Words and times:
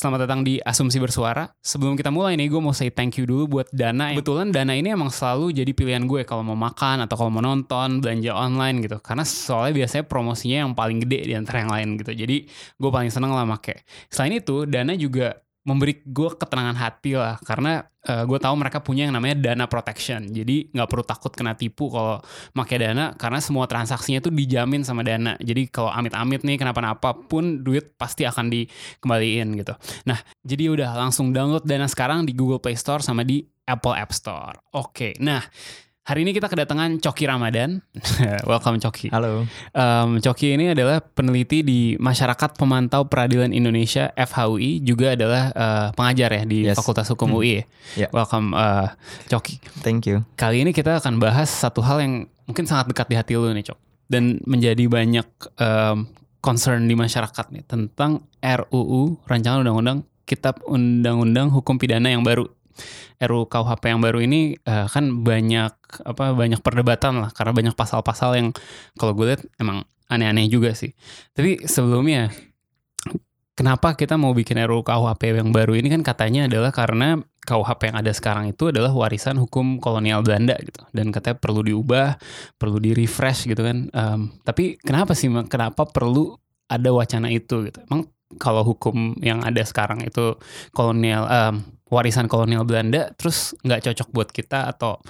Selamat 0.00 0.24
datang 0.24 0.40
di 0.40 0.56
Asumsi 0.64 0.96
Bersuara. 0.96 1.44
Sebelum 1.60 1.92
kita 1.92 2.08
mulai 2.08 2.32
nih, 2.32 2.48
gue 2.48 2.56
mau 2.56 2.72
say 2.72 2.88
thank 2.88 3.20
you 3.20 3.28
dulu 3.28 3.60
buat 3.60 3.68
Dana. 3.68 4.16
Kebetulan 4.16 4.48
Dana 4.48 4.72
ini 4.72 4.96
emang 4.96 5.12
selalu 5.12 5.52
jadi 5.52 5.76
pilihan 5.76 6.08
gue 6.08 6.24
kalau 6.24 6.40
mau 6.40 6.56
makan 6.56 7.04
atau 7.04 7.20
kalau 7.20 7.28
mau 7.28 7.44
nonton, 7.44 8.00
belanja 8.00 8.32
online 8.32 8.80
gitu. 8.80 8.96
Karena 9.04 9.28
soalnya 9.28 9.84
biasanya 9.84 10.08
promosinya 10.08 10.64
yang 10.64 10.72
paling 10.72 11.04
gede 11.04 11.28
di 11.28 11.36
antara 11.36 11.60
yang 11.60 11.68
lain 11.68 11.88
gitu. 12.00 12.16
Jadi 12.16 12.48
gue 12.80 12.88
paling 12.88 13.12
seneng 13.12 13.36
lah 13.36 13.44
make. 13.44 13.84
Selain 14.08 14.40
itu, 14.40 14.64
Dana 14.64 14.96
juga 14.96 15.36
memberi 15.60 16.00
gue 16.04 16.28
ketenangan 16.36 16.76
hati 16.76 17.16
lah. 17.16 17.36
Karena 17.44 17.84
uh, 18.08 18.24
gue 18.24 18.38
tahu 18.40 18.54
mereka 18.56 18.80
punya 18.80 19.08
yang 19.08 19.14
namanya 19.14 19.36
dana 19.36 19.64
protection. 19.68 20.24
Jadi 20.32 20.72
nggak 20.72 20.88
perlu 20.88 21.04
takut 21.04 21.32
kena 21.32 21.52
tipu 21.52 21.92
kalau 21.92 22.20
pakai 22.56 22.76
dana 22.80 23.12
karena 23.16 23.38
semua 23.44 23.68
transaksinya 23.68 24.24
itu 24.24 24.32
dijamin 24.32 24.82
sama 24.82 25.04
dana. 25.04 25.36
Jadi 25.40 25.68
kalau 25.68 25.92
amit-amit 25.92 26.42
nih 26.44 26.56
kenapa-napa 26.56 27.12
pun 27.28 27.60
duit 27.60 27.92
pasti 28.00 28.24
akan 28.24 28.48
dikembaliin 28.48 29.48
gitu. 29.60 29.74
Nah 30.08 30.18
jadi 30.40 30.72
udah 30.72 30.96
langsung 30.96 31.32
download 31.34 31.68
dana 31.68 31.86
sekarang 31.86 32.24
di 32.24 32.32
Google 32.32 32.62
Play 32.62 32.78
Store 32.78 33.04
sama 33.04 33.20
di 33.26 33.44
Apple 33.68 33.96
App 33.96 34.16
Store. 34.16 34.56
Oke 34.72 35.12
nah 35.20 35.44
Hari 36.10 36.26
ini 36.26 36.34
kita 36.34 36.50
kedatangan 36.50 36.98
Coki 36.98 37.22
Ramadan. 37.22 37.86
Welcome 38.50 38.82
Coki. 38.82 39.14
Halo. 39.14 39.46
Um, 39.70 40.18
Coki 40.18 40.58
ini 40.58 40.74
adalah 40.74 40.98
peneliti 40.98 41.62
di 41.62 41.94
Masyarakat 42.02 42.58
Pemantau 42.58 43.06
Peradilan 43.06 43.54
Indonesia 43.54 44.10
FHUI, 44.18 44.82
juga 44.82 45.14
adalah 45.14 45.54
uh, 45.54 45.88
pengajar 45.94 46.34
ya 46.34 46.42
di 46.42 46.66
yes. 46.66 46.82
Fakultas 46.82 47.06
Hukum 47.14 47.30
hmm. 47.30 47.38
UI. 47.38 47.62
Yeah. 47.94 48.10
Welcome 48.10 48.58
uh, 48.58 48.90
Coki. 49.30 49.62
Thank 49.86 50.10
you. 50.10 50.26
Kali 50.34 50.66
ini 50.66 50.74
kita 50.74 50.98
akan 50.98 51.22
bahas 51.22 51.46
satu 51.46 51.78
hal 51.78 52.02
yang 52.02 52.26
mungkin 52.42 52.66
sangat 52.66 52.90
dekat 52.90 53.06
di 53.06 53.14
hati 53.14 53.38
lu 53.38 53.46
nih 53.54 53.70
Cok. 53.70 53.78
Dan 54.10 54.42
menjadi 54.50 54.90
banyak 54.90 55.30
um, 55.62 56.10
concern 56.42 56.90
di 56.90 56.98
masyarakat 56.98 57.54
nih 57.54 57.62
tentang 57.70 58.26
RUU 58.42 59.14
Rancangan 59.30 59.62
Undang-Undang 59.62 60.02
Kitab 60.26 60.58
Undang-Undang 60.66 61.54
Hukum 61.54 61.78
Pidana 61.78 62.10
yang 62.10 62.26
baru 62.26 62.50
RUU 63.20 63.46
KUHP 63.46 63.82
yang 63.92 64.00
baru 64.00 64.24
ini 64.24 64.56
uh, 64.64 64.88
kan 64.88 65.24
banyak 65.24 65.72
apa 66.06 66.24
banyak 66.32 66.60
perdebatan 66.64 67.20
lah 67.20 67.30
karena 67.34 67.52
banyak 67.52 67.74
pasal-pasal 67.76 68.36
yang 68.38 68.48
kalau 68.96 69.12
gue 69.12 69.34
lihat 69.34 69.42
emang 69.60 69.84
aneh-aneh 70.10 70.50
juga 70.50 70.74
sih. 70.74 70.90
Tapi 71.36 71.64
sebelumnya 71.68 72.32
kenapa 73.54 73.92
kita 73.92 74.16
mau 74.16 74.32
bikin 74.32 74.56
RUU 74.64 74.80
KUHP 74.80 75.36
yang 75.36 75.52
baru 75.52 75.76
ini 75.76 75.92
kan 75.92 76.00
katanya 76.00 76.48
adalah 76.48 76.72
karena 76.72 77.20
KUHP 77.44 77.92
yang 77.92 77.96
ada 78.00 78.12
sekarang 78.12 78.52
itu 78.52 78.68
adalah 78.68 78.92
warisan 78.92 79.36
hukum 79.36 79.80
kolonial 79.80 80.24
Belanda 80.24 80.56
gitu 80.60 80.80
dan 80.92 81.12
katanya 81.12 81.36
perlu 81.40 81.60
diubah, 81.64 82.16
perlu 82.56 82.80
di 82.80 82.96
refresh 82.96 83.48
gitu 83.48 83.60
kan. 83.60 83.88
Um, 83.92 84.20
tapi 84.44 84.80
kenapa 84.80 85.12
sih 85.12 85.28
kenapa 85.48 85.84
perlu 85.88 86.36
ada 86.70 86.88
wacana 86.94 87.28
itu 87.28 87.68
gitu? 87.68 87.80
Emang 87.88 88.08
kalau 88.38 88.62
hukum 88.62 89.18
yang 89.18 89.42
ada 89.42 89.60
sekarang 89.66 90.06
itu 90.06 90.38
kolonial 90.70 91.26
um, 91.26 91.54
warisan 91.90 92.30
kolonial 92.30 92.64
Belanda 92.64 93.10
terus 93.18 93.52
nggak 93.66 93.90
cocok 93.90 94.08
buat 94.14 94.28
kita 94.30 94.70
atau 94.70 95.02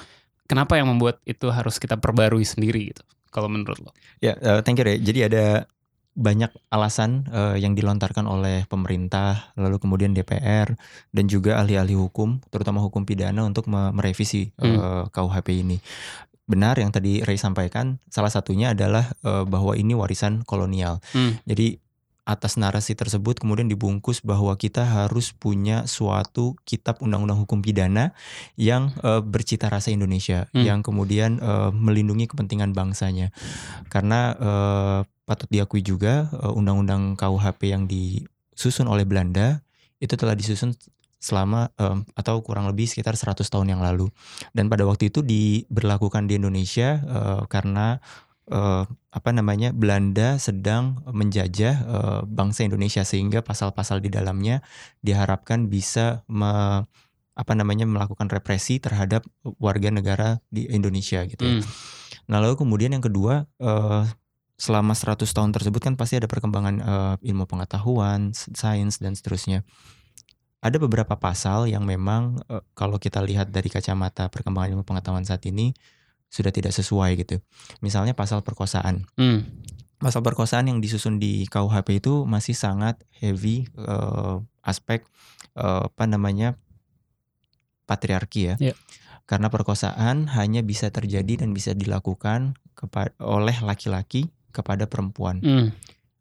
kenapa 0.51 0.75
yang 0.81 0.91
membuat 0.91 1.23
itu 1.29 1.47
harus 1.53 1.79
kita 1.79 2.01
perbarui 2.01 2.43
sendiri 2.43 2.91
gitu 2.91 3.05
kalau 3.31 3.47
menurut 3.47 3.79
lo? 3.79 3.91
Ya, 4.19 4.35
yeah, 4.35 4.59
uh, 4.59 4.61
thank 4.67 4.83
you 4.83 4.85
Ray. 4.85 4.99
Jadi 4.99 5.31
ada 5.31 5.71
banyak 6.11 6.51
alasan 6.75 7.31
uh, 7.31 7.55
yang 7.55 7.79
dilontarkan 7.79 8.27
oleh 8.27 8.67
pemerintah, 8.67 9.55
lalu 9.55 9.79
kemudian 9.79 10.11
DPR 10.11 10.75
dan 11.15 11.25
juga 11.31 11.63
ahli-ahli 11.63 11.95
hukum, 11.95 12.43
terutama 12.51 12.83
hukum 12.83 13.07
pidana 13.07 13.47
untuk 13.47 13.71
merevisi 13.71 14.51
hmm. 14.59 14.77
uh, 14.77 15.05
KUHP 15.15 15.63
ini. 15.63 15.79
Benar 16.51 16.83
yang 16.83 16.91
tadi 16.91 17.23
Ray 17.23 17.39
sampaikan, 17.39 18.03
salah 18.11 18.29
satunya 18.29 18.75
adalah 18.75 19.15
uh, 19.23 19.47
bahwa 19.47 19.79
ini 19.79 19.95
warisan 19.95 20.43
kolonial. 20.43 20.99
Hmm. 21.15 21.39
Jadi 21.47 21.79
atas 22.25 22.61
narasi 22.61 22.95
tersebut 22.95 23.41
kemudian 23.41 23.67
dibungkus 23.67 24.21
bahwa 24.21 24.55
kita 24.55 24.85
harus 24.85 25.33
punya 25.35 25.89
suatu 25.89 26.55
kitab 26.69 27.01
undang-undang 27.01 27.43
hukum 27.43 27.65
pidana 27.65 28.13
yang 28.55 28.93
uh, 29.03 29.25
bercita 29.25 29.73
rasa 29.73 29.91
Indonesia 29.91 30.47
hmm. 30.53 30.65
yang 30.65 30.81
kemudian 30.85 31.41
uh, 31.41 31.73
melindungi 31.73 32.31
kepentingan 32.31 32.77
bangsanya 32.77 33.33
karena 33.89 34.21
uh, 34.37 35.01
patut 35.25 35.49
diakui 35.49 35.81
juga 35.81 36.29
uh, 36.35 36.53
undang-undang 36.55 37.15
KUHP 37.17 37.73
yang 37.73 37.85
disusun 37.87 38.91
oleh 38.91 39.07
Belanda 39.07 39.63
itu 40.01 40.17
telah 40.17 40.35
disusun 40.35 40.75
selama 41.21 41.69
um, 41.77 42.01
atau 42.17 42.41
kurang 42.41 42.65
lebih 42.65 42.89
sekitar 42.89 43.13
100 43.13 43.45
tahun 43.45 43.77
yang 43.77 43.85
lalu 43.85 44.09
dan 44.57 44.73
pada 44.73 44.89
waktu 44.89 45.13
itu 45.13 45.21
diberlakukan 45.21 46.25
di 46.25 46.41
Indonesia 46.41 46.97
uh, 47.05 47.43
karena 47.45 48.01
uh, 48.51 48.85
apa 49.11 49.31
namanya 49.31 49.73
Belanda 49.73 50.37
sedang 50.37 51.03
menjajah 51.07 51.75
uh, 51.87 52.21
bangsa 52.27 52.67
Indonesia 52.67 53.03
sehingga 53.07 53.41
pasal-pasal 53.43 54.03
di 54.03 54.11
dalamnya 54.11 54.63
diharapkan 55.03 55.71
bisa 55.71 56.23
me, 56.31 56.85
apa 57.35 57.53
namanya 57.57 57.89
melakukan 57.89 58.29
represi 58.29 58.83
terhadap 58.83 59.25
warga 59.59 59.89
negara 59.89 60.29
di 60.53 60.69
Indonesia 60.69 61.25
gitu. 61.25 61.43
Mm. 61.47 61.63
Nah 62.31 62.39
lalu 62.43 62.61
kemudian 62.61 62.93
yang 62.93 63.03
kedua 63.03 63.49
uh, 63.63 64.05
selama 64.61 64.93
100 64.93 65.25
tahun 65.25 65.51
tersebut 65.57 65.81
kan 65.81 65.95
pasti 65.97 66.21
ada 66.21 66.29
perkembangan 66.29 66.75
uh, 66.85 67.15
ilmu 67.25 67.49
pengetahuan, 67.49 68.37
sains 68.37 69.01
dan 69.01 69.17
seterusnya. 69.17 69.65
Ada 70.61 70.77
beberapa 70.77 71.17
pasal 71.17 71.73
yang 71.73 71.89
memang 71.89 72.45
uh, 72.53 72.61
kalau 72.77 73.01
kita 73.01 73.25
lihat 73.25 73.49
dari 73.49 73.73
kacamata 73.73 74.29
perkembangan 74.29 74.77
ilmu 74.77 74.85
pengetahuan 74.85 75.25
saat 75.25 75.41
ini 75.49 75.73
sudah 76.31 76.55
tidak 76.55 76.71
sesuai 76.71 77.19
gitu. 77.19 77.43
Misalnya 77.83 78.15
pasal 78.15 78.41
perkosaan. 78.47 79.05
Hmm. 79.19 79.45
Pasal 80.01 80.25
perkosaan 80.25 80.71
yang 80.71 80.79
disusun 80.81 81.21
di 81.21 81.45
KUHP 81.51 82.01
itu 82.01 82.25
masih 82.25 82.57
sangat 82.57 83.03
heavy 83.21 83.69
uh, 83.77 84.41
aspek 84.65 85.05
uh, 85.59 85.91
apa 85.91 86.09
namanya 86.09 86.57
patriarki 87.85 88.55
ya. 88.55 88.57
Yeah. 88.57 88.79
Karena 89.29 89.53
perkosaan 89.53 90.31
hanya 90.33 90.65
bisa 90.65 90.89
terjadi 90.89 91.45
dan 91.45 91.53
bisa 91.53 91.77
dilakukan 91.77 92.57
kepada 92.73 93.13
oleh 93.21 93.55
laki-laki 93.61 94.31
kepada 94.55 94.87
perempuan. 94.87 95.43
Hmm. 95.43 95.69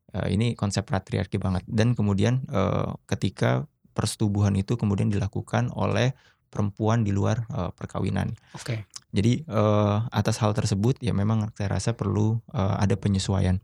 Uh, 0.09 0.27
ini 0.27 0.57
konsep 0.57 0.89
patriarki 0.89 1.37
banget. 1.37 1.63
Dan 1.69 1.93
kemudian 1.93 2.43
uh, 2.49 2.97
ketika 3.05 3.69
persetubuhan 3.93 4.57
itu 4.57 4.75
kemudian 4.75 5.07
dilakukan 5.07 5.69
oleh 5.71 6.17
perempuan 6.49 7.05
di 7.05 7.13
luar 7.13 7.45
uh, 7.53 7.69
perkawinan. 7.71 8.33
Oke. 8.57 8.65
Okay. 8.65 8.79
Jadi 9.09 9.41
uh, 9.49 10.05
atas 10.13 10.37
hal 10.37 10.53
tersebut 10.53 11.01
ya 11.01 11.17
memang 11.17 11.49
saya 11.57 11.73
rasa 11.73 11.97
perlu 11.97 12.37
uh, 12.53 12.75
ada 12.77 12.93
penyesuaian. 12.93 13.57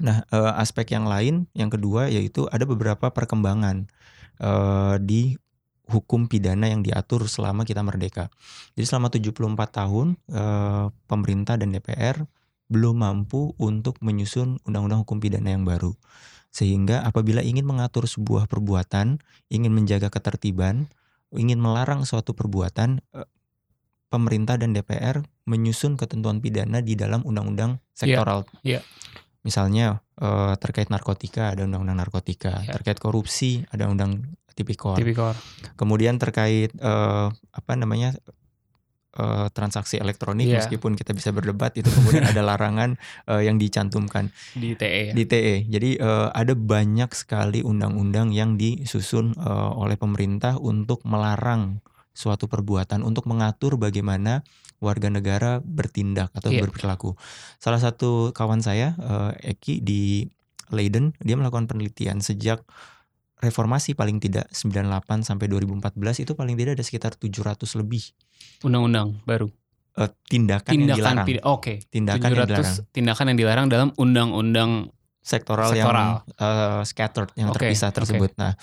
Nah 0.00 0.24
uh, 0.32 0.56
aspek 0.56 0.96
yang 0.96 1.04
lain 1.04 1.46
yang 1.52 1.68
kedua 1.68 2.08
yaitu 2.08 2.48
ada 2.48 2.64
beberapa 2.64 3.12
perkembangan 3.12 3.92
uh, 4.40 4.96
di 4.96 5.36
hukum 5.92 6.24
pidana 6.24 6.72
yang 6.72 6.80
diatur 6.80 7.28
selama 7.28 7.68
kita 7.68 7.84
merdeka. 7.84 8.32
Jadi 8.72 8.86
selama 8.88 9.12
74 9.12 9.52
tahun 9.68 10.16
pemerintah 11.04 11.60
dan 11.60 11.68
DPR 11.74 12.24
belum 12.72 13.04
mampu 13.04 13.52
untuk 13.60 14.00
menyusun 14.00 14.56
undang-undang 14.64 15.04
hukum 15.04 15.20
pidana 15.20 15.52
yang 15.52 15.68
baru. 15.68 15.92
Sehingga 16.48 17.04
apabila 17.04 17.44
ingin 17.44 17.68
mengatur 17.68 18.08
sebuah 18.08 18.48
perbuatan, 18.48 19.20
ingin 19.52 19.72
menjaga 19.72 20.08
ketertiban, 20.08 20.88
ingin 21.32 21.60
melarang 21.60 22.08
suatu 22.08 22.32
perbuatan, 22.32 23.04
pemerintah 24.12 24.60
dan 24.60 24.76
DPR 24.76 25.24
menyusun 25.48 25.96
ketentuan 25.96 26.44
pidana 26.44 26.84
di 26.84 26.92
dalam 26.92 27.24
undang-undang 27.24 27.80
iya, 27.80 27.96
sektoral. 27.96 28.44
Yeah, 28.60 28.80
yeah. 28.80 28.82
Misalnya 29.42 29.86
uh, 30.20 30.54
terkait 30.60 30.92
narkotika 30.92 31.56
ada 31.56 31.64
undang-undang 31.64 31.98
narkotika, 31.98 32.60
yeah. 32.62 32.76
terkait 32.76 33.00
korupsi 33.00 33.64
ada 33.72 33.88
undang 33.88 34.36
tipikor. 34.52 34.94
tipikor. 34.94 35.34
Kemudian 35.74 36.20
terkait 36.20 36.70
uh, 36.78 37.32
apa 37.32 37.72
namanya 37.74 38.14
uh, 39.18 39.48
transaksi 39.52 39.98
elektronik 39.98 40.48
yeah. 40.48 40.60
meskipun 40.60 40.96
kita 40.96 41.12
bisa 41.16 41.32
berdebat 41.34 41.76
itu 41.76 41.88
kemudian 41.88 42.24
ada 42.32 42.44
larangan 42.44 42.96
uh, 43.28 43.42
yang 43.42 43.58
dicantumkan 43.58 44.32
di 44.54 44.76
TE. 44.76 45.12
Ya? 45.12 45.12
Di 45.16 45.24
TE. 45.26 45.56
Jadi 45.68 45.90
uh, 46.00 46.28
ada 46.32 46.54
banyak 46.54 47.10
sekali 47.16 47.60
undang-undang 47.64 48.32
yang 48.32 48.56
disusun 48.56 49.36
uh, 49.40 49.72
oleh 49.76 49.98
pemerintah 49.98 50.56
untuk 50.60 51.04
melarang 51.04 51.82
suatu 52.12 52.48
perbuatan 52.48 53.00
untuk 53.02 53.24
mengatur 53.28 53.80
bagaimana 53.80 54.44
warga 54.82 55.08
negara 55.08 55.62
bertindak 55.64 56.34
atau 56.36 56.52
yeah. 56.52 56.60
berperilaku. 56.64 57.14
Salah 57.62 57.78
satu 57.78 58.34
kawan 58.36 58.60
saya 58.60 58.94
uh, 58.98 59.32
Eki 59.40 59.80
di 59.80 60.26
Leiden 60.72 61.12
dia 61.20 61.36
melakukan 61.36 61.68
penelitian 61.68 62.24
sejak 62.24 62.64
reformasi 63.42 63.98
paling 63.98 64.22
tidak 64.22 64.46
98 64.54 65.26
sampai 65.26 65.50
2014 65.50 66.22
itu 66.22 66.32
paling 66.38 66.54
tidak 66.54 66.78
ada 66.78 66.84
sekitar 66.86 67.12
700 67.18 67.58
lebih 67.82 68.14
undang-undang 68.62 69.18
baru. 69.26 69.50
eh, 69.92 70.08
tindakan, 70.24 70.72
yang 70.72 70.88
Tindakan 70.88 71.26
dilarang. 71.28 71.52
Oke. 71.52 71.74
Tindakan 71.90 72.28
yang 72.32 72.38
700 72.38 72.48
dilarang. 72.48 72.76
tindakan 72.96 73.24
yang 73.28 73.38
dilarang 73.38 73.66
dalam 73.68 73.88
undang-undang 74.00 74.70
sektoral, 75.20 75.70
Sektoral. 75.70 76.24
yang 76.24 76.42
eh, 76.42 76.82
scattered 76.88 77.30
yang 77.36 77.48
Oke, 77.52 77.60
terpisah 77.60 77.90
tersebut. 77.92 78.30
Nah, 78.40 78.56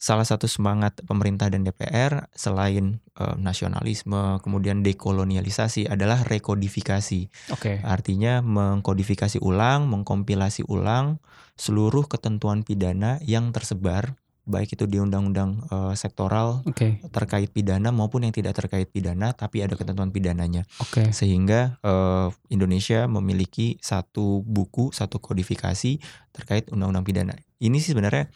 salah 0.00 0.24
satu 0.24 0.48
semangat 0.48 1.04
pemerintah 1.04 1.52
dan 1.52 1.60
DPR 1.60 2.32
selain 2.32 3.04
eh, 3.20 3.36
nasionalisme, 3.36 4.40
kemudian 4.40 4.80
dekolonialisasi 4.80 5.92
adalah 5.92 6.24
rekodifikasi. 6.24 7.28
Oke. 7.52 7.84
Artinya 7.84 8.40
mengkodifikasi 8.40 9.44
ulang, 9.44 9.92
mengkompilasi 9.92 10.64
ulang 10.72 11.20
seluruh 11.60 12.08
ketentuan 12.08 12.64
pidana 12.64 13.20
yang 13.20 13.52
tersebar 13.52 14.16
baik 14.48 14.74
itu 14.74 14.88
di 14.88 14.96
undang-undang 14.98 15.62
eh, 15.68 15.94
sektoral 15.94 16.64
Oke. 16.64 16.98
terkait 17.12 17.52
pidana 17.52 17.92
maupun 17.92 18.26
yang 18.26 18.34
tidak 18.34 18.56
terkait 18.56 18.88
pidana 18.88 19.36
tapi 19.36 19.62
ada 19.62 19.78
ketentuan 19.78 20.10
pidananya 20.10 20.66
Oke. 20.82 21.12
sehingga 21.14 21.78
eh, 21.84 22.28
Indonesia 22.50 23.06
memiliki 23.06 23.76
satu 23.78 24.42
buku 24.42 24.90
satu 24.90 25.22
kodifikasi 25.22 26.02
terkait 26.34 26.66
undang-undang 26.72 27.06
pidana 27.06 27.36
ini 27.62 27.78
sih 27.78 27.92
sebenarnya 27.94 28.32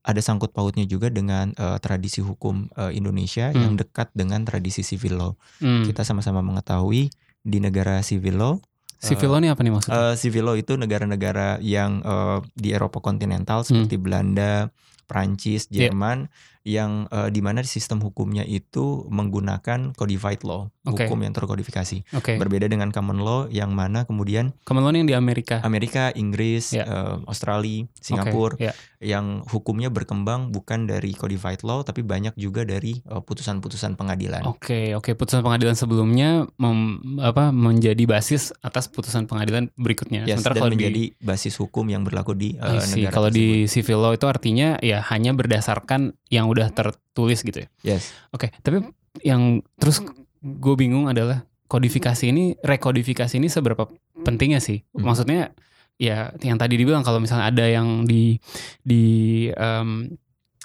ada 0.00 0.18
sangkut 0.18 0.50
pautnya 0.50 0.84
juga 0.84 1.08
dengan 1.08 1.52
eh, 1.52 1.78
tradisi 1.78 2.20
hukum 2.20 2.68
eh, 2.72 2.92
Indonesia 2.92 3.50
Hmm. 3.50 3.60
yang 3.60 3.74
dekat 3.76 4.08
dengan 4.12 4.42
tradisi 4.42 4.80
civil 4.80 5.14
law 5.16 5.32
Hmm. 5.58 5.84
kita 5.84 6.02
sama-sama 6.02 6.40
mengetahui 6.40 7.12
di 7.40 7.58
negara 7.58 8.00
civil 8.00 8.36
law 8.36 8.54
Civil 9.00 9.32
law 9.32 9.40
ini 9.40 9.48
apa 9.48 9.64
nih 9.64 9.72
maksudnya? 9.72 9.96
eh, 9.96 10.14
civil 10.14 10.44
law 10.44 10.56
itu 10.56 10.76
negara-negara 10.76 11.56
yang 11.60 12.00
eh, 12.00 12.38
di 12.52 12.68
Eropa 12.70 13.00
kontinental 13.00 13.64
Hmm. 13.64 13.68
seperti 13.84 13.96
Belanda 13.96 14.68
Prancis, 15.04 15.66
Iya. 15.66 15.88
Jerman, 15.88 16.28
yang 16.62 17.08
eh, 17.08 17.28
di 17.28 17.40
mana 17.40 17.62
sistem 17.62 17.98
hukumnya 17.98 18.42
itu 18.42 19.08
menggunakan 19.08 19.94
codified 19.94 20.42
law, 20.42 20.68
Oke. 20.84 21.06
hukum 21.06 21.20
yang 21.20 21.32
terkodifikasi. 21.32 22.04
Oke. 22.12 22.36
Berbeda 22.36 22.66
dengan 22.66 22.90
common 22.90 23.18
law 23.18 23.40
yang 23.46 23.70
mana 23.70 24.04
kemudian 24.04 24.52
Common 24.62 24.82
law 24.82 24.92
yang 24.92 25.04
di 25.04 25.14
Amerika. 25.14 25.62
Amerika, 25.62 26.12
Inggris, 26.12 26.72
Iya. 26.72 26.84
eh, 26.84 27.16
Australia, 27.24 27.84
Oke, 27.84 27.96
Singapura 27.96 28.54
ya. 28.58 28.72
yang 29.00 29.40
hukumnya 29.46 29.88
berkembang 29.88 30.50
bukan 30.50 30.84
dari 30.84 31.12
codified 31.12 31.62
law 31.62 31.80
tapi 31.80 32.02
banyak 32.02 32.36
juga 32.36 32.62
dari 32.62 33.00
eh, 33.00 33.22
putusan-putusan 33.22 33.96
pengadilan. 33.96 34.44
Oke, 34.44 34.92
oke. 34.92 35.16
Putusan 35.16 35.40
pengadilan 35.40 35.72
sebelumnya 35.72 36.44
mem- 36.56 37.20
apa 37.20 37.48
menjadi 37.50 38.04
basis 38.04 38.52
atas 38.60 38.86
putusan 38.86 39.24
pengadilan 39.24 39.72
berikutnya. 39.74 40.24
Yes, 40.24 40.40
Sementara 40.40 40.54
dan 40.54 40.60
kalau 40.60 40.72
menjadi 40.74 41.02
di 41.08 41.16
basis 41.18 41.56
hukum 41.56 41.86
yang 41.86 42.04
berlaku 42.04 42.34
di 42.34 42.52
see. 42.82 43.06
negara 43.06 43.12
kalau 43.12 43.28
tersebut. 43.28 43.64
di 43.64 43.70
civil 43.70 43.98
law 43.98 44.12
itu 44.12 44.26
artinya 44.26 44.76
ya 44.80 45.00
hanya 45.08 45.32
berdasarkan 45.32 46.12
yang 46.28 46.49
udah 46.50 46.68
tertulis 46.70 47.40
gitu 47.40 47.62
ya. 47.62 47.68
Yes. 47.96 48.10
Oke, 48.30 48.50
tapi 48.60 48.82
yang 49.22 49.62
terus 49.76 50.02
gue 50.40 50.74
bingung 50.74 51.06
adalah 51.06 51.42
kodifikasi 51.66 52.26
ini, 52.26 52.58
rekodifikasi 52.58 53.38
ini 53.38 53.46
seberapa 53.46 53.86
pentingnya 54.20 54.58
sih? 54.58 54.82
Hmm. 54.90 55.06
Maksudnya 55.06 55.54
ya 56.00 56.32
yang 56.40 56.56
tadi 56.56 56.80
dibilang 56.80 57.04
kalau 57.04 57.20
misalnya 57.20 57.46
ada 57.46 57.62
yang 57.62 58.02
di 58.04 58.40
di 58.80 59.04
em, 59.52 60.10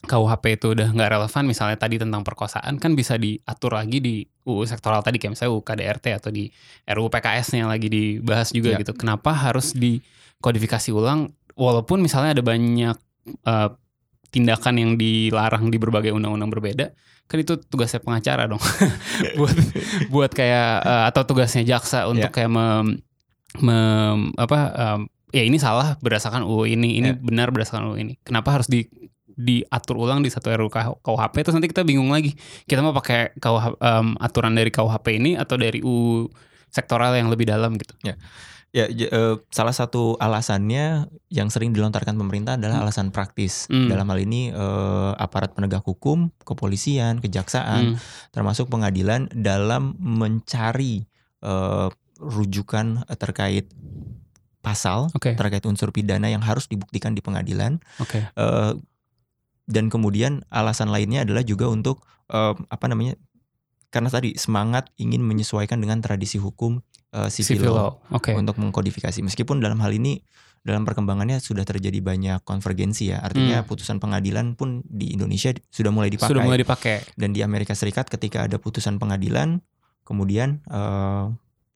KUHP 0.01 0.61
itu 0.61 0.77
udah 0.77 0.93
nggak 0.93 1.09
relevan, 1.17 1.43
misalnya 1.49 1.77
tadi 1.81 1.97
tentang 1.97 2.21
perkosaan 2.21 2.77
kan 2.77 2.93
bisa 2.93 3.17
diatur 3.17 3.73
lagi 3.73 3.97
di 3.97 4.15
UU 4.45 4.61
sektoral 4.63 5.01
tadi 5.01 5.17
kayak 5.17 5.33
misalnya 5.33 5.51
UU 5.57 5.61
KDRT 5.65 6.05
atau 6.13 6.29
di 6.29 6.45
RUU 6.85 7.09
PKS 7.09 7.57
yang 7.57 7.69
lagi 7.69 7.89
dibahas 7.89 8.53
juga 8.53 8.73
Ya. 8.73 8.77
gitu. 8.77 8.93
Kenapa 8.93 9.33
harus 9.33 9.73
dikodifikasi 9.73 10.93
ulang? 10.93 11.33
Walaupun 11.57 12.05
misalnya 12.05 12.37
ada 12.37 12.43
banyak 12.45 12.95
eh, 13.25 13.69
tindakan 14.35 14.75
yang 14.75 14.91
dilarang 14.99 15.71
di 15.71 15.79
berbagai 15.79 16.11
undang-undang 16.11 16.51
berbeda, 16.51 16.91
kan 17.25 17.37
itu 17.39 17.55
tugasnya 17.55 18.03
pengacara 18.03 18.51
dong. 18.51 18.59
Buat 19.39 19.55
buat 20.11 20.31
kayak 20.35 20.69
eh, 20.83 21.03
atau 21.07 21.23
tugasnya 21.23 21.63
jaksa 21.63 22.11
untuk 22.11 22.27
Ya. 22.27 22.35
kayak 22.35 22.51
mem, 22.51 22.99
mem- 23.63 24.35
apa 24.35 24.59
em, 24.75 24.99
ya 25.31 25.43
ini 25.43 25.55
salah 25.55 25.95
berdasarkan 26.03 26.43
UU 26.43 26.67
ini 26.67 26.99
ini 26.99 27.09
Ya. 27.11 27.15
benar 27.15 27.55
berdasarkan 27.55 27.95
UU 27.95 27.97
ini. 27.97 28.13
Kenapa 28.21 28.59
harus 28.59 28.67
di 28.67 28.83
diatur 29.35 29.99
ulang 29.99 30.23
di 30.23 30.31
satu 30.31 30.47
RUU 30.47 30.71
KUHP 31.03 31.35
terus 31.43 31.55
nanti 31.55 31.67
kita 31.67 31.83
bingung 31.83 32.07
lagi. 32.07 32.31
Kita 32.63 32.79
mau 32.79 32.95
pakai 32.95 33.35
KUH, 33.35 33.79
em, 33.79 34.15
aturan 34.19 34.55
dari 34.55 34.71
KUHP 34.71 35.19
ini 35.19 35.35
atau 35.35 35.59
dari 35.59 35.83
UU 35.83 36.31
sektoral 36.71 37.15
yang 37.15 37.27
lebih 37.27 37.47
dalam 37.47 37.75
gitu? 37.75 37.95
Ya, 38.03 38.15
j- 38.75 39.07
eh, 39.07 39.35
salah 39.47 39.71
satu 39.71 40.19
alasannya 40.19 41.07
yang 41.31 41.47
sering 41.47 41.71
dilontarkan 41.71 42.11
pemerintah 42.13 42.59
adalah 42.59 42.83
Hmm. 42.83 42.85
alasan 42.85 43.07
praktis. 43.07 43.71
Hmm. 43.71 43.87
Dalam 43.87 44.03
hal 44.11 44.19
ini 44.19 44.51
eh, 44.51 45.11
aparat 45.15 45.55
penegak 45.55 45.87
hukum, 45.87 46.27
kepolisian, 46.43 47.23
kejaksaan, 47.23 47.95
Hmm, 47.95 47.97
termasuk 48.29 48.67
pengadilan 48.67 49.31
dalam 49.31 49.95
mencari 49.95 51.07
eh, 51.39 51.87
rujukan 52.19 53.05
terkait 53.15 53.71
pasal, 54.59 55.13
oke 55.13 55.37
terkait 55.37 55.61
unsur 55.63 55.93
pidana 55.93 56.25
yang 56.25 56.41
harus 56.41 56.65
dibuktikan 56.65 57.13
di 57.13 57.21
pengadilan. 57.21 57.79
oke 58.01 58.33
Eh, 58.33 58.73
dan 59.65 59.89
kemudian 59.89 60.43
alasan 60.49 60.91
lainnya 60.91 61.23
adalah 61.23 61.41
juga 61.41 61.69
untuk 61.69 62.03
eh, 62.27 62.53
apa 62.67 62.85
namanya? 62.89 63.15
Karena 63.93 64.09
tadi 64.11 64.35
semangat 64.35 64.91
ingin 64.97 65.23
menyesuaikan 65.23 65.79
dengan 65.79 66.01
tradisi 66.01 66.35
hukum 66.35 66.81
eh, 67.15 67.29
civil, 67.31 67.63
civil 67.63 67.71
law 67.71 67.79
law 67.79 67.91
oke 68.11 68.31
untuk 68.35 68.59
mengkodifikasi. 68.59 69.23
Meskipun 69.23 69.63
dalam 69.63 69.79
hal 69.79 69.95
ini 69.95 70.19
dalam 70.65 70.81
perkembangannya 70.81 71.37
sudah 71.37 71.61
terjadi 71.61 72.01
banyak 72.01 72.41
konvergensi 72.41 73.13
ya. 73.13 73.21
Artinya 73.21 73.61
Hmm. 73.61 73.69
putusan 73.69 74.01
pengadilan 74.01 74.57
pun 74.57 74.81
di 74.83 75.13
Indonesia 75.13 75.53
sudah 75.69 75.93
mulai 75.93 76.09
dipakai. 76.09 76.33
sudah 76.33 76.41
mulai 76.41 76.59
dipakai 76.65 77.05
Dan 77.13 77.37
di 77.37 77.45
Amerika 77.45 77.77
Serikat 77.77 78.09
ketika 78.09 78.49
ada 78.49 78.57
putusan 78.57 78.97
pengadilan, 78.97 79.61
kemudian 80.03 80.65
eh, 80.65 81.25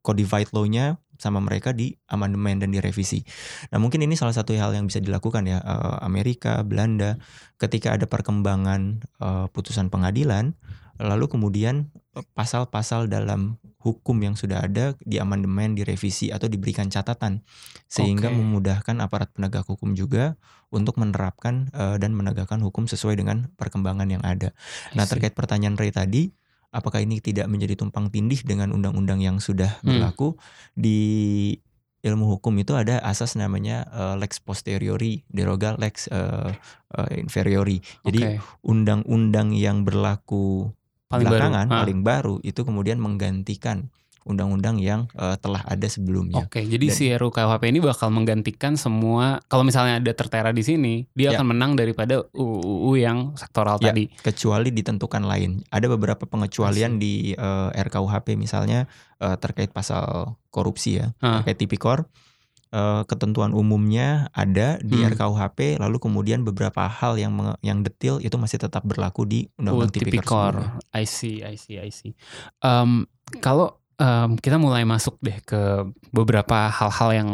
codified 0.02 0.50
law-nya 0.58 0.98
sama 1.20 1.44
mereka 1.44 1.76
di 1.76 2.00
amandemen 2.10 2.64
dan 2.64 2.72
direvisi. 2.74 3.22
Nah 3.70 3.78
mungkin 3.78 4.02
ini 4.02 4.18
salah 4.18 4.34
satu 4.34 4.56
hal 4.58 4.74
yang 4.74 4.90
bisa 4.90 4.98
dilakukan 4.98 5.46
ya 5.46 5.62
eh, 5.62 5.98
Amerika, 6.02 6.66
Belanda, 6.66 7.22
ketika 7.62 7.94
ada 7.94 8.10
perkembangan 8.10 9.06
putusan 9.54 9.94
pengadilan, 9.94 10.58
lalu 10.98 11.30
kemudian 11.30 11.92
pasal-pasal 12.34 13.06
dalam 13.06 13.62
hukum 13.80 14.20
yang 14.20 14.36
sudah 14.36 14.68
ada 14.68 14.92
di 15.08 15.24
amandemen, 15.24 15.72
direvisi 15.72 16.36
atau 16.36 16.52
diberikan 16.52 16.92
catatan 16.92 17.48
sehingga 17.88 18.28
Oke. 18.28 18.36
memudahkan 18.36 18.96
aparat 19.00 19.32
penegak 19.32 19.64
hukum 19.72 19.96
juga 19.96 20.36
untuk 20.68 21.00
menerapkan 21.00 21.72
eh, 21.72 21.96
dan 21.96 22.12
menegakkan 22.12 22.60
hukum 22.60 22.86
sesuai 22.92 23.16
dengan 23.16 23.48
perkembangan 23.56 24.12
yang 24.12 24.24
ada. 24.28 24.52
Nah 24.94 25.08
terkait 25.08 25.32
pertanyaan 25.32 25.80
Ray 25.80 25.96
tadi, 25.96 26.28
apakah 26.76 27.02
ini 27.02 27.24
tidak 27.24 27.48
menjadi 27.48 27.80
tumpang 27.80 28.12
tindih 28.12 28.44
dengan 28.44 28.76
undang-undang 28.76 29.24
yang 29.24 29.40
sudah 29.40 29.80
Hmm. 29.82 29.96
berlaku 29.96 30.36
di 30.76 31.00
ilmu 32.00 32.40
hukum 32.40 32.56
itu 32.60 32.76
ada 32.80 33.00
asas 33.04 33.36
namanya 33.36 33.88
eh, 33.92 34.16
lex 34.20 34.40
posteriori 34.40 35.24
deroga 35.28 35.76
lex 35.76 36.08
eh, 36.12 36.52
eh, 36.96 37.12
inferiori. 37.20 37.80
Jadi 38.08 38.40
undang-undang 38.64 39.52
yang 39.56 39.84
berlaku 39.84 40.72
paling 41.10 41.26
baru 41.26 41.34
belakangan 41.36 41.66
Ah. 41.68 41.82
paling 41.84 42.00
baru 42.00 42.36
itu 42.42 42.62
kemudian 42.62 43.02
menggantikan 43.02 43.90
undang-undang 44.30 44.78
yang 44.78 45.10
eh, 45.18 45.34
telah 45.42 45.66
ada 45.66 45.90
sebelumnya. 45.90 46.46
Oke, 46.46 46.62
jadi 46.62 46.86
Dan- 46.86 46.94
si 46.94 47.10
RUU 47.10 47.34
KUHP 47.34 47.64
ini 47.66 47.82
bakal 47.82 48.14
menggantikan 48.14 48.78
semua 48.78 49.42
kalau 49.50 49.66
misalnya 49.66 49.98
ada 49.98 50.12
tertera 50.14 50.54
di 50.54 50.62
sini, 50.62 51.10
dia 51.12 51.34
Ya. 51.34 51.42
akan 51.42 51.50
menang 51.50 51.74
daripada 51.74 52.22
UU 52.30 52.94
yang 52.94 53.34
sektoral 53.34 53.82
Ya. 53.82 53.90
tadi. 53.90 54.06
kecuali 54.22 54.70
ditentukan 54.70 55.26
lain. 55.26 55.66
Ada 55.68 55.90
beberapa 55.90 56.30
pengecualian 56.30 57.02
di 57.02 57.34
eh, 57.34 57.70
RKUHP 57.74 58.38
misalnya 58.38 58.86
eh, 59.18 59.36
terkait 59.36 59.74
pasal 59.74 60.38
korupsi 60.48 61.02
ya, 61.02 61.10
Ah. 61.20 61.42
terkait 61.42 61.58
tipikor. 61.58 62.06
Eh, 62.70 63.02
ketentuan 63.10 63.50
umumnya 63.50 64.30
ada 64.30 64.78
di 64.78 65.02
Hmm. 65.02 65.10
RKUHP, 65.10 65.82
lalu 65.82 65.98
kemudian 65.98 66.46
beberapa 66.46 66.86
hal 66.86 67.18
yang 67.18 67.34
yang 67.66 67.82
detail 67.82 68.22
itu 68.22 68.38
masih 68.38 68.62
tetap 68.62 68.86
berlaku 68.86 69.26
di 69.26 69.50
UU 69.58 69.90
undang-undang 69.90 69.90
tipikor. 69.90 70.54
I 70.94 71.10
see, 71.10 71.42
I 71.42 71.58
see, 71.58 71.82
I 71.82 71.90
see. 71.90 72.14
Em, 72.62 73.10
kalau 73.42 73.74
em, 73.98 74.38
kita 74.38 74.62
mulai 74.62 74.86
masuk 74.86 75.18
deh 75.18 75.42
ke 75.42 75.82
beberapa 76.14 76.70
hal-hal 76.70 77.10
yang 77.10 77.30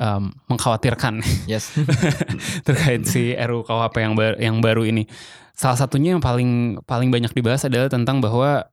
em, 0.00 0.32
mengkhawatirkan 0.48 1.20
Yes. 1.52 1.68
terkait 2.66 3.04
si 3.04 3.36
RUU 3.36 3.68
KUHP 3.68 3.96
yang 4.00 4.16
baru, 4.16 4.36
yang 4.40 4.56
baru 4.64 4.88
ini. 4.88 5.04
Salah 5.52 5.76
satunya 5.76 6.16
yang 6.16 6.24
paling 6.24 6.80
paling 6.88 7.12
banyak 7.12 7.36
dibahas 7.36 7.68
adalah 7.68 7.92
tentang 7.92 8.24
bahwa 8.24 8.64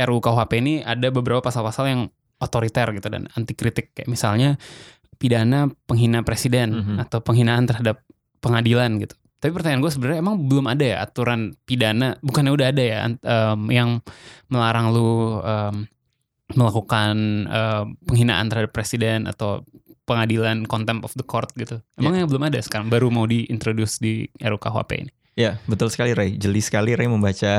RUU 0.00 0.20
KUHP 0.24 0.52
ini 0.56 0.80
ada 0.80 1.12
beberapa 1.12 1.44
pasal-pasal 1.44 1.84
yang 1.84 2.02
otoriter 2.40 2.96
gitu 2.96 3.12
dan 3.12 3.28
anti 3.36 3.52
kritik 3.54 3.92
kayak 3.92 4.08
misalnya 4.08 4.56
pidana 5.22 5.70
penghina 5.86 6.26
presiden 6.26 6.74
Mhm. 6.74 6.96
atau 6.98 7.22
penghinaan 7.22 7.62
terhadap 7.62 8.02
pengadilan 8.42 8.98
gitu. 8.98 9.14
Tapi 9.38 9.54
pertanyaan 9.54 9.82
gue 9.82 9.90
sebenarnya 9.90 10.18
emang 10.18 10.38
belum 10.46 10.66
ada 10.66 10.82
ya 10.82 10.96
aturan 10.98 11.54
pidana, 11.62 12.18
bukannya 12.18 12.50
udah 12.50 12.66
ada 12.68 12.82
ya 12.82 12.98
em, 13.06 13.60
yang 13.70 14.02
melarang 14.46 14.90
lu 14.90 15.38
em, 15.38 15.86
melakukan 16.52 17.14
eh, 17.46 17.84
penghinaan 18.04 18.46
terhadap 18.46 18.70
presiden 18.70 19.24
atau 19.24 19.62
pengadilan 20.02 20.66
contempt 20.66 21.06
of 21.06 21.14
the 21.14 21.22
court 21.22 21.48
gitu. 21.54 21.78
Emang 21.94 22.18
yang 22.18 22.26
belum 22.26 22.50
ada 22.50 22.58
sekarang 22.58 22.90
baru 22.90 23.08
mau 23.08 23.24
diintroduce 23.24 24.02
di 24.02 24.26
RUKHP 24.36 24.90
ini. 24.98 25.12
Ya, 25.32 25.56
betul 25.64 25.88
sekali 25.88 26.12
Ray. 26.12 26.36
Jeli 26.36 26.60
sekali 26.60 26.92
Ray 26.92 27.08
membaca 27.08 27.56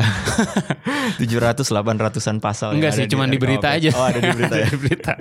700 1.18 1.66
800-an 1.66 2.38
pasal 2.38 2.78
Enggak 2.78 2.94
sih, 2.94 3.06
ada 3.06 3.12
cuman 3.12 3.28
di 3.28 3.42
berita 3.42 3.74
aja. 3.74 3.90
Oh, 3.94 4.06
ada 4.06 4.22
di 4.22 4.30
berita 4.30 4.56
ya. 4.56 4.70
Di 4.74 4.78
berita. 4.78 5.14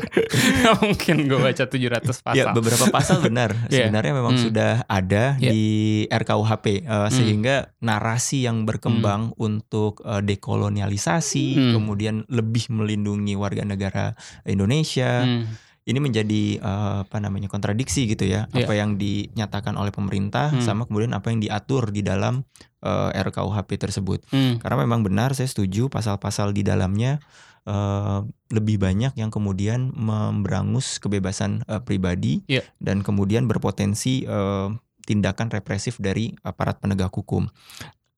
Nggak 0.61 0.75
mungkin 0.85 1.17
gue 1.27 1.39
baca 1.41 1.65
700 1.65 2.13
pasal. 2.13 2.37
Ya, 2.37 2.53
beberapa 2.53 2.87
pasal 2.89 3.19
benar. 3.27 3.57
Iya. 3.69 3.89
Sebenarnya 3.89 4.13
memang 4.13 4.35
Hmm. 4.37 4.45
sudah 4.45 4.73
ada 4.85 5.25
Iya. 5.37 5.49
di 5.49 5.65
RKUHP 6.09 6.67
eh, 6.85 7.09
sehingga 7.09 7.57
narasi 7.81 8.45
yang 8.45 8.65
berkembang 8.65 9.33
untuk 9.37 10.05
eh, 10.05 10.21
dekolonialisasi, 10.21 11.47
Hmm. 11.53 11.73
kemudian 11.73 12.29
lebih 12.29 12.69
melindungi 12.69 13.33
warga 13.33 13.65
negara 13.65 14.13
Indonesia. 14.45 15.25
Hmm. 15.25 15.49
Ini 15.83 15.99
menjadi 15.99 16.63
eh, 16.63 16.97
apa 17.03 17.19
namanya 17.19 17.51
kontradiksi 17.51 18.07
gitu 18.07 18.23
ya. 18.23 18.47
Iya. 18.55 18.65
Apa 18.65 18.73
yang 18.73 18.95
dinyatakan 18.97 19.75
oleh 19.75 19.91
pemerintah 19.91 20.55
Hmm. 20.55 20.63
sama 20.63 20.83
kemudian 20.87 21.11
apa 21.11 21.35
yang 21.35 21.43
diatur 21.43 21.91
di 21.91 22.01
dalam 22.01 22.47
eh, 22.83 23.11
RKUHP 23.15 23.79
tersebut. 23.79 24.23
Hmm. 24.31 24.59
Karena 24.59 24.83
memang 24.83 25.03
benar 25.03 25.35
saya 25.35 25.47
setuju 25.47 25.87
pasal-pasal 25.87 26.51
di 26.51 26.63
dalamnya 26.63 27.19
eh, 27.63 28.19
lebih 28.51 28.79
banyak 28.79 29.15
yang 29.15 29.31
kemudian 29.31 29.91
memberangus 29.95 30.99
kebebasan 30.99 31.63
eh, 31.67 31.79
pribadi 31.79 32.43
Iya. 32.47 32.63
dan 32.79 33.03
kemudian 33.03 33.47
berpotensi 33.47 34.23
eh, 34.23 34.69
tindakan 35.03 35.51
represif 35.51 35.99
dari 35.99 36.31
aparat 36.43 36.79
penegak 36.79 37.11
hukum. 37.11 37.51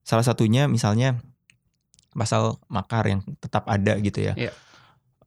Salah 0.01 0.21
satunya 0.21 0.65
misalnya 0.65 1.17
pasal 2.13 2.61
makar 2.69 3.05
yang 3.05 3.21
tetap 3.37 3.65
ada 3.65 3.97
gitu 3.99 4.21
ya. 4.21 4.33
Iya. 4.33 4.51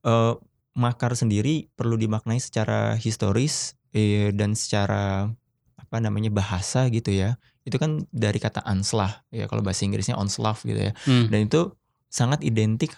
Eh, 0.02 0.34
makar 0.78 1.18
sendiri 1.18 1.66
perlu 1.74 1.98
dimaknai 1.98 2.38
secara 2.38 2.94
historis 2.94 3.74
eh, 3.90 4.30
dan 4.30 4.54
secara 4.54 5.26
apa 5.74 5.96
namanya 5.98 6.30
bahasa 6.30 6.86
gitu 6.94 7.10
ya. 7.10 7.34
Itu 7.66 7.82
kan 7.82 8.06
dari 8.14 8.38
kata 8.38 8.62
anslah 8.62 9.26
ya 9.34 9.50
kalau 9.50 9.66
bahasa 9.66 9.82
Inggrisnya 9.82 10.14
onslaught 10.14 10.62
gitu 10.62 10.78
ya. 10.78 10.92
Hmm. 11.02 11.26
Dan 11.26 11.50
itu 11.50 11.74
sangat 12.06 12.46
identik 12.46 12.94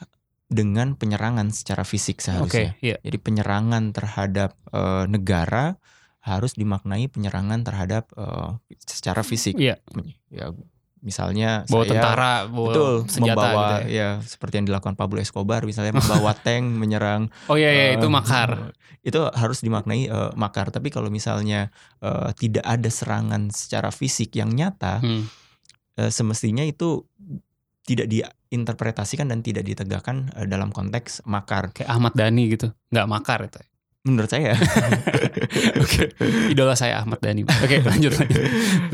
dengan 0.51 0.99
penyerangan 0.99 1.49
secara 1.55 1.83
fisik 1.89 2.21
seharusnya. 2.21 2.77
iya. 2.85 3.01
Jadi 3.01 3.17
penyerangan 3.17 3.97
terhadap 3.97 4.61
eh, 4.77 5.05
negara 5.09 5.81
harus 6.21 6.53
dimaknai 6.53 7.09
penyerangan 7.09 7.65
terhadap 7.65 8.13
eh, 8.13 8.61
secara 8.85 9.25
fisik. 9.25 9.57
Iya. 9.57 9.81
Ya 10.29 10.53
misalnya 11.01 11.65
Bawa 11.65 11.83
saya 11.83 11.91
tentara, 11.91 12.33
bawa 12.45 12.67
betul 12.69 12.93
senjata 13.07 13.37
membawa 13.41 13.65
gitu 13.81 13.81
ya. 13.89 13.97
ya 13.97 14.09
seperti 14.21 14.55
yang 14.61 14.67
dilakukan 14.69 14.95
Pablo 14.95 15.19
Escobar 15.19 15.65
misalnya 15.65 15.93
membawa 15.93 16.37
tank 16.45 16.65
menyerang 16.71 17.33
Oh 17.47 17.57
iya, 17.57 17.69
iya 17.69 17.85
itu 17.97 18.05
eh, 18.05 18.13
makar. 18.13 18.77
itu 19.01 19.17
harus 19.33 19.61
dimaknai 19.61 20.07
eh, 20.07 20.31
makar 20.35 20.69
tapi 20.69 20.89
kalau 20.89 21.09
misalnya 21.09 21.73
eh, 21.99 22.31
tidak 22.35 22.63
ada 22.63 22.89
serangan 22.89 23.49
secara 23.49 23.89
fisik 23.89 24.35
yang 24.35 24.51
nyata 24.51 25.01
Hmm. 25.01 25.25
eh, 25.97 26.09
semestinya 26.09 26.63
itu 26.63 27.05
tidak 27.81 28.07
diinterpretasikan 28.07 29.27
dan 29.27 29.41
tidak 29.41 29.65
ditegakkan 29.65 30.29
eh, 30.35 30.45
dalam 30.45 30.69
konteks 30.69 31.25
makar 31.25 31.73
Kayak 31.73 31.91
Ahmad 31.91 32.13
Dhani 32.13 32.45
gitu. 32.51 32.69
Nggak 32.89 33.07
makar 33.07 33.39
itu. 33.45 33.61
Menurut 34.03 34.29
saya 34.29 34.57
Oke. 35.83 36.09
Idola 36.49 36.73
saya 36.73 37.01
Ahmad 37.01 37.21
Dhani. 37.21 37.45
Oke, 37.45 37.83
lanjut 37.83 38.17
lanjut. 38.17 38.43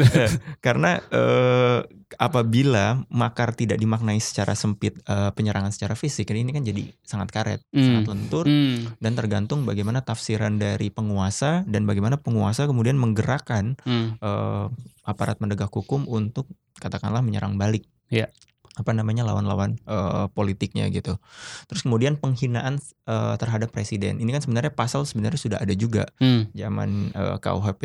karena 0.66 0.98
eh, 1.06 1.78
apabila 2.16 3.06
makar 3.08 3.52
tidak 3.52 3.76
dimaknai 3.76 4.18
secara 4.18 4.54
sempit 4.54 4.98
eh, 5.02 5.30
penyerangan 5.30 5.70
secara 5.70 5.94
fisik 5.94 6.30
ini 6.30 6.50
kan 6.50 6.62
jadi 6.62 6.90
sangat 7.02 7.28
karet 7.30 7.60
Hmm. 7.68 7.82
sangat 7.82 8.04
lentur 8.08 8.44
Hmm. 8.46 8.94
dan 8.98 9.12
tergantung 9.14 9.62
bagaimana 9.62 10.00
tafsiran 10.00 10.56
dari 10.56 10.88
penguasa 10.88 11.62
dan 11.66 11.84
bagaimana 11.84 12.16
penguasa 12.16 12.64
kemudian 12.64 12.96
menggerakkan 12.96 13.78
Hmm. 13.82 14.16
eh, 14.16 14.66
aparat 15.02 15.38
penegak 15.38 15.70
hukum 15.70 16.04
untuk 16.04 16.46
katakanlah 16.76 17.22
menyerang 17.22 17.54
balik 17.56 17.86
Iya. 18.06 18.30
Apa 18.76 18.92
namanya 18.92 19.24
lawan-lawan 19.24 19.80
eh, 19.82 20.26
politiknya 20.30 20.86
gitu 20.88 21.16
terus 21.64 21.80
kemudian 21.80 22.14
penghinaan 22.14 22.76
eh, 23.06 23.34
terhadap 23.36 23.72
presiden 23.72 24.20
ini 24.20 24.30
kan 24.30 24.44
sebenarnya 24.44 24.70
pasal 24.70 25.02
sebenarnya 25.02 25.40
sudah 25.40 25.58
ada 25.58 25.72
juga 25.72 26.04
Hmm. 26.20 26.52
zaman 26.52 27.10
eh, 27.10 27.36
KUHP 27.40 27.82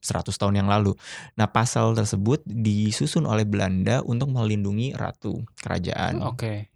100 0.00 0.32
tahun 0.32 0.56
yang 0.56 0.64
lalu. 0.64 0.96
Nah, 1.36 1.44
pasal 1.44 1.92
tersebut 1.92 2.40
disusun 2.42 3.28
oleh 3.28 3.44
Belanda 3.44 4.00
untuk 4.00 4.32
melindungi 4.32 4.96
ratu 4.96 5.44
kerajaan. 5.60 6.24
Oke. 6.24 6.72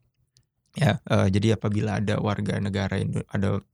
Ya, 0.77 1.01
eh, 1.01 1.33
jadi 1.33 1.57
apabila 1.57 2.05
ada 2.05 2.21
warga 2.21 2.61
negara 2.61 3.01
Indo- 3.01 3.25
ada 3.33 3.65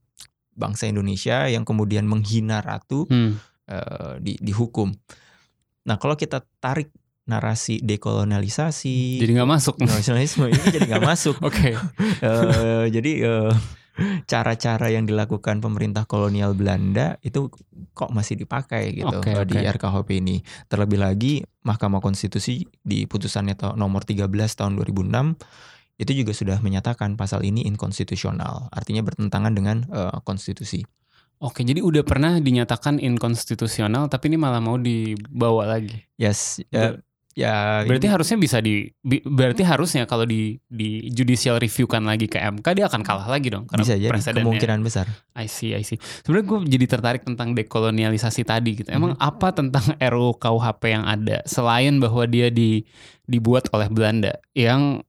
bangsa 0.55 0.87
Indonesia 0.87 1.51
yang 1.51 1.67
kemudian 1.67 2.07
menghina 2.07 2.63
ratu 2.63 3.11
Hmm. 3.11 3.43
eh, 3.67 4.15
di, 4.19 4.39
dihukum. 4.39 4.95
Nah, 5.83 5.99
kalau 5.99 6.15
kita 6.15 6.47
tarik 6.59 6.95
narasi 7.31 7.79
dekolonialisasi, 7.87 9.23
Jadi 9.23 9.31
nggak 9.39 9.51
masuk. 9.51 9.75
nasionalisme 9.79 10.51
ini 10.51 10.67
jadi 10.75 10.87
nggak 10.91 11.07
masuk. 11.07 11.37
Oke. 11.47 11.79
Eh, 12.21 12.85
jadi 12.91 13.13
eh, 13.23 13.53
cara-cara 14.25 14.89
yang 14.91 15.05
dilakukan 15.05 15.61
pemerintah 15.61 16.09
kolonial 16.09 16.57
Belanda 16.57 17.21
itu 17.21 17.53
kok 17.93 18.11
masih 18.11 18.41
dipakai 18.41 18.97
gitu 18.97 19.21
Oke, 19.21 19.35
eh, 19.35 19.45
di 19.45 19.57
oke. 19.61 19.79
RKUHP 19.79 20.09
ini. 20.19 20.37
Terlebih 20.67 20.99
lagi 20.99 21.33
Mahkamah 21.63 22.01
Konstitusi 22.01 22.65
di 22.81 23.05
putusannya 23.05 23.77
nomor 23.77 24.03
13 24.03 24.27
tahun 24.57 24.73
2006 24.81 25.37
itu 26.01 26.25
juga 26.25 26.33
sudah 26.33 26.57
menyatakan 26.65 27.21
pasal 27.21 27.45
ini 27.45 27.69
inkonstitusional, 27.69 28.73
artinya 28.73 29.05
bertentangan 29.05 29.53
dengan 29.53 29.85
eh, 29.85 30.19
konstitusi. 30.25 30.81
Oke, 31.41 31.65
jadi 31.65 31.81
udah 31.81 32.05
pernah 32.05 32.37
dinyatakan 32.37 33.01
inkonstitusional, 33.01 34.13
tapi 34.13 34.29
ini 34.29 34.37
malah 34.37 34.61
mau 34.61 34.77
dibawa 34.77 35.65
lagi. 35.65 36.05
Yes, 36.21 36.61
ya, 36.69 37.01
ya 37.41 37.89
Berarti 37.89 38.05
ini- 38.05 38.13
harusnya 38.13 38.37
bisa 38.37 38.61
di, 38.61 38.85
berarti 39.25 39.65
harusnya 39.65 40.05
kalau 40.05 40.29
di 40.29 40.61
di 40.69 41.09
judicial 41.09 41.57
review 41.57 41.89
kan 41.89 42.05
lagi 42.05 42.29
ke 42.29 42.37
MK 42.37 42.67
dia 42.77 42.85
akan 42.85 43.01
kalah 43.01 43.25
lagi 43.25 43.49
dong. 43.49 43.65
Karena 43.65 43.81
bisa 43.81 43.97
jadi 43.97 44.21
kemungkinan 44.37 44.85
besar. 44.85 45.09
I 45.33 45.49
see, 45.49 45.73
I 45.73 45.81
see. 45.81 45.97
Sebenarnya 46.21 46.47
gue 46.47 46.59
jadi 46.69 46.87
tertarik 46.87 47.25
tentang 47.25 47.57
dekolonialisasi 47.57 48.45
tadi 48.45 48.77
gitu. 48.77 48.93
Emang 48.93 49.17
Mhm. 49.17 49.23
apa 49.23 49.49
tentang 49.51 49.85
RUU 50.13 50.37
KUHP 50.37 50.83
yang 50.93 51.09
ada 51.09 51.41
selain 51.49 51.97
bahwa 51.97 52.29
dia 52.29 52.53
di 52.53 52.85
dibuat 53.25 53.73
oleh 53.73 53.89
Belanda 53.89 54.37
yang 54.53 55.01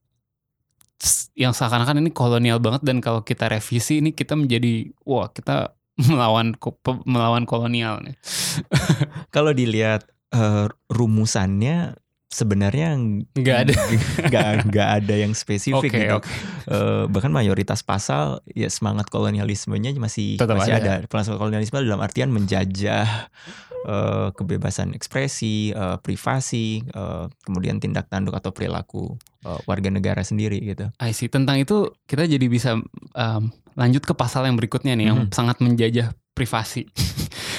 yang 1.34 1.50
seakan-akan 1.50 1.98
ini 1.98 2.14
kolonial 2.14 2.62
banget 2.62 2.86
dan 2.86 3.02
kalau 3.02 3.20
kita 3.20 3.50
revisi 3.50 3.98
ini 3.98 4.14
kita 4.14 4.38
menjadi 4.38 4.86
wah 5.02 5.26
kita 5.26 5.74
melawan 6.08 6.54
melawan 7.04 7.42
kolonial 7.42 7.98
nih. 8.00 8.14
Kalau 9.34 9.50
dilihat 9.50 10.06
eh, 10.30 10.66
rumusannya 10.88 11.98
sebenarnya 12.32 12.96
Nggak 13.36 13.56
ada. 13.62 13.74
nggak 14.28 14.48
nggak 14.66 14.88
ada 14.98 15.14
yang 15.14 15.32
spesifik 15.32 15.92
Oke, 15.92 16.00
gitu. 16.00 16.16
oke. 16.16 16.28
Eh, 16.66 17.04
bahkan 17.06 17.28
mayoritas 17.28 17.80
pasal 17.80 18.40
ya 18.48 18.66
semangat 18.66 19.06
kolonialismenya 19.06 19.92
masih 19.94 20.40
Tetap 20.40 20.56
masih 20.56 20.72
ada. 20.74 21.04
ada. 21.04 21.06
Semangat 21.06 21.36
kolonialisme 21.36 21.76
dalam 21.78 22.00
artian 22.00 22.32
menjajah 22.32 23.28
eh, 23.82 24.28
kebebasan 24.32 24.94
ekspresi, 24.94 25.70
eh, 25.70 25.96
privasi, 25.98 26.80
eh, 26.82 27.24
kemudian 27.42 27.76
tindak 27.76 28.08
tanduk 28.08 28.32
atau 28.32 28.50
perilaku 28.50 29.14
eh, 29.42 29.60
warga 29.64 29.90
negara 29.90 30.22
sendiri 30.22 30.56
gitu. 30.64 30.88
I 30.98 31.12
see. 31.12 31.26
Tentang 31.26 31.58
itu 31.58 31.90
kita 32.02 32.24
jadi 32.24 32.46
bisa 32.46 32.78
um, 33.12 33.42
lanjut 33.72 34.02
ke 34.02 34.12
pasal 34.12 34.46
yang 34.46 34.54
berikutnya 34.54 34.94
nih 34.94 35.06
yang 35.06 35.18
Mhm. 35.26 35.32
sangat 35.32 35.58
menjajah 35.58 36.14
privasi. 36.32 36.88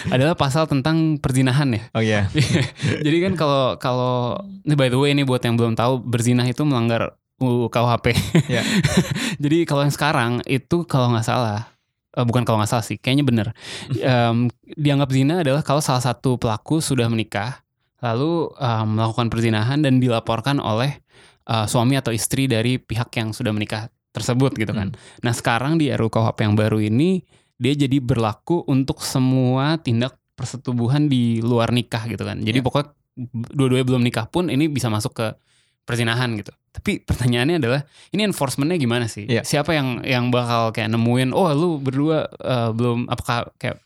Adalah 0.10 0.36
pasal 0.36 0.68
tentang 0.68 1.22
perzinahan 1.22 1.70
ya. 1.72 1.82
Oh 1.96 2.04
iya. 2.04 2.28
Jadi 3.06 3.18
kan 3.24 3.34
kalau 3.40 3.78
kalau 3.78 4.40
ini 4.66 4.76
by 4.76 4.90
the 4.92 5.00
way 5.00 5.12
ini 5.16 5.24
buat 5.24 5.44
yang 5.44 5.56
belum 5.56 5.78
tahu 5.78 6.04
berzinah 6.04 6.48
itu 6.48 6.64
melanggar 6.68 7.16
UU 7.40 7.68
KUHP. 7.72 8.16
Ya. 8.52 8.64
Jadi 9.44 9.64
kalau 9.68 9.88
yang 9.88 9.94
sekarang 9.94 10.32
itu 10.48 10.84
kalau 10.88 11.12
nggak 11.14 11.26
salah 11.28 11.72
eh, 12.16 12.26
bukan 12.26 12.44
kalau 12.44 12.60
nggak 12.62 12.72
salah 12.72 12.86
sih, 12.86 13.00
kayaknya 13.00 13.26
bener. 13.26 13.48
Em, 14.00 14.52
dianggap 14.76 15.10
zina 15.14 15.44
adalah 15.44 15.62
kalau 15.62 15.80
salah 15.84 16.04
satu 16.04 16.36
pelaku 16.40 16.84
sudah 16.84 17.08
menikah 17.08 17.64
lalu 18.04 18.52
em, 18.60 19.00
melakukan 19.00 19.32
perzinahan 19.32 19.80
dan 19.80 20.04
dilaporkan 20.04 20.60
oleh 20.60 21.00
eh, 21.48 21.66
suami 21.68 21.96
atau 21.96 22.12
istri 22.12 22.52
dari 22.52 22.80
pihak 22.80 23.12
yang 23.16 23.32
sudah 23.32 23.56
menikah 23.56 23.88
tersebut 24.14 24.54
gitu 24.56 24.72
kan. 24.72 24.94
Nah 25.26 25.34
sekarang 25.34 25.82
di 25.82 25.90
RUU 25.90 26.14
KUHP 26.14 26.46
yang 26.46 26.54
baru 26.54 26.78
ini 26.78 27.26
dia 27.64 27.88
jadi 27.88 28.04
berlaku 28.04 28.68
untuk 28.68 29.00
semua 29.00 29.80
tindak 29.80 30.20
persetubuhan 30.36 31.08
di 31.08 31.40
luar 31.40 31.72
nikah 31.72 32.04
gitu 32.12 32.28
kan. 32.28 32.44
Jadi 32.44 32.60
Ya. 32.60 32.66
pokoknya 32.66 32.92
dua-duanya 33.56 33.86
belum 33.88 34.04
nikah 34.04 34.28
pun 34.28 34.52
ini 34.52 34.68
bisa 34.68 34.92
masuk 34.92 35.16
ke 35.16 35.28
perzinahan 35.84 36.36
gitu. 36.36 36.52
Tapi 36.74 37.00
pertanyaannya 37.06 37.62
adalah 37.62 37.82
ini 38.12 38.26
enforcementnya 38.26 38.76
gimana 38.76 39.06
sih? 39.08 39.30
Ya. 39.30 39.46
Siapa 39.46 39.72
yang 39.72 40.02
yang 40.04 40.28
bakal 40.34 40.74
kayak 40.74 40.90
nemuin 40.92 41.32
oh 41.32 41.48
lu 41.54 41.70
berdua 41.80 42.28
eh, 42.34 42.70
belum 42.74 43.08
apakah 43.08 43.54
kayak 43.56 43.80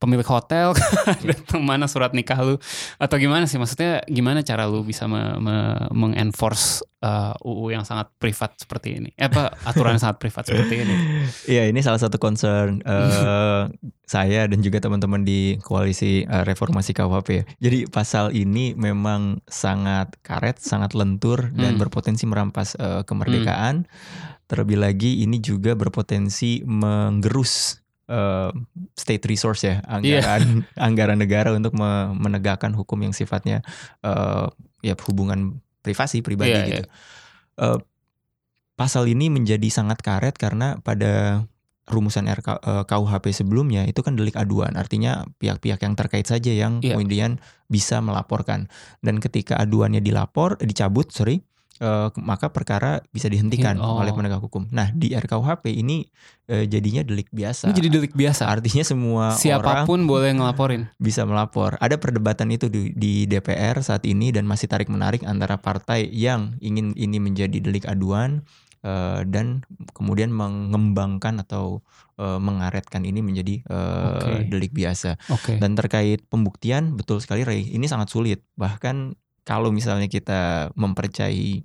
pemilik 0.00 0.24
hotel 0.24 0.72
datang 1.28 1.60
mana 1.60 1.84
surat 1.84 2.16
nikah 2.16 2.40
lu 2.40 2.56
atau 2.96 3.16
gimana 3.20 3.44
sih 3.44 3.60
maksudnya 3.60 4.00
gimana 4.08 4.40
cara 4.40 4.64
lu 4.64 4.80
bisa 4.80 5.04
me, 5.04 5.36
me, 5.36 5.56
mengenforce 5.92 6.80
uh, 7.04 7.36
UU 7.44 7.76
yang 7.76 7.84
sangat 7.84 8.08
privat 8.16 8.56
seperti 8.56 8.96
ini 8.96 9.10
eh, 9.20 9.28
apa 9.28 9.52
aturan 9.68 10.00
yang 10.00 10.02
sangat 10.02 10.18
privat 10.18 10.48
seperti 10.48 10.74
ini 10.88 10.94
Iya 11.52 11.68
ini 11.68 11.84
salah 11.84 12.00
satu 12.00 12.16
concern 12.16 12.80
uh, 12.88 13.68
saya 14.06 14.48
dan 14.48 14.64
juga 14.64 14.80
teman-teman 14.80 15.22
di 15.22 15.60
koalisi 15.60 16.24
uh, 16.26 16.42
reformasi 16.42 16.96
KUHP 16.96 17.28
ya. 17.30 17.44
Jadi 17.62 17.78
pasal 17.86 18.32
ini 18.34 18.74
memang 18.74 19.42
sangat 19.46 20.16
karet, 20.26 20.58
sangat 20.58 20.96
lentur 20.96 21.52
dan 21.54 21.76
Hmm. 21.76 21.80
berpotensi 21.86 22.26
merampas 22.26 22.74
uh, 22.78 23.06
kemerdekaan. 23.06 23.86
Terlebih 24.50 24.82
lagi 24.82 25.22
ini 25.22 25.38
juga 25.38 25.78
berpotensi 25.78 26.66
menggerus 26.66 27.78
uh, 28.10 28.50
state 28.98 29.22
resource 29.24 29.62
ya 29.62 29.78
anggaran 29.86 30.66
anggaran 30.90 31.18
negara 31.22 31.54
untuk 31.54 31.72
me- 31.72 32.10
menegakkan 32.18 32.74
hukum 32.74 32.98
yang 33.00 33.14
sifatnya 33.14 33.62
uh, 34.02 34.50
ya 34.82 34.98
hubungan 35.06 35.62
privasi 35.80 36.20
pribadi 36.20 36.52
Iya, 36.52 36.64
gitu. 36.66 36.84
Uh, 37.56 37.78
pasal 38.74 39.08
ini 39.08 39.28
menjadi 39.28 39.68
sangat 39.68 40.00
karet 40.00 40.36
karena 40.36 40.80
pada 40.80 41.44
rumusan 41.90 42.30
RK, 42.30 42.48
eh, 42.62 42.84
KUHP 42.86 43.34
sebelumnya 43.34 43.82
itu 43.82 43.98
kan 44.00 44.14
delik 44.14 44.38
aduan 44.38 44.78
artinya 44.78 45.26
pihak-pihak 45.42 45.82
yang 45.82 45.98
terkait 45.98 46.24
saja 46.24 46.54
yang 46.54 46.78
Iya. 46.78 46.94
kemudian 46.94 47.42
bisa 47.66 47.98
melaporkan 47.98 48.70
dan 49.02 49.18
ketika 49.18 49.58
aduannya 49.58 49.98
dilapor 49.98 50.54
eh, 50.62 50.70
dicabut 50.70 51.10
sorry 51.10 51.42
eh, 51.80 52.08
maka 52.20 52.52
perkara 52.52 53.00
bisa 53.08 53.26
dihentikan 53.26 53.80
Oh. 53.80 53.96
oleh 53.98 54.12
penegak 54.12 54.38
hukum. 54.38 54.68
Nah 54.68 54.92
di 54.92 55.16
RKUHP 55.16 55.72
ini 55.72 56.04
eh, 56.46 56.68
jadinya 56.68 57.00
delik 57.00 57.32
biasa. 57.32 57.66
ini 57.66 57.76
jadi 57.76 57.88
delik 57.88 58.12
biasa 58.12 58.46
Artinya 58.46 58.84
semua 58.84 59.32
orang 59.32 59.40
siapa 59.40 59.72
pun 59.88 60.04
boleh 60.04 60.36
ngelaporin 60.36 60.92
bisa 61.00 61.24
melapor. 61.24 61.80
Ada 61.80 61.96
perdebatan 61.96 62.52
itu 62.52 62.68
di, 62.68 62.92
di 62.92 63.24
DPR 63.24 63.80
saat 63.80 64.04
ini 64.04 64.28
dan 64.30 64.44
masih 64.44 64.68
tarik 64.68 64.92
menarik 64.92 65.24
antara 65.24 65.56
partai 65.56 66.06
yang 66.12 66.60
ingin 66.60 66.92
ini 66.94 67.16
menjadi 67.16 67.56
delik 67.58 67.88
aduan 67.88 68.44
eh, 68.84 69.24
dan 69.24 69.64
kemudian 69.96 70.28
mengembangkan 70.30 71.40
atau 71.40 71.80
mengaretkan 72.20 73.00
ini 73.08 73.24
menjadi 73.24 73.64
eh, 73.64 74.12
Oke. 74.20 74.32
delik 74.52 74.76
biasa. 74.76 75.16
oke 75.32 75.56
Dan 75.56 75.72
terkait 75.72 76.20
pembuktian 76.28 76.92
betul 76.92 77.16
sekali 77.16 77.48
Ray, 77.48 77.64
ini 77.72 77.88
sangat 77.88 78.12
sulit. 78.12 78.44
Bahkan 78.60 79.16
kalau 79.40 79.72
misalnya 79.72 80.04
kita 80.04 80.68
mempercayai 80.76 81.64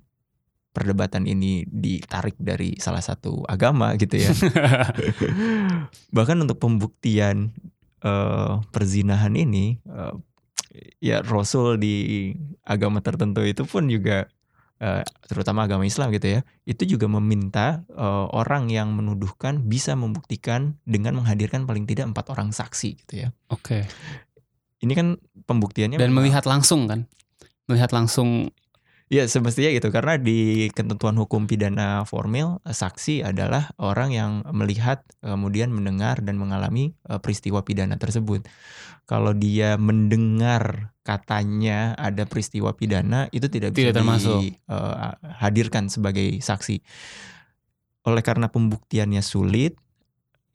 perdebatan 0.76 1.24
ini 1.24 1.64
ditarik 1.64 2.36
dari 2.36 2.76
salah 2.76 3.00
satu 3.00 3.40
agama 3.48 3.96
gitu 3.96 4.20
ya. 4.20 4.28
Bahkan 6.16 6.36
untuk 6.44 6.60
pembuktian 6.60 7.56
eh, 8.04 8.52
perzinahan 8.68 9.32
ini 9.32 9.80
eh, 9.80 10.14
ya 11.00 11.24
Rasul 11.24 11.80
di 11.80 12.28
agama 12.60 13.00
tertentu 13.00 13.40
itu 13.40 13.64
pun 13.64 13.88
juga 13.88 14.28
eh, 14.76 15.00
terutama 15.24 15.64
agama 15.64 15.88
Islam 15.88 16.12
gitu 16.12 16.36
ya, 16.36 16.40
itu 16.68 16.84
juga 16.84 17.08
meminta 17.08 17.80
eh, 17.88 18.26
orang 18.36 18.68
yang 18.68 18.92
menuduhkan 18.92 19.64
bisa 19.64 19.96
membuktikan 19.96 20.76
dengan 20.84 21.16
menghadirkan 21.16 21.64
paling 21.64 21.88
tidak 21.88 22.12
empat 22.12 22.28
orang 22.36 22.52
saksi 22.52 23.00
gitu 23.00 23.14
ya. 23.24 23.28
oke 23.48 23.88
Ini 24.76 24.92
kan 24.92 25.16
pembuktiannya 25.48 25.96
dan 25.96 26.12
memang- 26.12 26.28
melihat 26.28 26.44
langsung 26.44 26.84
kan 26.84 27.08
melihat 27.66 27.90
langsung 27.96 28.52
Ya 29.06 29.22
semestinya 29.30 29.70
gitu 29.70 29.94
karena 29.94 30.18
di 30.18 30.66
ketentuan 30.74 31.14
hukum 31.14 31.46
pidana 31.46 32.02
formil 32.02 32.58
eh, 32.66 32.74
saksi 32.74 33.22
adalah 33.22 33.70
orang 33.78 34.10
yang 34.10 34.30
melihat 34.50 35.06
kemudian 35.22 35.70
mendengar 35.70 36.18
dan 36.26 36.34
mengalami 36.34 36.98
eh, 37.06 37.22
peristiwa 37.22 37.62
pidana 37.62 38.02
tersebut. 38.02 38.42
Kalau 39.06 39.30
dia 39.30 39.78
mendengar 39.78 40.90
katanya 41.06 41.94
ada 41.94 42.26
peristiwa 42.26 42.74
pidana 42.74 43.30
itu 43.30 43.46
tidak 43.46 43.78
bisa 43.78 43.94
Tidak 43.94 43.94
termasuk. 43.94 44.42
dihadirkan 44.42 45.86
sebagai 45.86 46.42
saksi. 46.42 46.82
Oleh 48.02 48.22
karena 48.26 48.50
pembuktiannya 48.50 49.22
sulit 49.22 49.78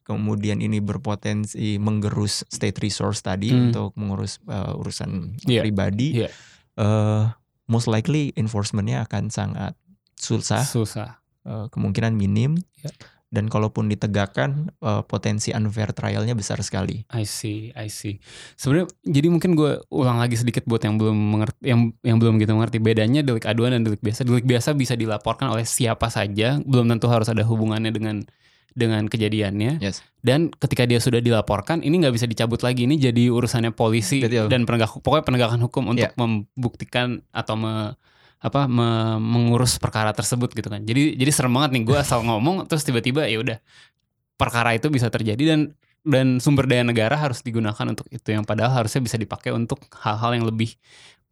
kemudian 0.04 0.60
ini 0.60 0.84
berpotensi 0.84 1.80
menggerus 1.80 2.44
state 2.52 2.84
resource 2.84 3.24
tadi 3.24 3.48
Hmm. 3.48 3.72
untuk 3.72 3.96
mengurus 3.96 4.44
eh, 4.44 4.76
urusan 4.76 5.40
Iya, 5.48 5.64
pribadi 5.64 6.20
iya. 6.20 6.28
eh 6.76 7.26
most 7.72 7.88
likely 7.88 8.36
enforcementnya 8.36 9.08
akan 9.08 9.32
sangat 9.32 9.74
susah, 10.20 10.68
susah 10.68 11.24
eh, 11.48 11.66
kemungkinan 11.72 12.12
minim, 12.12 12.60
Ya. 12.84 12.92
dan 13.32 13.48
kalaupun 13.48 13.88
ditegakkan 13.88 14.76
eh, 14.76 15.02
potensi 15.08 15.56
unfair 15.56 15.96
trialnya 15.96 16.36
besar 16.36 16.60
sekali. 16.60 17.08
I 17.16 17.24
see, 17.24 17.72
I 17.72 17.88
see. 17.88 18.20
Sebenarnya 18.60 18.92
jadi 19.08 19.28
mungkin 19.32 19.56
gue 19.56 19.80
ulang 19.88 20.20
lagi 20.20 20.36
sedikit 20.36 20.68
buat 20.68 20.84
yang 20.84 21.00
belum 21.00 21.16
mengerti, 21.16 21.64
yang 21.64 21.96
yang 22.04 22.20
belum 22.20 22.44
gitu 22.44 22.52
mengerti 22.52 22.84
bedanya 22.84 23.24
delik 23.24 23.48
aduan 23.48 23.72
dan 23.72 23.88
delik 23.88 24.04
biasa. 24.04 24.28
Delik 24.28 24.44
biasa 24.44 24.76
bisa 24.76 25.00
dilaporkan 25.00 25.48
oleh 25.48 25.64
siapa 25.64 26.12
saja, 26.12 26.60
belum 26.60 26.92
tentu 26.92 27.08
harus 27.08 27.32
ada 27.32 27.42
hubungannya 27.48 27.96
dengan 27.96 28.28
dengan 28.72 29.06
kejadiannya. 29.06 29.80
Yes. 29.80 30.00
Dan 30.20 30.50
ketika 30.50 30.86
dia 30.86 30.98
sudah 30.98 31.20
dilaporkan, 31.20 31.82
ini 31.82 32.00
nggak 32.00 32.14
bisa 32.14 32.26
dicabut 32.26 32.62
lagi. 32.62 32.86
Ini 32.86 32.96
jadi 32.98 33.28
urusannya 33.28 33.72
polisi 33.72 34.24
Betul. 34.24 34.48
dan 34.48 34.64
penegak 34.64 34.92
pokoknya 34.96 35.26
penegakan 35.26 35.60
hukum 35.62 35.90
untuk 35.90 36.08
Ya. 36.08 36.16
membuktikan 36.16 37.20
atau 37.30 37.56
me- 37.56 37.94
apa 38.42 38.66
me- 38.66 39.22
mengurus 39.22 39.78
perkara 39.78 40.10
tersebut 40.12 40.50
gitu 40.52 40.66
kan. 40.66 40.82
Jadi 40.82 41.14
jadi 41.14 41.30
serem 41.30 41.54
banget 41.54 41.78
nih 41.78 41.84
gue 41.86 41.98
asal 42.06 42.24
ngomong 42.24 42.66
terus 42.66 42.82
tiba-tiba 42.82 43.28
ya 43.28 43.38
udah 43.38 43.58
perkara 44.34 44.74
itu 44.74 44.90
bisa 44.90 45.14
terjadi 45.14 45.54
dan 45.54 45.60
dan 46.02 46.42
sumber 46.42 46.66
daya 46.66 46.82
negara 46.82 47.14
harus 47.14 47.46
digunakan 47.46 47.86
untuk 47.86 48.10
itu 48.10 48.34
yang 48.34 48.42
padahal 48.42 48.74
harusnya 48.74 49.06
bisa 49.06 49.22
dipakai 49.22 49.54
untuk 49.54 49.86
hal-hal 50.02 50.34
yang 50.34 50.50
lebih 50.50 50.74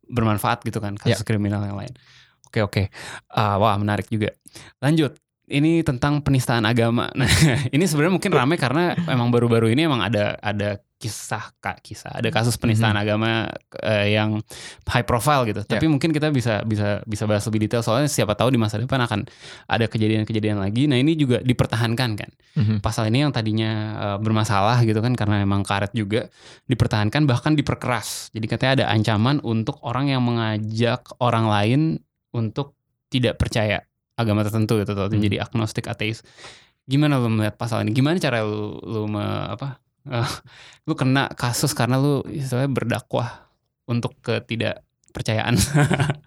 bermanfaat 0.06 0.62
gitu 0.62 0.78
kan 0.78 0.94
kasus 0.94 1.26
kriminal 1.26 1.66
yang 1.66 1.74
lain. 1.74 1.90
Oke 2.46 2.62
oke, 2.62 2.84
Ah, 3.30 3.58
wah 3.58 3.78
menarik 3.78 4.10
juga. 4.10 4.34
Lanjut, 4.78 5.18
ini 5.50 5.82
tentang 5.82 6.22
penistaan 6.22 6.64
agama. 6.64 7.10
Nah 7.20 7.28
ini 7.74 7.84
sebenarnya 7.84 8.14
mungkin 8.16 8.32
ramai 8.32 8.56
karena 8.56 8.94
emang 9.10 9.34
baru-baru 9.34 9.74
ini 9.74 9.90
emang 9.90 10.00
ada 10.00 10.38
ada 10.40 10.78
kisah 11.00 11.56
kak 11.64 11.80
kisah 11.80 12.12
ada 12.12 12.28
kasus 12.28 12.60
penistaan 12.60 12.92
agama 13.00 13.48
eh, 13.80 14.14
yang 14.14 14.44
high 14.86 15.08
profile 15.08 15.48
gitu. 15.48 15.64
Tapi 15.64 15.88
mungkin 15.88 16.12
kita 16.12 16.28
bisa 16.30 16.60
bisa 16.68 17.00
bisa 17.08 17.24
bahas 17.24 17.44
lebih 17.48 17.66
detail 17.66 17.80
soalnya 17.82 18.12
siapa 18.12 18.36
tahu 18.36 18.52
di 18.52 18.60
masa 18.60 18.78
depan 18.78 19.00
akan 19.08 19.26
ada 19.66 19.88
kejadian-kejadian 19.88 20.60
lagi. 20.60 20.86
Nah 20.92 21.00
ini 21.00 21.16
juga 21.16 21.40
dipertahankan 21.42 22.12
kan 22.20 22.30
Mhm. 22.60 22.84
pasal 22.84 23.08
ini 23.08 23.24
yang 23.24 23.32
tadinya 23.32 23.72
eh, 23.96 24.18
bermasalah 24.20 24.84
gitu 24.84 25.00
kan 25.00 25.16
karena 25.16 25.42
emang 25.42 25.64
karet 25.64 25.96
juga 25.96 26.28
dipertahankan 26.68 27.26
bahkan 27.26 27.56
diperkeras. 27.56 28.30
Jadi 28.36 28.46
katanya 28.46 28.72
ada 28.84 28.86
ancaman 28.92 29.40
untuk 29.42 29.80
orang 29.88 30.12
yang 30.12 30.22
mengajak 30.22 31.04
orang 31.24 31.48
lain 31.48 31.82
untuk 32.36 32.76
tidak 33.10 33.42
percaya 33.42 33.82
agama 34.20 34.44
tertentu 34.44 34.76
gitu 34.76 34.92
atau 34.92 35.08
Hmm. 35.08 35.16
menjadi 35.16 35.40
agnostik 35.42 35.88
ateis. 35.88 36.20
Gimana 36.84 37.16
lu 37.16 37.30
melihat 37.30 37.56
pasal 37.56 37.82
ini? 37.82 37.94
Gimana 37.94 38.18
cara 38.18 38.44
lu 38.44 38.76
lu 38.82 39.08
me- 39.08 39.48
apa? 39.48 39.80
eh, 40.06 40.28
lu 40.88 40.94
kena 40.94 41.32
kasus 41.32 41.72
karena 41.72 41.96
lu 41.96 42.20
istilahnya 42.26 42.68
berdakwah 42.68 43.48
untuk 43.86 44.14
ketidakpercayaan. 44.20 45.56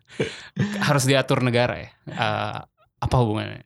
Harus 0.86 1.04
diatur 1.04 1.40
negara 1.40 1.78
ya. 1.78 1.90
Eh, 2.06 2.58
apa 2.98 3.14
hubungannya? 3.18 3.64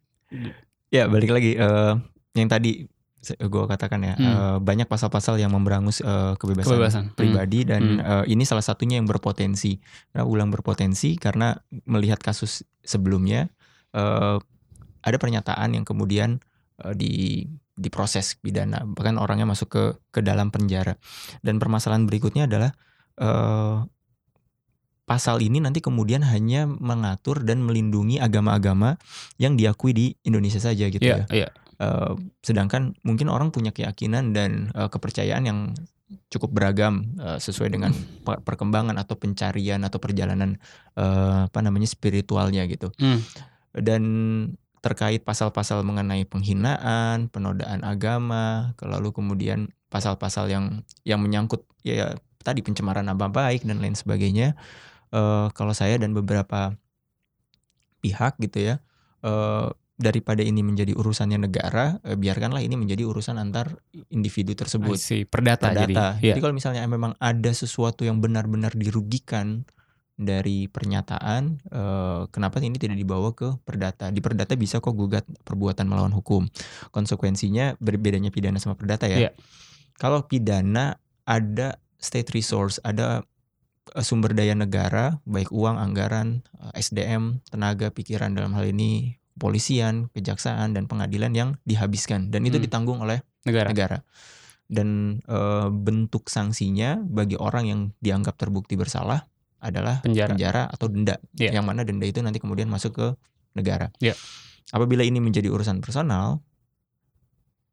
Ya 0.88 1.06
balik 1.06 1.30
lagi 1.30 1.54
eh, 1.54 1.94
yang 2.34 2.48
tadi 2.48 2.86
gue 3.26 3.64
katakan 3.66 4.00
ya 4.00 4.14
Hmm. 4.14 4.22
eh, 4.24 4.58
banyak 4.62 4.86
pasal-pasal 4.86 5.34
yang 5.36 5.50
memberangus 5.50 5.98
eh, 5.98 6.34
kebebasan, 6.36 6.70
Kebebasan. 6.70 7.04
Hmm. 7.04 7.14
pribadi 7.14 7.66
dan 7.66 7.82
Hmm. 7.98 8.22
eh, 8.22 8.24
ini 8.30 8.46
salah 8.46 8.62
satunya 8.62 8.96
yang 8.96 9.04
berpotensi. 9.04 9.76
Nah, 10.14 10.22
ulang 10.22 10.48
berpotensi 10.48 11.18
karena 11.18 11.58
melihat 11.84 12.22
kasus 12.22 12.62
sebelumnya 12.80 13.50
eh, 13.96 14.36
ada 15.00 15.16
pernyataan 15.16 15.72
yang 15.72 15.82
kemudian 15.82 16.38
eh, 16.84 16.92
di 16.92 17.12
diproses 17.76 18.36
pidana 18.36 18.84
bahkan 18.84 19.16
orangnya 19.16 19.44
masuk 19.44 19.68
ke 19.68 19.84
ke 20.10 20.20
dalam 20.20 20.48
penjara 20.48 20.96
dan 21.40 21.56
permasalahan 21.56 22.04
berikutnya 22.04 22.44
adalah 22.44 22.72
eh, 23.16 23.78
pasal 25.06 25.38
ini 25.38 25.62
nanti 25.62 25.78
kemudian 25.78 26.26
hanya 26.26 26.66
mengatur 26.66 27.46
dan 27.46 27.62
melindungi 27.62 28.18
agama-agama 28.18 28.98
yang 29.38 29.54
diakui 29.54 29.94
di 29.94 30.06
Indonesia 30.26 30.58
saja 30.58 30.90
gitu 30.90 31.04
Iya, 31.04 31.24
ya. 31.30 31.46
iya. 31.46 31.48
Eh, 31.76 32.12
sedangkan 32.42 32.96
mungkin 33.04 33.28
orang 33.28 33.52
punya 33.52 33.70
keyakinan 33.70 34.34
dan 34.34 34.72
eh, 34.74 34.88
kepercayaan 34.88 35.44
yang 35.46 35.58
cukup 36.26 36.50
beragam 36.50 37.14
eh, 37.20 37.38
sesuai 37.38 37.70
dengan 37.70 37.92
pe- 38.24 38.40
perkembangan 38.42 38.98
atau 38.98 39.14
pencarian 39.14 39.84
atau 39.86 40.02
perjalanan 40.02 40.58
eh, 40.98 41.40
apa 41.46 41.58
namanya 41.62 41.86
spiritualnya 41.86 42.66
gitu. 42.66 42.90
Hmm. 42.98 43.22
Dan 43.76 44.02
terkait 44.80 45.26
pasal-pasal 45.26 45.82
mengenai 45.82 46.22
penghinaan, 46.24 47.26
penodaan 47.28 47.82
agama, 47.82 48.72
lalu 48.78 49.10
kemudian 49.10 49.74
pasal-pasal 49.90 50.46
yang 50.50 50.86
yang 51.02 51.18
menyangkut 51.18 51.66
ya 51.82 52.14
tadi 52.46 52.62
pencemaran 52.62 53.06
nama 53.06 53.26
baik 53.26 53.66
dan 53.66 53.82
lain 53.82 53.98
sebagainya. 53.98 54.54
eh, 55.14 55.46
kalau 55.54 55.70
saya 55.70 56.02
dan 56.02 56.10
beberapa 56.18 56.74
pihak 58.02 58.42
gitu 58.42 58.58
ya, 58.58 58.74
eh, 59.22 59.68
daripada 59.96 60.44
ini 60.44 60.60
menjadi 60.60 60.92
urusannya 60.92 61.46
negara, 61.48 62.02
eh, 62.04 62.18
biarkanlah 62.18 62.60
ini 62.60 62.76
menjadi 62.76 63.06
urusan 63.08 63.40
antar 63.40 63.80
individu 64.12 64.52
tersebut. 64.52 64.98
see. 65.00 65.24
Perdata, 65.24 65.72
Data. 65.72 65.86
jadi. 65.86 65.94
Jadi, 66.20 66.26
Iya. 66.36 66.42
kalau 66.42 66.54
misalnya 66.54 66.82
memang 66.84 67.16
ada 67.16 67.50
sesuatu 67.54 68.04
yang 68.04 68.20
benar-benar 68.20 68.76
dirugikan 68.76 69.64
dari 70.16 70.64
pernyataan, 70.66 71.42
eh, 71.68 72.20
kenapa 72.32 72.56
ini 72.64 72.80
tidak 72.80 72.96
dibawa 72.96 73.36
ke 73.36 73.60
perdata? 73.62 74.08
Di 74.08 74.24
perdata 74.24 74.56
bisa 74.56 74.80
kok 74.80 74.96
gugat 74.96 75.28
perbuatan 75.44 75.84
melawan 75.84 76.16
hukum. 76.16 76.48
Konsekuensinya 76.90 77.76
berbedanya 77.78 78.32
pidana 78.32 78.56
sama 78.56 78.74
perdata 78.80 79.04
ya. 79.06 79.28
Iya. 79.28 79.30
Kalau 80.00 80.24
pidana 80.24 80.96
ada 81.28 81.76
state 82.00 82.32
resource, 82.32 82.80
ada 82.80 83.28
eh, 83.92 84.02
sumber 84.02 84.32
daya 84.32 84.56
negara, 84.56 85.20
baik 85.28 85.52
uang, 85.52 85.76
anggaran, 85.76 86.40
eh, 86.72 86.80
SDM, 86.80 87.44
tenaga, 87.52 87.92
pikiran 87.92 88.32
dalam 88.32 88.56
hal 88.56 88.72
ini 88.72 89.20
kepolisian, 89.36 90.08
kejaksaan 90.16 90.72
dan 90.72 90.88
pengadilan 90.88 91.36
yang 91.36 91.60
dihabiskan 91.68 92.32
dan 92.32 92.48
itu 92.48 92.56
Hmm. 92.56 92.64
ditanggung 92.64 93.04
oleh 93.04 93.20
Negara. 93.44 93.68
negara. 93.68 93.98
Dan 94.66 95.20
eh, 95.28 95.68
bentuk 95.68 96.32
sanksinya 96.32 96.96
bagi 97.04 97.36
orang 97.36 97.64
yang 97.68 97.80
dianggap 98.00 98.40
terbukti 98.40 98.80
bersalah 98.80 99.28
adalah 99.60 100.04
Penjara. 100.04 100.32
penjara 100.36 100.62
atau 100.68 100.86
denda. 100.88 101.16
Iya. 101.36 101.56
Yang 101.60 101.64
mana 101.66 101.80
denda 101.82 102.04
itu 102.06 102.20
nanti 102.20 102.38
kemudian 102.38 102.68
masuk 102.68 102.92
ke 102.96 103.06
negara. 103.56 103.88
Iya. 103.98 104.12
Apabila 104.70 105.02
ini 105.06 105.22
menjadi 105.22 105.48
urusan 105.48 105.80
personal, 105.80 106.42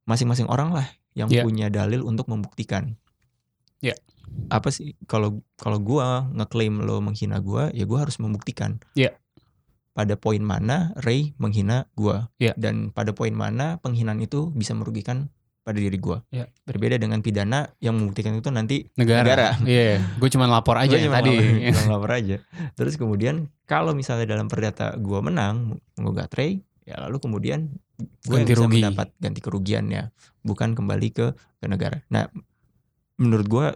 masing-masing 0.06 0.48
orang 0.48 0.74
lah 0.76 0.88
yang 1.13 1.30
Iya. 1.30 1.43
punya 1.46 1.67
dalil 1.69 2.04
untuk 2.04 2.28
membuktikan. 2.28 2.98
Iya. 3.84 3.96
Apa 4.50 4.74
sih 4.74 4.98
kalau 5.06 5.43
kalau 5.60 5.78
gua 5.78 6.26
ngeklaim 6.34 6.82
lo 6.82 7.04
menghina 7.04 7.38
gua, 7.43 7.69
ya 7.76 7.86
gua 7.86 8.08
harus 8.08 8.17
membuktikan. 8.17 8.82
Iya. 8.98 9.13
Pada 9.93 10.17
poin 10.17 10.41
mana 10.41 10.89
Ray 10.98 11.38
menghina 11.38 11.86
gua 11.93 12.34
Iya. 12.41 12.58
dan 12.58 12.89
pada 12.89 13.13
poin 13.13 13.36
mana 13.36 13.78
penghinaan 13.78 14.17
itu 14.24 14.50
bisa 14.56 14.74
merugikan 14.74 15.30
pada 15.63 15.80
diri 15.80 15.95
gua. 15.95 16.19
Iya. 16.28 16.52
Berbeda 16.62 16.95
dengan 16.95 17.19
pidana 17.19 17.71
yang 17.80 17.95
membuktikan 17.95 18.36
itu 18.36 18.47
nanti 18.47 18.84
Negara. 18.93 19.23
Negara. 19.23 19.47
Iya. 19.63 20.04
Gue 20.15 20.28
cuma 20.28 20.45
lapor 20.45 20.76
aja 20.76 20.91
yang 20.93 21.08
cuma 21.08 21.17
tadi. 21.17 21.34
lapor- 21.34 21.71
cuma 21.73 21.91
lapor 21.95 22.12
aja. 22.13 22.38
Terus 22.73 22.93
kemudian 22.93 23.36
kalau 23.63 23.91
misalnya 23.91 24.28
dalam 24.28 24.45
perdata 24.45 24.93
gua 24.97 25.19
menang 25.19 25.73
menggugat 25.95 26.30
Ray, 26.32 26.60
ya 26.84 26.99
lalu 26.99 27.17
kemudian 27.17 27.71
gue 28.21 28.38
Ganti 28.38 28.52
bisa 28.52 28.62
rugi. 28.62 28.84
mendapat 28.84 29.08
ganti 29.15 29.39
kerugiannya, 29.39 30.12
bukan 30.41 30.76
kembali 30.76 31.08
ke 31.10 31.32
ke 31.34 31.65
negara. 31.65 32.04
Nah, 32.10 32.28
menurut 33.15 33.47
gua 33.47 33.67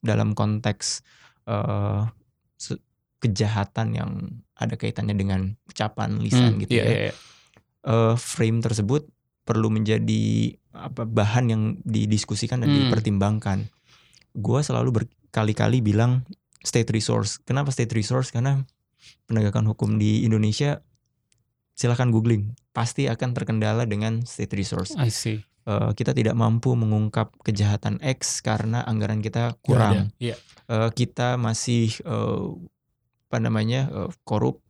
dalam 0.00 0.32
konteks 0.32 1.06
eh, 1.44 2.02
se- 2.56 2.82
kejahatan 3.18 3.94
yang 3.94 4.10
ada 4.52 4.74
kaitannya 4.74 5.14
dengan 5.14 5.40
ucapan 5.64 6.18
lisan 6.18 6.54
Hmm, 6.54 6.60
gitu 6.60 6.74
iya, 6.74 6.82
ya, 6.82 6.90
iya, 6.90 6.98
iya. 7.00 7.12
eh, 7.84 8.14
frame 8.16 8.58
tersebut 8.58 9.06
perlu 9.42 9.68
menjadi 9.68 10.54
apa 10.72 11.04
bahan 11.04 11.44
yang 11.50 11.62
didiskusikan 11.82 12.62
dan 12.62 12.70
Hmm. 12.70 12.78
dipertimbangkan. 12.88 13.68
Gua 14.32 14.64
selalu 14.64 15.04
berkali-kali 15.04 15.84
bilang 15.84 16.24
state 16.62 16.88
resource. 16.88 17.42
Kenapa 17.42 17.74
state 17.74 17.92
resource? 17.92 18.30
Karena 18.30 18.62
penegakan 19.26 19.66
hukum 19.68 19.98
di 19.98 20.22
Indonesia 20.22 20.80
silahkan 21.74 22.12
googling 22.12 22.54
pasti 22.70 23.08
akan 23.08 23.34
terkendala 23.34 23.84
dengan 23.84 24.22
state 24.22 24.54
resource. 24.54 24.94
I 24.94 25.10
see. 25.10 25.42
Eh, 25.62 25.90
kita 25.94 26.10
tidak 26.10 26.34
mampu 26.34 26.74
mengungkap 26.74 27.34
kejahatan 27.42 27.98
X 28.02 28.42
karena 28.42 28.82
anggaran 28.82 29.22
kita 29.22 29.54
kurang. 29.62 29.92
ada. 29.94 30.02
Iya. 30.18 30.36
Eh, 30.66 30.90
kita 30.90 31.34
masih 31.36 31.90
eh, 32.02 32.44
apa 33.30 33.38
namanya 33.38 33.86
eh, 33.90 34.10
korup, 34.22 34.62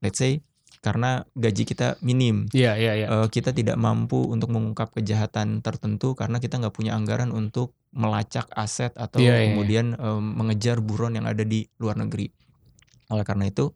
let's 0.00 0.18
say 0.18 0.40
karena 0.80 1.26
gaji 1.34 1.62
kita 1.66 1.98
minim. 2.00 2.46
Iya, 2.54 2.78
iya, 2.78 2.92
iya. 2.94 3.06
Eh, 3.10 3.28
kita 3.28 3.50
tidak 3.50 3.76
mampu 3.76 4.28
untuk 4.28 4.50
mengungkap 4.54 4.94
kejahatan 4.94 5.60
tertentu 5.60 6.14
karena 6.14 6.38
kita 6.38 6.58
nggak 6.58 6.74
punya 6.74 6.94
anggaran 6.94 7.34
untuk 7.34 7.74
melacak 7.90 8.46
aset 8.54 8.92
atau 8.94 9.18
Iya, 9.18 9.32
iya, 9.32 9.38
iya. 9.38 9.46
kemudian 9.52 9.86
em, 9.96 10.24
mengejar 10.36 10.78
buron 10.84 11.16
yang 11.16 11.26
ada 11.26 11.42
di 11.42 11.66
luar 11.80 11.96
negeri. 11.98 12.30
Oleh 13.08 13.24
karena 13.24 13.48
itu, 13.48 13.72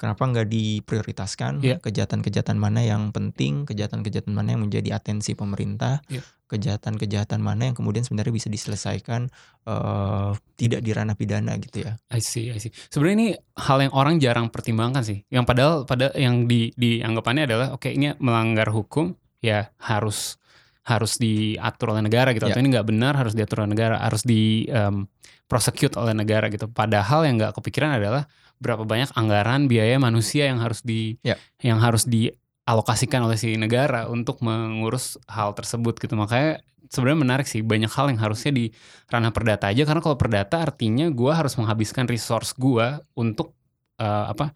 kenapa 0.00 0.24
nggak 0.24 0.48
diprioritaskan 0.48 1.60
Iya. 1.60 1.76
kejahatan-kejahatan 1.84 2.56
mana 2.56 2.80
yang 2.80 3.12
penting, 3.12 3.68
kejahatan-kejahatan 3.68 4.32
mana 4.32 4.56
yang 4.56 4.64
menjadi 4.64 4.96
atensi 4.96 5.36
pemerintah, 5.36 6.00
Iya. 6.08 6.24
kejahatan-kejahatan 6.48 7.38
mana 7.44 7.68
yang 7.68 7.76
kemudian 7.76 8.00
sebenarnya 8.00 8.32
bisa 8.32 8.48
diselesaikan 8.48 9.28
eh, 9.68 10.30
tidak 10.56 10.80
di 10.80 10.90
ranah 10.96 11.12
pidana 11.14 11.52
gitu 11.60 11.84
ya. 11.84 12.00
I 12.08 12.24
see, 12.24 12.48
I 12.48 12.56
see. 12.56 12.72
Sebenarnya 12.88 13.16
ini 13.20 13.28
hal 13.60 13.78
yang 13.84 13.92
orang 13.92 14.16
jarang 14.16 14.48
pertimbangkan 14.48 15.04
sih. 15.04 15.20
Yang 15.28 15.44
padahal 15.44 15.74
pada 15.84 16.10
yang 16.16 16.48
di 16.48 16.72
dianggapannya 16.74 17.44
adalah 17.44 17.68
oke 17.76 17.92
ini 17.92 18.16
melanggar 18.18 18.72
hukum 18.72 19.12
ya 19.44 19.68
harus 19.84 20.40
harus 20.80 21.20
diatur 21.20 21.92
oleh 21.92 22.02
negara 22.02 22.32
gitu. 22.32 22.48
Ya. 22.48 22.56
Atau 22.56 22.64
ini 22.64 22.72
nggak 22.72 22.88
benar 22.88 23.14
harus 23.20 23.36
diatur 23.36 23.62
oleh 23.62 23.76
negara, 23.76 24.00
harus 24.00 24.24
di 24.24 24.64
em, 24.66 25.04
prosecute 25.46 25.94
oleh 26.00 26.16
negara 26.16 26.48
gitu. 26.48 26.66
Padahal 26.72 27.28
yang 27.28 27.36
nggak 27.36 27.60
kepikiran 27.60 28.00
adalah 28.00 28.24
berapa 28.60 28.84
banyak 28.84 29.10
anggaran 29.12 29.66
biaya 29.66 29.96
manusia 29.96 30.46
yang 30.46 30.60
harus 30.60 30.80
di 30.80 31.16
Ya. 31.20 31.40
yang 31.58 31.80
harus 31.80 32.04
dialokasikan 32.04 33.24
oleh 33.24 33.34
si 33.34 33.56
negara 33.56 34.06
untuk 34.06 34.38
mengurus 34.40 35.16
hal 35.26 35.56
tersebut 35.56 35.96
gitu. 35.96 36.12
Makanya 36.14 36.60
sebenarnya 36.86 37.20
menarik 37.20 37.46
sih 37.46 37.64
banyak 37.64 37.88
hal 37.88 38.12
yang 38.12 38.20
harusnya 38.20 38.52
di 38.52 38.68
ranah 39.08 39.32
perdata 39.32 39.70
aja 39.70 39.82
karena 39.82 39.98
kalau 39.98 40.14
perdata 40.14 40.60
artinya 40.60 41.08
gua 41.08 41.40
harus 41.40 41.56
menghabiskan 41.56 42.04
resource 42.04 42.52
gua 42.52 43.00
untuk 43.14 43.56
eh, 43.96 44.24
apa 44.28 44.52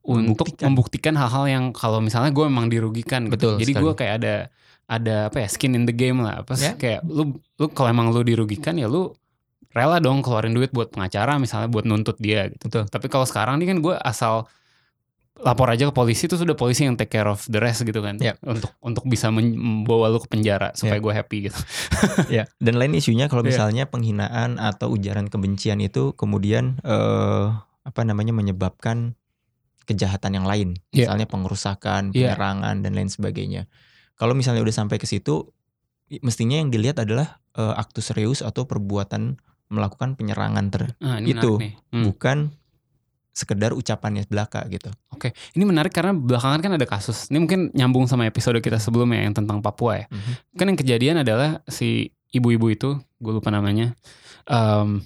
untuk 0.00 0.48
Membuktikan. 0.56 1.18
hal-hal 1.20 1.44
yang 1.44 1.64
kalau 1.76 2.00
misalnya 2.00 2.32
gue 2.32 2.48
memang 2.48 2.72
dirugikan 2.72 3.28
gitu. 3.28 3.36
Betul 3.36 3.54
Jadi 3.60 3.72
gue 3.76 3.92
kayak 3.92 4.14
ada 4.24 4.34
ada 4.88 5.16
apa 5.28 5.44
ya 5.44 5.48
skin 5.52 5.76
in 5.76 5.84
the 5.84 5.92
game 5.92 6.24
lah 6.24 6.40
apa 6.40 6.56
sih 6.56 6.72
Ya. 6.72 6.80
kayak 6.80 7.00
lu 7.04 7.36
lu 7.60 7.66
kalau 7.68 7.92
emang 7.92 8.08
lu 8.08 8.24
dirugikan 8.24 8.80
ya 8.80 8.88
lu 8.88 9.12
rela 9.72 9.98
dong 9.98 10.24
keluarin 10.24 10.52
duit 10.52 10.72
buat 10.72 10.88
pengacara 10.90 11.36
misalnya 11.36 11.68
buat 11.68 11.84
nuntut 11.84 12.16
dia 12.18 12.48
gitu. 12.48 12.66
Betul. 12.68 12.84
Tapi 12.88 13.06
kalau 13.06 13.26
sekarang 13.28 13.60
nih 13.60 13.68
kan 13.68 13.78
gue 13.80 13.94
asal 13.94 14.48
lapor 15.38 15.70
aja 15.70 15.86
ke 15.86 15.94
polisi 15.94 16.26
itu 16.26 16.34
sudah 16.34 16.58
polisi 16.58 16.82
yang 16.82 16.98
take 16.98 17.14
care 17.14 17.30
of 17.30 17.46
the 17.46 17.62
rest 17.62 17.86
gitu 17.86 18.02
kan 18.02 18.18
Ya. 18.18 18.34
untuk 18.42 18.74
untuk 18.82 19.06
bisa 19.06 19.30
membawa 19.30 20.10
lu 20.10 20.18
ke 20.18 20.26
penjara 20.26 20.74
supaya 20.74 20.98
Ya. 20.98 21.04
gue 21.06 21.12
happy 21.14 21.38
gitu. 21.46 21.58
ya 22.42 22.44
dan 22.58 22.74
lain 22.74 22.98
isunya 22.98 23.30
kalau 23.30 23.46
Iya. 23.46 23.54
misalnya 23.54 23.84
penghinaan 23.86 24.58
atau 24.58 24.90
ujaran 24.90 25.30
kebencian 25.30 25.78
itu 25.78 26.10
kemudian 26.18 26.82
eh, 26.82 27.54
apa 27.86 28.00
namanya 28.02 28.34
menyebabkan 28.34 29.14
kejahatan 29.86 30.42
yang 30.42 30.46
lain 30.48 30.74
Iya. 30.90 31.06
misalnya 31.06 31.30
pengerusakan 31.30 32.10
Iya. 32.10 32.34
penyerangan 32.34 32.74
dan 32.82 32.92
lain 32.98 33.06
sebagainya 33.06 33.70
kalau 34.18 34.34
misalnya 34.34 34.66
udah 34.66 34.74
sampai 34.74 34.98
ke 34.98 35.06
situ 35.06 35.54
mestinya 36.18 36.58
yang 36.58 36.74
dilihat 36.74 36.98
adalah 36.98 37.38
eh, 37.54 37.74
aktus 37.78 38.10
reus 38.10 38.42
atau 38.42 38.66
perbuatan 38.66 39.38
melakukan 39.68 40.16
penyerangan 40.16 40.68
ter 40.72 40.96
Nah, 41.00 41.20
Itu. 41.20 41.60
Hmm. 41.92 42.04
bukan 42.08 42.38
sekedar 43.32 43.70
ucapannya 43.70 44.26
belaka 44.26 44.66
gitu 44.66 44.90
Oke, 45.14 45.30
ini 45.54 45.62
menarik 45.66 45.90
karena 45.90 46.14
belakangan 46.14 46.62
kan 46.62 46.72
ada 46.78 46.86
kasus. 46.86 47.26
Ini 47.26 47.42
mungkin 47.42 47.74
nyambung 47.74 48.06
sama 48.06 48.22
episode 48.30 48.62
kita 48.62 48.78
sebelumnya 48.78 49.26
yang 49.26 49.34
tentang 49.34 49.58
Papua 49.58 49.98
ya. 49.98 50.06
Mhm. 50.06 50.32
Kan 50.54 50.66
yang 50.70 50.78
kejadian 50.78 51.16
adalah 51.26 51.58
si 51.66 52.14
ibu-ibu 52.30 52.70
itu, 52.70 52.94
gue 53.18 53.32
lupa 53.34 53.50
namanya, 53.50 53.98
em, 54.46 55.02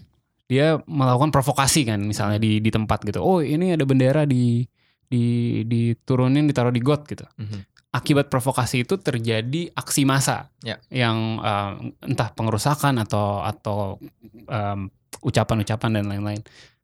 dia 0.52 0.76
melakukan 0.84 1.32
provokasi 1.32 1.88
kan, 1.88 2.04
misalnya 2.04 2.36
di 2.36 2.60
di 2.60 2.68
tempat 2.68 3.08
gitu. 3.08 3.24
Oh 3.24 3.40
ini 3.40 3.72
ada 3.72 3.88
bendera 3.88 4.28
di 4.28 4.68
di 5.08 5.24
diturunin 5.64 6.44
ditaruh 6.44 6.72
di 6.76 6.84
got 6.84 7.08
gitu. 7.08 7.24
Mhm. 7.40 7.71
Akibat 7.92 8.32
provokasi 8.32 8.88
itu 8.88 8.96
terjadi 8.96 9.68
aksi 9.72 10.08
massa 10.08 10.48
Ya. 10.64 10.80
yang 10.88 11.36
em, 11.38 11.72
entah 12.00 12.32
pengerusakan 12.32 12.96
atau 12.96 13.44
atau 13.44 14.00
em, 14.48 14.88
ucapan-ucapan 15.20 16.00
dan 16.00 16.08
lain-lain. 16.08 16.40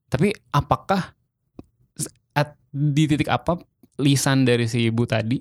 Tapi 0.06 0.36
apakah 0.52 1.16
at- 2.32 2.60
di 2.68 3.08
titik 3.08 3.26
apa 3.26 3.56
lisan 3.96 4.44
dari 4.44 4.68
si 4.68 4.86
ibu 4.86 5.08
tadi 5.08 5.40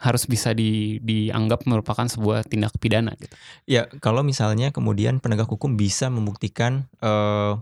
harus 0.00 0.24
bisa 0.24 0.56
di, 0.56 0.96
dianggap 0.96 1.68
merupakan 1.68 2.08
sebuah 2.08 2.48
tindak 2.48 2.72
pidana 2.80 3.12
gitu. 3.20 3.34
Ya, 3.68 3.84
kalau 4.00 4.24
misalnya 4.24 4.72
kemudian 4.72 5.20
penegak 5.20 5.50
hukum 5.50 5.76
bisa 5.76 6.08
membuktikan 6.08 6.88
eh, 7.02 7.52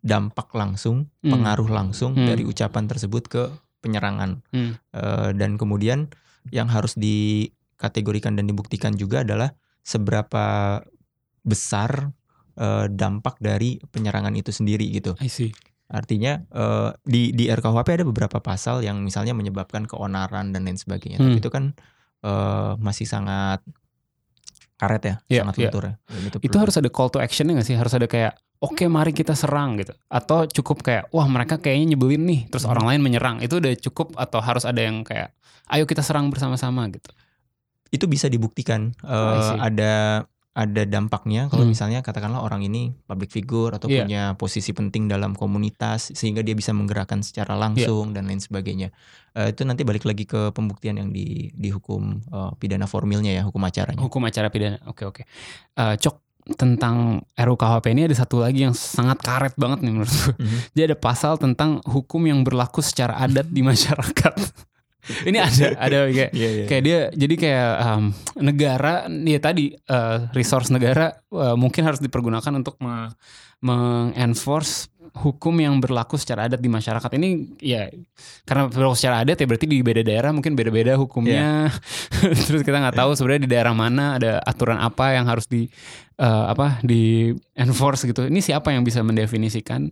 dampak 0.00 0.48
langsung, 0.56 1.12
Hmm. 1.20 1.30
pengaruh 1.36 1.68
langsung 1.68 2.16
Hmm. 2.16 2.24
dari 2.24 2.48
ucapan 2.48 2.88
tersebut 2.88 3.28
ke 3.28 3.42
penyerangan, 3.80 4.44
Hmm. 4.52 4.76
Eh, 4.92 5.30
dan 5.34 5.56
kemudian 5.56 6.12
yang 6.48 6.68
harus 6.68 6.94
dikategorikan 6.94 8.32
dan 8.32 8.44
dibuktikan 8.44 8.92
juga 8.92 9.20
adalah 9.20 9.52
seberapa 9.82 10.78
besar 11.42 12.12
eh, 12.54 12.86
dampak 12.86 13.40
dari 13.40 13.80
penyerangan 13.80 14.36
itu 14.36 14.52
sendiri 14.52 14.84
gitu. 14.90 15.16
I 15.16 15.26
see. 15.26 15.50
Artinya 15.88 16.44
eh, 16.44 16.90
di 17.02 17.32
di 17.32 17.48
RKUHP 17.48 17.88
ada 17.90 18.04
beberapa 18.04 18.38
pasal 18.38 18.80
yang 18.80 19.00
misalnya 19.00 19.32
menyebabkan 19.32 19.84
keonaran 19.84 20.52
dan 20.52 20.62
lain 20.62 20.76
sebagainya, 20.76 21.16
Hmm. 21.18 21.32
tapi 21.32 21.38
itu 21.40 21.48
kan 21.48 21.64
eh, 22.20 22.72
masih 22.76 23.08
sangat 23.08 23.64
karet 24.76 25.02
ya, 25.02 25.14
Iya, 25.26 25.40
sangat 25.42 25.54
iya. 25.56 25.62
lentur 25.68 25.84
ya. 25.84 25.94
Dan 26.04 26.20
Itu 26.20 26.36
perlu- 26.42 26.60
harus 26.60 26.76
ada 26.76 26.88
call 26.88 27.08
to 27.08 27.18
actionnya 27.18 27.52
nggak 27.56 27.64
sih? 27.64 27.76
Harus 27.76 27.92
ada 27.92 28.04
kayak 28.04 28.36
oke 28.60 28.84
mari 28.86 29.10
kita 29.10 29.32
serang 29.32 29.76
gitu 29.76 29.92
atau 30.06 30.44
cukup 30.46 30.80
kayak 30.80 31.04
wah 31.10 31.24
mereka 31.24 31.56
kayaknya 31.56 31.96
nyebelin 31.96 32.22
nih 32.22 32.40
terus 32.46 32.64
Hmm. 32.64 32.72
orang 32.72 32.86
lain 32.94 33.00
menyerang 33.02 33.36
itu 33.40 33.56
udah 33.56 33.72
cukup 33.80 34.12
atau 34.14 34.38
harus 34.38 34.62
ada 34.62 34.78
yang 34.78 35.00
kayak 35.00 35.32
ayo 35.68 35.84
kita 35.84 36.00
serang 36.00 36.28
bersama-sama 36.28 36.84
gitu 36.88 37.08
itu 37.90 38.04
bisa 38.04 38.28
dibuktikan 38.28 38.92
Oh, 39.02 39.34
Eh, 39.34 39.56
ada 39.58 39.92
ada 40.50 40.82
dampaknya 40.82 41.46
kalau 41.46 41.62
Hmm. 41.62 41.72
misalnya 41.72 42.02
katakanlah 42.02 42.42
orang 42.42 42.60
ini 42.60 42.90
public 43.06 43.30
figure 43.30 43.70
atau 43.70 43.86
Iya. 43.86 44.02
punya 44.02 44.22
posisi 44.34 44.74
penting 44.74 45.06
dalam 45.06 45.32
komunitas 45.32 46.10
sehingga 46.10 46.42
dia 46.42 46.52
bisa 46.52 46.74
menggerakkan 46.74 47.22
secara 47.22 47.54
Iya. 47.54 47.62
langsung 47.64 48.12
dan 48.12 48.26
lain 48.26 48.38
sebagainya 48.38 48.90
Eh, 49.30 49.54
itu 49.54 49.62
nanti 49.62 49.86
balik 49.86 50.02
lagi 50.02 50.26
ke 50.26 50.50
pembuktian 50.50 50.98
yang 50.98 51.08
di 51.08 51.54
di 51.54 51.70
hukum 51.70 52.18
eh, 52.20 52.50
pidana 52.58 52.84
formilnya 52.84 53.30
ya 53.30 53.42
hukum 53.42 53.62
acaranya 53.62 54.02
hukum 54.02 54.26
acara 54.26 54.50
pidana 54.50 54.82
oke 54.84 55.02
oke 55.06 55.22
Eh, 55.78 55.94
cok 55.96 56.29
tentang 56.50 57.20
RUKHP 57.32 57.84
ini 57.90 58.04
ada 58.04 58.16
satu 58.16 58.40
lagi 58.40 58.62
yang 58.62 58.72
sangat 58.72 59.20
karet 59.20 59.54
banget 59.54 59.82
nih 59.82 59.92
menurut 59.92 60.10
gue 60.10 60.34
Mhm. 60.36 60.58
Dia 60.72 60.84
ada 60.86 60.96
pasal 60.96 61.36
tentang 61.36 61.78
hukum 61.84 62.22
yang 62.22 62.40
berlaku 62.40 62.80
secara 62.80 63.16
adat 63.16 63.46
di 63.46 63.60
masyarakat. 63.60 64.34
Ini 65.00 65.40
ada 65.40 65.66
ada 65.80 65.98
kayak 66.06 66.30
Iya, 66.30 66.48
iya. 66.52 66.64
kayak 66.68 66.82
dia 66.84 66.98
jadi 67.10 67.34
kayak 67.34 67.70
um, 67.82 68.04
negara 68.36 68.94
ya 69.08 69.40
tadi 69.40 69.72
uh, 69.88 70.28
resource 70.30 70.68
negara 70.68 71.16
uh, 71.32 71.56
mungkin 71.56 71.82
harus 71.82 71.98
dipergunakan 71.98 72.52
untuk 72.54 72.76
me- 72.78 73.08
mengenforce 73.60 74.92
hukum 75.14 75.54
yang 75.58 75.78
berlaku 75.82 76.14
secara 76.14 76.46
adat 76.46 76.62
di 76.62 76.70
masyarakat 76.70 77.10
ini 77.18 77.58
ya 77.58 77.90
karena 78.46 78.70
berlaku 78.70 78.94
secara 78.94 79.26
adat 79.26 79.42
ya 79.42 79.46
berarti 79.50 79.66
di 79.66 79.82
beda 79.82 80.02
daerah 80.06 80.30
mungkin 80.30 80.54
beda-beda 80.54 80.94
hukumnya. 80.94 81.70
Terus 82.46 82.62
kita 82.62 82.78
nggak 82.78 82.96
tahu 82.96 83.10
sebenarnya 83.18 83.42
di 83.46 83.50
daerah 83.50 83.74
mana 83.74 84.16
ada 84.20 84.38
aturan 84.42 84.78
apa 84.78 85.18
yang 85.18 85.26
harus 85.26 85.50
di 85.50 85.66
eh, 86.20 86.44
apa 86.52 86.78
di 86.86 87.34
enforce 87.58 88.06
gitu. 88.06 88.26
Ini 88.30 88.40
siapa 88.42 88.70
yang 88.70 88.86
bisa 88.86 89.02
mendefinisikan 89.02 89.90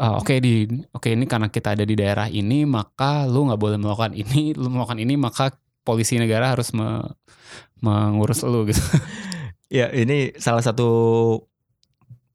eh, 0.00 0.12
oke 0.16 0.40
di 0.40 0.64
oke 0.92 1.08
ini 1.12 1.24
karena 1.28 1.52
kita 1.52 1.76
ada 1.76 1.84
di 1.84 1.94
daerah 1.96 2.26
ini 2.32 2.64
maka 2.64 3.28
lu 3.28 3.48
nggak 3.48 3.60
boleh 3.60 3.78
melakukan 3.80 4.12
ini 4.16 4.56
lu 4.56 4.72
melakukan 4.72 5.00
ini 5.00 5.14
maka 5.20 5.52
polisi 5.86 6.18
negara 6.18 6.50
harus 6.56 6.72
me- 6.74 7.14
mengurus 7.80 8.42
lu 8.46 8.66
gitu. 8.68 8.80
Ya, 9.66 9.90
ini 9.90 10.30
salah 10.38 10.62
satu 10.62 10.86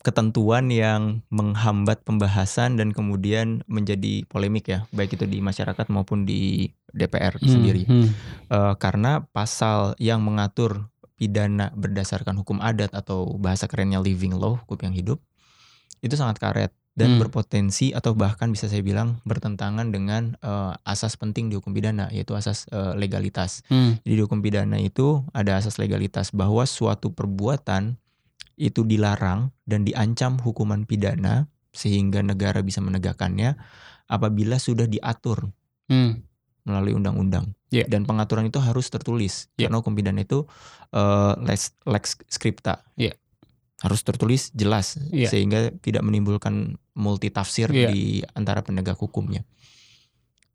ketentuan 0.02 0.74
yang 0.74 1.22
menghambat 1.30 2.02
pembahasan 2.02 2.78
dan 2.78 2.90
kemudian 2.92 3.62
menjadi 3.70 4.26
polemik 4.26 4.70
ya, 4.70 4.86
baik 4.94 5.16
itu 5.16 5.26
di 5.30 5.40
masyarakat 5.40 5.86
maupun 5.94 6.26
di 6.26 6.70
DPR 6.92 7.38
sendiri. 7.40 7.86
Hmm, 7.88 8.06
hmm. 8.06 8.10
Eh, 8.52 8.74
karena 8.82 9.24
pasal 9.32 9.96
yang 10.02 10.26
mengatur 10.26 10.92
pidana 11.16 11.70
berdasarkan 11.78 12.34
hukum 12.42 12.58
adat 12.60 12.92
atau 12.98 13.38
bahasa 13.38 13.70
kerennya 13.70 14.02
living 14.02 14.34
law, 14.34 14.58
hukum 14.66 14.90
yang 14.90 14.98
hidup, 14.98 15.20
itu 16.02 16.18
sangat 16.18 16.42
karet 16.42 16.74
dan 16.92 17.16
Hmm. 17.16 17.24
berpotensi 17.24 17.96
atau 17.96 18.12
bahkan 18.12 18.52
bisa 18.52 18.68
saya 18.68 18.84
bilang 18.84 19.24
bertentangan 19.24 19.96
dengan 19.96 20.36
eh, 20.44 20.74
asas 20.84 21.16
penting 21.16 21.48
di 21.48 21.56
hukum 21.56 21.72
pidana 21.72 22.12
yaitu 22.12 22.36
asas 22.36 22.68
eh, 22.68 22.94
legalitas. 23.00 23.64
Hmm, 23.72 23.96
Jadi 24.04 24.14
di 24.20 24.22
hukum 24.22 24.44
pidana 24.44 24.76
itu 24.76 25.24
ada 25.32 25.56
asas 25.56 25.80
legalitas 25.80 26.36
bahwa 26.36 26.68
suatu 26.68 27.14
perbuatan 27.16 27.96
itu 28.58 28.84
dilarang 28.84 29.52
dan 29.64 29.88
diancam 29.88 30.40
hukuman 30.42 30.84
pidana 30.86 31.48
sehingga 31.72 32.20
negara 32.20 32.60
bisa 32.62 32.84
menegakkannya 32.84 33.56
apabila 34.12 34.60
sudah 34.60 34.92
diatur 34.92 35.52
hmm. 35.88 36.20
melalui 36.68 36.94
undang-undang. 37.00 37.56
Iya. 37.72 37.88
Dan 37.88 38.04
pengaturan 38.04 38.52
itu 38.52 38.60
harus 38.60 38.92
tertulis 38.92 39.48
Iya. 39.56 39.72
karena 39.72 39.80
hukum 39.80 39.96
pidana 39.96 40.20
itu 40.22 40.44
eh, 40.92 41.34
lex, 41.48 41.80
lex 41.88 42.20
scripta. 42.28 42.84
Iya. 43.00 43.16
Harus 43.80 44.04
tertulis 44.04 44.52
jelas 44.52 45.00
Iya. 45.10 45.32
sehingga 45.32 45.72
tidak 45.80 46.04
menimbulkan 46.04 46.76
multitafsir 46.92 47.72
Iya. 47.72 47.96
di 47.96 48.20
antara 48.36 48.62
penegak 48.62 49.00
hukumnya. 49.00 49.48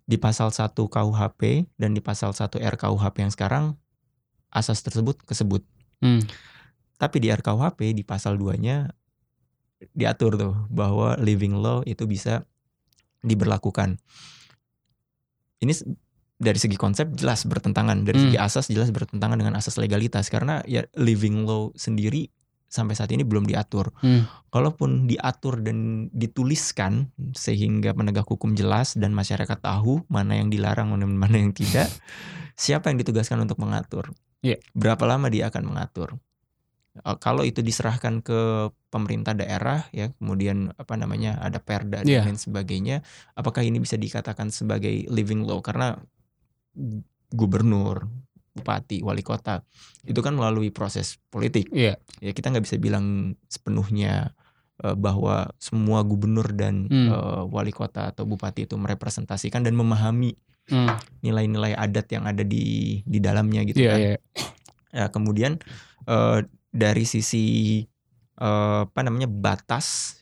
Di 0.06 0.20
pasal 0.20 0.52
1 0.52 0.87
KUHP 0.87 1.66
dan 1.80 1.96
di 1.96 2.04
pasal 2.04 2.37
1 2.37 2.61
RKUHP 2.61 3.26
yang 3.26 3.32
sekarang 3.32 3.64
asas 4.52 4.85
tersebut 4.85 5.18
kesebut. 5.24 5.64
Hmm. 6.04 6.22
Tapi 6.96 7.16
di 7.20 7.28
RKUHP 7.28 7.92
di 7.92 8.02
pasal 8.02 8.40
2-nya 8.40 8.88
diatur 9.92 10.40
tuh 10.40 10.54
bahwa 10.72 11.16
living 11.20 11.56
law 11.61 11.85
itu 11.85 12.09
bisa 12.09 12.44
diberlakukan. 13.20 14.00
Ini 15.61 15.72
dari 16.37 16.59
segi 16.61 16.76
konsep 16.76 17.16
jelas 17.16 17.48
bertentangan, 17.48 18.04
dari 18.04 18.20
Hmm. 18.20 18.24
segi 18.28 18.38
asas 18.40 18.64
jelas 18.68 18.92
bertentangan 18.92 19.40
dengan 19.40 19.56
asas 19.56 19.80
legalitas 19.80 20.28
karena 20.28 20.61
ya 20.68 20.85
living 20.96 21.48
law 21.48 21.72
sendiri 21.76 22.28
sampai 22.68 22.92
saat 22.92 23.09
ini 23.12 23.24
belum 23.24 23.48
diatur. 23.48 23.92
Hmm. 24.04 24.28
Kalaupun 24.52 25.09
diatur 25.09 25.64
dan 25.64 26.09
dituliskan 26.12 27.12
sehingga 27.32 27.96
penegak 27.96 28.28
hukum 28.28 28.52
jelas 28.52 28.96
dan 29.00 29.16
masyarakat 29.16 29.59
tahu 29.61 30.04
mana 30.12 30.37
yang 30.37 30.52
dilarang 30.52 30.92
dan 30.92 31.16
mana 31.16 31.37
yang 31.40 31.56
tidak, 31.56 31.88
siapa 32.59 32.92
yang 32.92 33.00
ditugaskan 33.00 33.40
untuk 33.40 33.56
mengatur? 33.61 34.12
Iya. 34.44 34.61
Berapa 34.76 35.09
lama 35.09 35.32
dia 35.32 35.48
akan 35.48 35.72
mengatur? 35.72 36.20
Eh, 36.96 37.16
Kalau 37.20 37.44
itu 37.44 37.61
diserahkan 37.61 38.24
ke 38.24 38.70
pemerintah 38.88 39.37
daerah 39.37 39.85
ya, 39.92 40.09
kemudian 40.16 40.72
apa 40.74 40.96
namanya 40.96 41.37
ada 41.38 41.61
perda 41.61 42.00
dan 42.00 42.09
Iya. 42.09 42.22
lain 42.24 42.40
sebagainya, 42.40 43.04
apakah 43.35 43.61
ini 43.61 43.76
bisa 43.76 43.96
dikatakan 43.96 44.48
sebagai 44.48 45.04
living 45.12 45.44
law? 45.44 45.61
Karena 45.61 45.96
gubernur, 47.28 48.06
bupati, 48.52 49.04
wali 49.04 49.20
kota 49.20 49.61
itu 50.06 50.16
kan 50.22 50.32
melalui 50.32 50.70
proses 50.70 51.20
politik 51.28 51.68
Iya. 51.68 51.98
ya 52.22 52.30
kita 52.32 52.48
nggak 52.48 52.64
bisa 52.64 52.76
bilang 52.80 53.37
sepenuhnya 53.48 54.32
eh, 54.76 54.92
bahwa 54.92 55.52
semua 55.56 56.04
gubernur 56.04 56.52
dan 56.52 56.85
Hmm. 56.88 57.09
eh, 57.09 57.42
wali 57.48 57.72
kota 57.72 58.12
atau 58.12 58.24
bupati 58.24 58.68
itu 58.68 58.76
merepresentasikan 58.76 59.64
dan 59.64 59.72
memahami 59.72 60.37
Hmm. 60.66 60.98
nilai-nilai 61.22 61.72
adat 61.72 62.11
yang 62.11 62.26
ada 62.26 62.42
di 62.42 62.98
di 63.04 63.18
dalamnya 63.22 63.62
gitu 63.64 63.80
Iya, 63.80 63.90
kan. 63.92 64.00
iya. 64.00 64.16
Ya, 64.92 65.04
kemudian 65.09 65.56
eh, 66.06 66.38
dari 66.70 67.05
sisi 67.05 67.81
eh, 68.37 68.81
apa 68.85 69.00
namanya 69.00 69.26
batas 69.26 70.18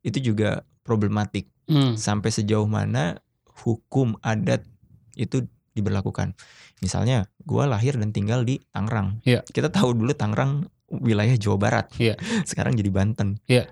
itu 0.00 0.32
juga 0.32 0.64
problematik 0.82 1.46
Hmm. 1.70 1.94
sampai 1.94 2.34
sejauh 2.34 2.66
mana 2.66 3.22
hukum 3.62 4.18
adat 4.26 4.66
itu 5.14 5.46
diberlakukan. 5.70 6.34
Misalnya, 6.82 7.30
gua 7.46 7.70
lahir 7.70 7.94
dan 7.94 8.10
tinggal 8.10 8.42
di 8.42 8.58
Tangerang. 8.74 9.22
Iya. 9.22 9.46
Kita 9.46 9.70
tahu 9.70 9.94
dulu 9.94 10.10
Tangerang 10.10 10.66
wilayah 10.90 11.38
Jawa 11.38 11.62
Barat. 11.62 11.86
Iya. 11.94 12.18
Sekarang 12.48 12.74
jadi 12.74 12.90
Banten. 12.90 13.38
Iya. 13.46 13.70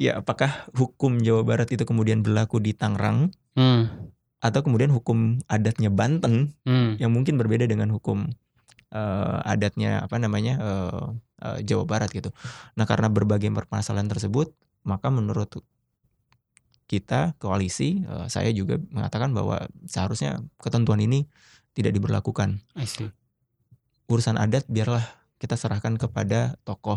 Ya, 0.00 0.24
apakah 0.24 0.72
hukum 0.72 1.20
Jawa 1.20 1.44
Barat 1.44 1.68
itu 1.68 1.84
kemudian 1.84 2.24
berlaku 2.24 2.64
di 2.64 2.72
Tangerang 2.72 3.28
Hmm. 3.52 4.12
atau 4.40 4.64
kemudian 4.64 4.88
hukum 4.88 5.36
adatnya 5.52 5.92
Banten 5.92 6.56
Hmm. 6.64 6.96
yang 6.96 7.12
mungkin 7.12 7.36
berbeda 7.36 7.68
dengan 7.68 7.92
hukum 7.92 8.24
eh, 8.96 9.38
adatnya 9.44 10.00
apa 10.00 10.16
namanya 10.16 10.54
eh, 10.56 11.06
eh, 11.44 11.58
Jawa 11.68 11.84
Barat 11.84 12.08
gitu. 12.16 12.32
Nah, 12.80 12.88
karena 12.88 13.12
berbagai 13.12 13.52
permasalahan 13.52 14.08
tersebut, 14.08 14.56
maka 14.88 15.12
menurut 15.12 15.60
kita 16.88 17.34
koalisi, 17.42 18.06
eh, 18.06 18.26
saya 18.32 18.48
juga 18.56 18.80
mengatakan 18.88 19.36
bahwa 19.36 19.68
seharusnya 19.84 20.40
ketentuan 20.62 21.04
ini 21.04 21.28
tidak 21.76 21.92
diberlakukan. 21.92 22.64
I 22.72 22.88
see. 22.88 23.12
Urusan 24.08 24.40
adat 24.40 24.64
biarlah 24.70 25.04
kita 25.36 25.58
serahkan 25.60 26.00
kepada 26.00 26.56
tokoh 26.64 26.96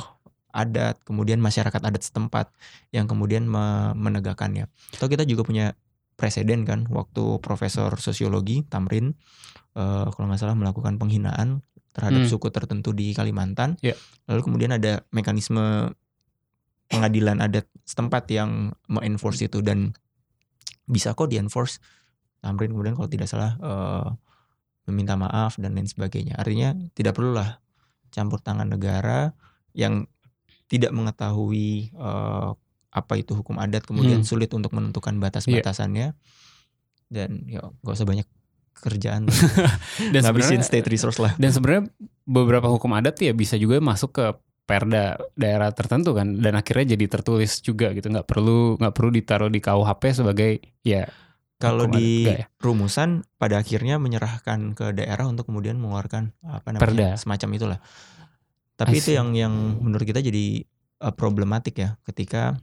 adat, 0.50 0.98
kemudian 1.06 1.38
masyarakat 1.38 1.82
adat 1.82 2.02
setempat 2.02 2.50
yang 2.90 3.06
kemudian 3.06 3.46
me- 3.46 3.94
menegakkannya. 3.94 4.72
Atau 4.96 5.12
kita 5.12 5.28
juga 5.28 5.46
punya 5.46 5.78
presiden 6.18 6.66
kan, 6.66 6.90
waktu 6.90 7.38
Profesor 7.40 7.94
Sosiologi 8.02 8.66
Tamrin, 8.66 9.14
eh, 9.78 10.06
kalau 10.10 10.26
nggak 10.30 10.42
salah 10.42 10.58
melakukan 10.58 10.98
penghinaan 10.98 11.62
terhadap 11.92 12.26
Hmm. 12.26 12.30
suku 12.30 12.48
tertentu 12.50 12.94
di 12.94 13.12
Kalimantan. 13.12 13.76
Iya. 13.82 13.98
Lalu 14.30 14.42
kemudian 14.46 14.72
ada 14.72 15.02
mekanisme 15.10 15.90
pengadilan 16.90 17.38
adat 17.40 17.70
setempat 17.86 18.26
yang 18.30 18.74
mengenforce 18.90 19.46
itu 19.46 19.62
dan 19.62 19.94
bisa 20.86 21.14
kok 21.14 21.30
di-enforce. 21.30 21.78
Tamrin 22.42 22.72
kemudian 22.74 22.96
kalau 22.98 23.10
tidak 23.10 23.30
salah 23.30 23.58
eh, 23.60 24.08
meminta 24.90 25.14
maaf 25.14 25.58
dan 25.62 25.78
lain 25.78 25.86
sebagainya. 25.86 26.34
Artinya 26.34 26.74
tidak 26.94 27.14
perlulah 27.14 27.62
campur 28.10 28.42
tangan 28.42 28.66
negara 28.66 29.38
yang 29.78 30.10
tidak 30.66 30.90
mengetahui 30.90 31.94
eh, 31.94 32.50
apa 32.90 33.14
itu 33.22 33.38
hukum 33.38 33.62
adat 33.62 33.86
kemudian 33.86 34.26
Hmm. 34.26 34.30
sulit 34.30 34.50
untuk 34.50 34.74
menentukan 34.74 35.14
batas-batasannya 35.22 36.18
dan 37.10 37.30
ya 37.46 37.62
gak 37.82 37.94
usah 37.94 38.06
banyak 38.06 38.26
kerjaan. 38.80 39.28
Dan 40.14 40.22
ngabisin 40.24 40.64
state 40.64 40.88
resource 40.88 41.20
lah. 41.20 41.36
dan 41.36 41.52
sebenarnya 41.52 41.92
beberapa 42.24 42.72
hukum 42.72 42.96
adat 42.96 43.20
ya 43.20 43.36
bisa 43.36 43.60
juga 43.60 43.84
masuk 43.84 44.16
ke 44.16 44.26
perda 44.64 45.18
daerah 45.36 45.70
tertentu 45.76 46.16
kan. 46.16 46.40
Dan 46.40 46.56
akhirnya 46.56 46.96
jadi 46.96 47.06
tertulis 47.20 47.60
juga 47.60 47.92
gitu. 47.92 48.08
Nggak 48.10 48.28
perlu 48.28 48.80
nggak 48.80 48.94
perlu 48.96 49.10
ditaruh 49.12 49.52
di 49.52 49.60
KUHP 49.60 50.04
sebagai 50.16 50.52
ya 50.86 51.10
kalau 51.60 51.92
di 51.92 52.24
ya? 52.24 52.48
rumusan 52.64 53.28
pada 53.36 53.60
akhirnya 53.60 54.00
menyerahkan 54.00 54.72
ke 54.80 54.96
daerah 54.96 55.28
untuk 55.28 55.52
kemudian 55.52 55.76
mengeluarkan 55.76 56.32
apa 56.48 56.72
namanya 56.72 56.80
Perda. 56.80 57.10
semacam 57.20 57.50
itulah. 57.60 57.80
Tapi 58.80 58.96
I 58.96 59.00
itu 59.04 59.12
yang 59.12 59.36
yang 59.36 59.54
menurut 59.84 60.08
kita 60.08 60.24
jadi 60.24 60.64
uh, 61.04 61.12
problematik 61.12 61.76
ya. 61.76 62.00
Ketika 62.08 62.56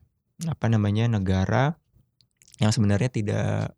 apa 0.48 0.66
namanya 0.72 1.12
negara 1.12 1.76
yang 2.56 2.72
sebenarnya 2.72 3.12
tidak 3.12 3.76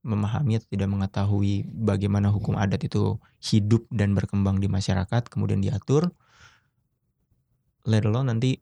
memahami 0.00 0.56
atau 0.56 0.68
tidak 0.72 0.88
mengetahui 0.88 1.68
bagaimana 1.68 2.32
hukum 2.32 2.56
adat 2.56 2.80
itu 2.88 3.20
hidup 3.44 3.84
dan 3.92 4.16
berkembang 4.16 4.56
di 4.56 4.66
masyarakat 4.66 5.28
kemudian 5.28 5.60
diatur 5.60 6.12
let 7.84 8.04
alone 8.04 8.32
nanti 8.32 8.60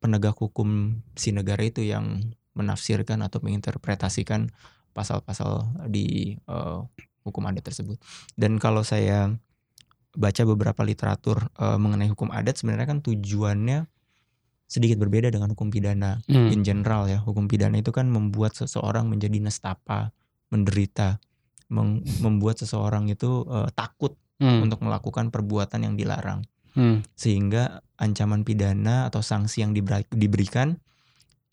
penegak 0.00 0.36
hukum 0.36 1.00
si 1.16 1.32
negara 1.32 1.64
itu 1.64 1.80
yang 1.84 2.20
menafsirkan 2.56 3.20
atau 3.20 3.40
menginterpretasikan 3.44 4.48
pasal-pasal 4.96 5.68
di 5.92 6.36
uh, 6.48 6.80
hukum 7.20 7.44
adat 7.44 7.68
tersebut. 7.68 8.00
Dan 8.32 8.56
kalau 8.56 8.80
saya 8.80 9.28
baca 10.16 10.42
beberapa 10.48 10.80
literatur 10.80 11.52
uh, 11.60 11.76
mengenai 11.76 12.08
hukum 12.08 12.32
adat 12.32 12.56
sebenarnya 12.56 12.88
kan 12.88 13.04
tujuannya 13.04 13.84
sedikit 14.66 14.96
berbeda 14.98 15.28
dengan 15.28 15.52
hukum 15.52 15.68
pidana 15.68 16.24
Hmm. 16.24 16.48
in 16.48 16.64
general 16.64 17.04
ya. 17.06 17.20
Hukum 17.20 17.44
pidana 17.44 17.76
itu 17.76 17.92
kan 17.92 18.08
membuat 18.08 18.56
seseorang 18.56 19.06
menjadi 19.12 19.36
nestapa, 19.36 20.16
menderita, 20.52 21.18
membuat 22.22 22.62
seseorang 22.62 23.10
itu 23.10 23.42
uh, 23.46 23.66
takut 23.74 24.14
Hmm. 24.36 24.68
untuk 24.68 24.84
melakukan 24.84 25.32
perbuatan 25.32 25.80
yang 25.80 25.94
dilarang 25.96 26.44
Hmm. 26.76 27.00
sehingga 27.16 27.80
ancaman 27.96 28.44
pidana 28.44 29.08
atau 29.08 29.24
sanksi 29.24 29.64
yang 29.64 29.72
diberi- 29.72 30.04
diberikan 30.12 30.76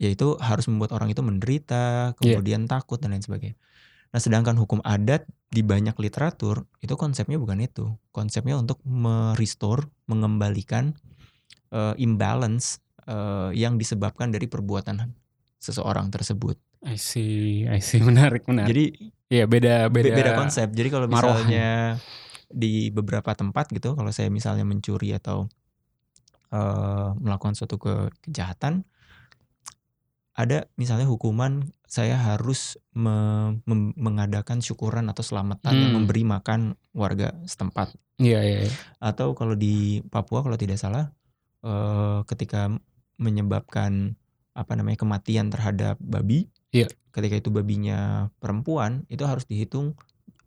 yaitu 0.04 0.36
harus 0.44 0.68
membuat 0.68 0.92
orang 0.92 1.16
itu 1.16 1.24
menderita, 1.24 2.12
Iya. 2.12 2.16
kemudian 2.20 2.68
takut 2.68 3.00
dan 3.00 3.16
lain 3.16 3.24
sebagainya. 3.24 3.56
Nah, 4.12 4.20
sedangkan 4.20 4.60
hukum 4.60 4.84
adat 4.84 5.24
di 5.48 5.64
banyak 5.64 5.96
literatur 5.96 6.68
itu 6.84 6.92
konsepnya 7.00 7.40
bukan 7.40 7.64
itu. 7.64 7.96
Konsepnya 8.12 8.60
untuk 8.60 8.84
merestore, 8.84 9.88
mengembalikan 10.12 10.92
eh, 11.72 11.96
imbalance 12.04 12.84
eh, 13.08 13.56
yang 13.56 13.80
disebabkan 13.80 14.30
dari 14.30 14.46
perbuatan 14.52 15.08
seseorang 15.58 16.12
tersebut. 16.12 16.60
I 16.84 16.96
see, 16.96 17.64
I 17.66 17.80
see. 17.80 18.00
Menarik, 18.10 18.44
menarik. 18.46 18.70
Jadi 18.70 18.86
Iya, 19.34 19.50
beda, 19.50 19.90
Be- 19.90 20.06
beda. 20.06 20.14
beda 20.14 20.32
konsep. 20.38 20.70
Jadi 20.70 20.90
kalau 20.94 21.08
marohan. 21.10 21.42
misalnya 21.42 21.68
di 22.54 22.94
beberapa 22.94 23.34
tempat 23.34 23.74
gitu, 23.74 23.98
kalau 23.98 24.14
saya 24.14 24.30
misalnya 24.30 24.62
mencuri 24.62 25.10
atau 25.10 25.50
eh, 26.54 27.10
melakukan 27.18 27.58
suatu 27.58 27.82
ke 27.82 28.14
kejahatan, 28.22 28.86
ada 30.34 30.70
misalnya 30.78 31.10
hukuman 31.10 31.66
saya 31.86 32.14
harus 32.14 32.78
me- 32.94 33.58
mem- 33.66 33.98
mengadakan 33.98 34.62
syukuran 34.62 35.10
atau 35.10 35.26
selamatan 35.26 35.74
yang 35.74 35.94
Hmm. 35.94 36.06
memberi 36.06 36.22
makan 36.22 36.60
warga 36.94 37.34
setempat. 37.46 37.98
Iya, 38.22 38.42
iya, 38.46 38.60
iya. 38.70 38.74
Atau 39.02 39.34
kalau 39.34 39.58
di 39.58 40.06
Papua 40.14 40.46
kalau 40.46 40.58
tidak 40.58 40.78
salah, 40.78 41.10
eh, 41.66 42.20
ketika 42.30 42.70
menyebabkan 43.18 44.14
apa 44.54 44.78
namanya 44.78 45.02
kematian 45.02 45.50
terhadap 45.50 45.98
babi, 45.98 46.50
Iya. 46.74 46.90
ketika 47.14 47.36
itu 47.38 47.50
babinya 47.54 48.28
perempuan, 48.42 49.06
itu 49.14 49.22
harus 49.24 49.46
dihitung 49.46 49.94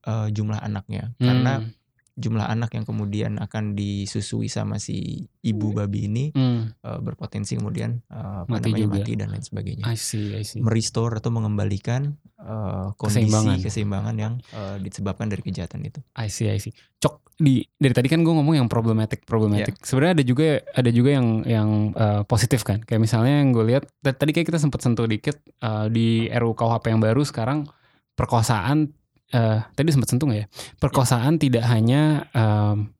eh, 0.06 0.28
jumlah 0.34 0.58
anaknya, 0.62 1.14
karena 1.18 1.62
Hmm. 1.62 1.75
Jumlah 2.16 2.44
anak 2.44 2.72
yang 2.72 2.82
kemudian 2.82 3.36
akan 3.36 3.72
disusui 3.72 4.48
sama 4.48 4.76
si 4.76 5.20
ibu 5.40 5.70
babi 5.70 6.08
ini 6.08 6.24
Hmm. 6.32 6.72
eh, 6.74 6.98
berpotensi 6.98 7.54
kemudian 7.54 8.00
apa 8.08 8.48
Mati 8.48 8.72
namanya 8.72 8.80
juga. 8.82 8.96
mati 8.98 9.12
dan 9.14 9.28
lain 9.30 9.44
sebagainya. 9.44 9.84
I 9.84 9.94
see, 9.94 10.32
I 10.32 10.40
see. 10.40 10.58
Merestore 10.58 11.16
atau 11.16 11.28
mengembalikan 11.28 12.16
eh, 12.36 12.86
kondisi 12.94 13.28
Keseimbangan. 13.28 13.56
keseimbangan, 13.60 14.14
yang 14.16 14.34
eh, 14.50 14.76
disebabkan 14.80 15.28
dari 15.28 15.40
kejahatan 15.40 15.84
itu. 15.84 16.00
I 16.16 16.26
see, 16.26 16.48
I 16.48 16.56
see. 16.56 16.72
Cok 16.96 17.20
di 17.36 17.60
dari 17.76 17.92
tadi 17.92 18.08
kan 18.08 18.24
gue 18.24 18.32
ngomong 18.32 18.56
yang 18.56 18.64
problematik, 18.66 19.28
problematik. 19.28 19.76
Iya. 19.76 19.84
Sebenarnya 19.84 20.14
ada 20.16 20.24
juga 20.24 20.46
ada 20.72 20.88
juga 20.88 21.10
yang 21.12 21.28
yang 21.44 21.68
uh, 21.92 22.24
positif 22.24 22.64
kan. 22.64 22.80
Kayak 22.80 23.02
misalnya 23.02 23.44
yang 23.44 23.52
gue 23.52 23.64
lihat 23.66 23.84
tadi 24.00 24.32
kayak 24.32 24.48
kita 24.48 24.56
sempat 24.56 24.80
sentuh 24.80 25.04
dikit 25.04 25.36
uh, 25.60 25.84
di 25.86 26.32
RUU 26.32 26.56
KUHP 26.56 26.88
yang 26.88 27.00
baru 27.00 27.20
sekarang 27.22 27.68
perkosaan 28.14 28.96
uh, 29.34 29.58
tadi 29.74 29.88
sempat 29.90 30.08
sentuh 30.12 30.26
nggak 30.28 30.40
ya? 30.42 30.46
Perkosaan 30.78 31.40
tidak 31.40 31.64
hanya 31.66 32.28
um, 32.36 32.92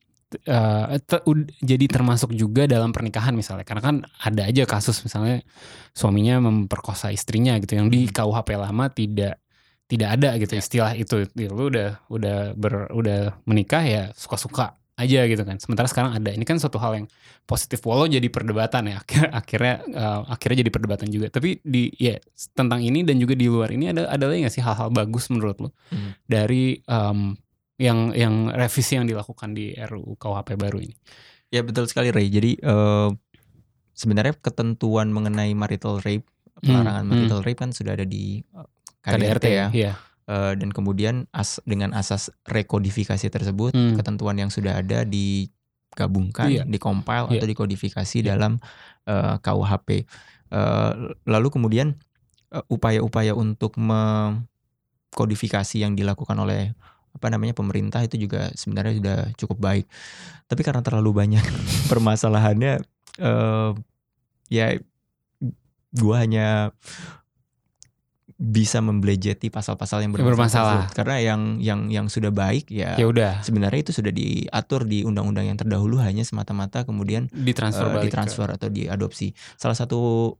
uh, 0.47 0.97
ud- 1.29 1.51
jadi 1.63 1.85
termasuk 1.87 2.35
juga 2.35 2.67
dalam 2.67 2.91
pernikahan 2.91 3.35
misalnya. 3.37 3.63
Karena 3.63 3.83
kan 3.83 3.95
ada 4.23 4.47
aja 4.47 4.63
kasus 4.67 4.99
misalnya 5.05 5.45
suaminya 5.95 6.43
memperkosa 6.43 7.13
istrinya 7.13 7.55
gitu 7.61 7.79
yang 7.79 7.87
di 7.87 8.09
KUHP 8.11 8.49
lama 8.57 8.91
tidak 8.91 9.39
tidak 9.87 10.09
ada 10.19 10.35
gitu. 10.41 10.53
Istilah 10.59 10.91
itu 10.99 11.27
lu 11.47 11.71
udah 11.71 12.03
udah 12.11 12.37
ber, 12.57 12.91
udah 12.91 13.39
menikah 13.47 13.83
ya 13.87 14.03
suka-suka 14.17 14.75
aja 14.97 15.29
gitu 15.29 15.45
kan. 15.45 15.61
Sementara 15.61 15.85
sekarang 15.85 16.17
ada. 16.17 16.33
Ini 16.33 16.41
kan 16.41 16.57
suatu 16.57 16.81
hal 16.81 16.97
yang 16.97 17.07
positif 17.45 17.85
walau 17.85 18.09
jadi 18.09 18.25
perdebatan 18.27 18.89
ya. 18.89 18.97
Akhirnya 18.97 19.29
akhirnya 19.31 19.75
eh, 19.85 20.19
akhirnya 20.27 20.57
jadi 20.65 20.71
perdebatan 20.73 21.07
juga. 21.13 21.27
Tapi 21.29 21.61
di 21.61 21.93
ya 21.95 22.17
tentang 22.57 22.81
ini 22.81 23.05
dan 23.05 23.21
juga 23.21 23.37
di 23.37 23.45
luar 23.45 23.69
ini 23.69 23.93
ada 23.93 24.09
ada 24.09 24.25
lagi 24.25 24.41
nggak 24.43 24.55
sih 24.57 24.65
hal-hal 24.65 24.89
bagus 24.89 25.29
menurut 25.29 25.57
lu 25.61 25.69
Hmm. 25.93 26.17
dari 26.25 26.81
em, 26.83 27.37
yang 27.77 28.09
yang 28.17 28.49
revisi 28.49 28.97
yang 28.97 29.05
dilakukan 29.05 29.53
di 29.53 29.77
RUU 29.77 30.17
KUHP 30.17 30.57
baru 30.57 30.81
ini. 30.81 30.97
Ya 31.53 31.61
betul 31.61 31.85
sekali 31.85 32.09
Ray. 32.09 32.27
Jadi 32.33 32.57
eh, 32.57 33.09
sebenarnya 33.93 34.33
ketentuan 34.41 35.13
mengenai 35.13 35.53
marital 35.53 36.01
rape, 36.01 36.25
pelarangan 36.59 37.05
Hmm, 37.05 37.11
marital 37.13 37.41
rape 37.45 37.59
kan 37.61 37.69
sudah 37.69 37.93
ada 37.93 38.03
di 38.03 38.41
eh, 38.41 38.67
KDRT, 39.05 39.45
ya. 39.47 39.67
ya 39.71 39.93
Eh, 40.27 40.59
dan 40.59 40.75
kemudian 40.75 41.23
as, 41.31 41.63
dengan 41.63 41.95
asas 41.95 42.27
rekodifikasi 42.43 43.31
tersebut, 43.31 43.71
Hmm. 43.71 43.95
ketentuan 43.95 44.35
yang 44.35 44.51
sudah 44.51 44.83
ada 44.83 45.07
digabungkan, 45.07 46.51
Iya. 46.51 46.63
dikompil 46.67 47.31
Iya. 47.31 47.39
atau 47.39 47.47
dikodifikasi 47.47 48.17
Iya. 48.19 48.35
dalam 48.35 48.59
eh, 49.07 49.35
KUHP. 49.39 50.03
Eh, 50.51 50.91
lalu 51.23 51.47
kemudian 51.47 51.95
upaya-upaya 52.67 53.31
untuk 53.31 53.79
mengkodifikasi 53.79 55.79
yang 55.79 55.95
dilakukan 55.95 56.35
oleh 56.35 56.75
apa 57.15 57.27
namanya 57.31 57.55
pemerintah 57.55 58.03
itu 58.03 58.19
juga 58.19 58.51
sebenarnya 58.51 58.99
sudah 58.99 59.17
cukup 59.39 59.57
baik. 59.63 59.85
Tapi 60.45 60.61
karena 60.61 60.83
terlalu 60.83 61.15
banyak 61.15 61.41
permasalahannya, 61.91 62.83
eh, 63.17 63.71
ya 64.51 64.75
gua 65.95 66.19
hanya 66.19 66.75
bisa 68.37 68.77
membelejeti 68.79 69.49
pasal-pasal 69.49 70.05
yang 70.05 70.13
bermasalah. 70.13 70.85
tersebut. 70.85 70.93
Karena 70.93 71.15
yang 71.17 71.41
yang 71.57 71.79
yang 71.89 72.05
sudah 72.05 72.29
baik 72.29 72.69
ya, 72.69 72.93
ya 72.93 73.05
udah 73.05 73.41
sebenarnya 73.41 73.81
itu 73.81 73.91
sudah 73.91 74.09
diatur 74.09 74.85
di 74.85 75.01
undang-undang 75.01 75.45
yang 75.45 75.57
terdahulu 75.57 75.97
hanya 75.97 76.21
semata-mata 76.21 76.85
kemudian 76.85 77.25
ditransfer 77.27 77.89
ke- 77.89 78.05
ditransfer 78.05 78.45
atau 78.47 78.69
diadopsi. 78.69 79.33
Salah 79.55 79.73
satu 79.73 80.33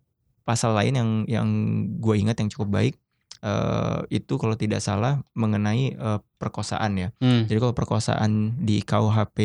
pasal 0.43 0.71
lain 0.73 0.93
yang 0.93 1.10
yang 1.27 1.47
gue 1.97 2.15
ingat 2.15 2.38
yang 2.38 2.47
cukup 2.47 2.69
baik 2.71 2.93
eh, 3.39 3.99
itu 4.12 4.33
kalau 4.36 4.53
tidak 4.53 4.79
salah 4.79 5.17
mengenai 5.33 5.91
eh, 5.91 6.19
perkosaan 6.38 6.91
ya. 6.95 7.10
Hmm. 7.17 7.45
Jadi 7.45 7.57
kalau 7.57 7.73
perkosaan 7.73 8.31
di 8.60 8.79
KUHP 8.79 9.38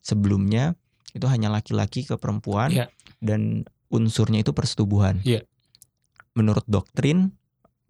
sebelumnya 0.00 0.72
itu 1.12 1.26
hanya 1.26 1.48
laki-laki 1.48 2.02
ke 2.02 2.16
perempuan 2.16 2.72
Iya. 2.72 2.86
dan 3.20 3.68
unsurnya 3.88 4.40
itu 4.40 4.50
persetubuhan. 4.50 5.20
Iya. 5.20 5.44
Menurut 6.32 6.62
doktrin, 6.64 7.34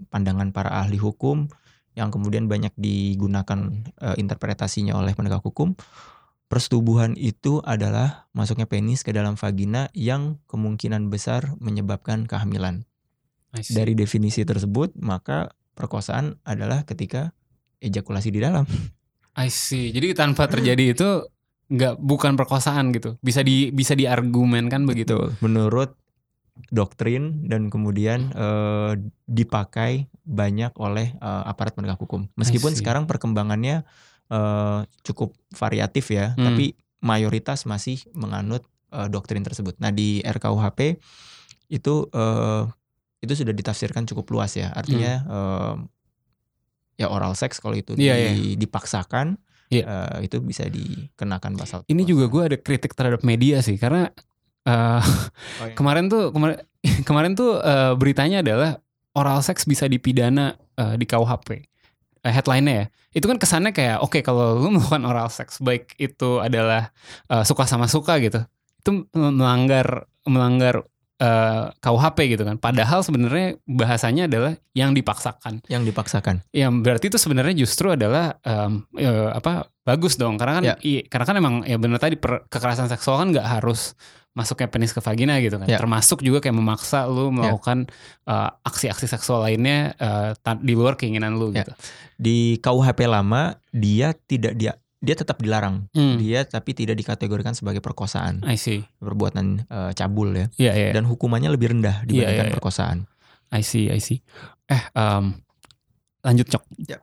pandangan 0.09 0.55
para 0.57 0.73
ahli 0.81 0.97
hukum 0.97 1.51
yang 1.99 2.09
kemudian 2.15 2.47
banyak 2.47 2.73
digunakan 2.79 3.85
eh, 4.01 4.17
interpretasinya 4.17 4.97
oleh 4.97 5.13
penegak 5.13 5.43
hukum, 5.43 5.75
persetubuhan 6.47 7.19
itu 7.19 7.61
adalah 7.63 8.31
masuknya 8.33 8.65
penis 8.65 9.03
ke 9.05 9.13
dalam 9.13 9.35
vagina 9.37 9.91
yang 9.93 10.39
kemungkinan 10.47 11.13
besar 11.13 11.53
menyebabkan 11.59 12.25
kehamilan. 12.25 12.87
Dari 13.51 13.99
definisi 13.99 14.47
tersebut, 14.47 14.95
maka 14.95 15.51
perkosaan 15.75 16.39
adalah 16.47 16.87
ketika 16.87 17.35
ejakulasi 17.83 18.31
di 18.31 18.39
dalam. 18.39 18.63
I 19.35 19.51
see. 19.51 19.91
Jadi 19.91 20.15
tanpa 20.15 20.47
terjadi 20.47 20.95
itu 20.95 21.27
nggak 21.71 22.03
bukan 22.03 22.35
perkosaan 22.35 22.95
gitu. 22.95 23.19
Bisa 23.23 23.43
di 23.43 23.75
bisa 23.75 23.95
diargumenkan 23.99 24.87
begitu. 24.87 25.19
Betul. 25.19 25.39
Menurut 25.43 25.91
doktrin 26.69 27.45
dan 27.45 27.67
kemudian 27.67 28.29
eh, 28.31 28.93
dipakai 29.25 30.05
banyak 30.21 30.77
oleh 30.77 31.13
eh, 31.13 31.43
aparat 31.47 31.73
penegak 31.73 31.97
hukum. 31.97 32.29
Meskipun 32.35 32.73
sekarang 32.75 33.05
perkembangannya 33.05 33.83
eh, 34.29 34.81
cukup 35.03 35.33
variatif 35.51 36.11
ya, 36.11 36.35
Hmm. 36.35 36.45
tapi 36.47 36.77
mayoritas 37.01 37.65
masih 37.65 38.05
menganut 38.13 38.63
eh, 38.91 39.07
doktrin 39.07 39.41
tersebut. 39.41 39.79
Nah 39.79 39.89
di 39.89 40.21
RKUHP 40.21 41.01
itu 41.69 41.95
eh, 42.07 42.63
itu 43.21 43.33
sudah 43.35 43.53
ditafsirkan 43.53 44.05
cukup 44.05 44.29
luas 44.31 44.53
ya. 44.55 44.69
Artinya 44.71 45.13
eh, 45.23 45.75
ya 46.97 47.09
oral 47.09 47.33
seks 47.33 47.59
kalau 47.59 47.75
itu 47.75 47.97
Hmm. 47.97 48.03
Iya, 48.03 48.15
di- 48.31 48.57
dipaksakan 48.57 49.41
Iya. 49.71 49.85
eh, 49.87 50.27
itu 50.27 50.43
bisa 50.43 50.67
dikenakan 50.67 51.55
pasal. 51.55 51.81
Ini 51.87 52.03
juga 52.03 52.27
gue 52.27 52.43
ada 52.45 52.57
kritik 52.59 52.93
terhadap 52.93 53.23
media 53.23 53.63
sih 53.63 53.79
karena 53.79 54.11
Oh, 54.71 55.67
iya. 55.67 55.75
kemarin 55.79 56.07
tuh 56.07 56.31
kemarin 56.31 56.57
kemarin 57.09 57.33
tuh 57.33 57.59
eh, 57.59 57.93
beritanya 57.95 58.41
adalah 58.41 58.79
oral 59.13 59.41
seks 59.41 59.65
bisa 59.65 59.85
dipidana 59.85 60.55
eh, 60.75 60.95
di 60.95 61.05
KUHP. 61.05 61.49
Eh, 62.21 62.29
headline-nya 62.29 62.75
ya. 62.75 62.87
Itu 63.13 63.27
kan 63.27 63.37
kesannya 63.37 63.73
kayak 63.73 64.01
oke 64.01 64.21
kalau 64.21 64.57
lu 64.57 64.69
melakukan 64.75 65.03
oral 65.03 65.29
seks 65.29 65.59
baik 65.59 65.97
itu 65.97 66.39
adalah 66.39 66.93
eh, 67.27 67.43
suka 67.43 67.65
sama 67.65 67.87
suka 67.87 68.17
gitu. 68.19 68.41
Itu 68.79 69.09
melanggar 69.13 70.05
melanggar 70.25 70.85
eh, 71.17 71.67
KUHP 71.75 72.19
gitu 72.31 72.45
kan. 72.45 72.57
Padahal 72.57 73.01
sebenarnya 73.01 73.57
bahasanya 73.65 74.25
adalah 74.25 74.53
yang 74.73 74.93
dipaksakan. 74.93 75.65
yang 75.67 75.83
dipaksakan. 75.83 76.45
Yang 76.51 76.73
berarti 76.81 77.05
itu 77.09 77.19
sebenarnya 77.19 77.55
justru 77.59 77.93
adalah 77.93 78.37
em, 78.41 78.85
eh, 78.95 79.29
apa 79.31 79.69
bagus 79.81 80.15
dong 80.15 80.37
karena 80.37 80.55
kan 80.57 80.65
Ya. 80.65 80.75
i- 80.81 81.05
karena 81.05 81.25
kan 81.25 81.37
emang 81.37 81.55
ya 81.65 81.77
benar 81.77 81.99
tadi 81.99 82.15
per- 82.15 82.47
kekerasan 82.47 82.87
seksual 82.87 83.19
kan 83.19 83.33
nggak 83.33 83.49
harus 83.59 83.97
masuknya 84.31 84.71
penis 84.71 84.91
ke 84.91 85.01
vagina 85.01 85.37
gitu 85.39 85.59
kan. 85.59 85.67
Ya. 85.67 85.77
Termasuk 85.77 86.23
juga 86.23 86.39
kayak 86.39 86.55
memaksa 86.55 87.05
lu 87.07 87.31
melakukan 87.31 87.91
eh, 88.25 88.51
aksi-aksi 88.63 89.07
seksual 89.07 89.43
lainnya 89.43 89.95
ta- 90.39 90.57
di 90.57 90.75
luar 90.75 90.95
keinginan 90.95 91.35
lu 91.35 91.51
Ya. 91.51 91.63
gitu. 91.67 91.73
Di 92.15 92.39
KUHP 92.59 93.05
lama 93.05 93.55
dia 93.71 94.15
tidak 94.15 94.55
dia 94.55 94.73
dia 95.01 95.17
tetap 95.17 95.41
dilarang. 95.41 95.89
Hmm, 95.97 96.21
Dia 96.21 96.45
tapi 96.45 96.77
tidak 96.77 96.93
dikategorikan 96.93 97.57
sebagai 97.57 97.81
perkosaan, 97.81 98.45
I 98.45 98.61
see. 98.61 98.85
perbuatan 99.01 99.65
eh, 99.65 99.93
cabul 99.97 100.29
ya. 100.37 100.47
Iya 100.61 100.73
iya. 100.77 100.91
Dan 100.93 101.09
hukumannya 101.09 101.49
lebih 101.49 101.73
rendah 101.73 102.05
dibandingkan 102.05 102.47
iya, 102.47 102.53
iya. 102.53 102.57
perkosaan. 102.61 103.09
I 103.49 103.65
see, 103.65 103.89
I 103.89 103.97
see. 103.99 104.21
Eh, 104.69 104.79
em, 104.95 105.41
lanjut 106.21 106.47
cok. 106.47 106.63
Ya. 106.85 107.01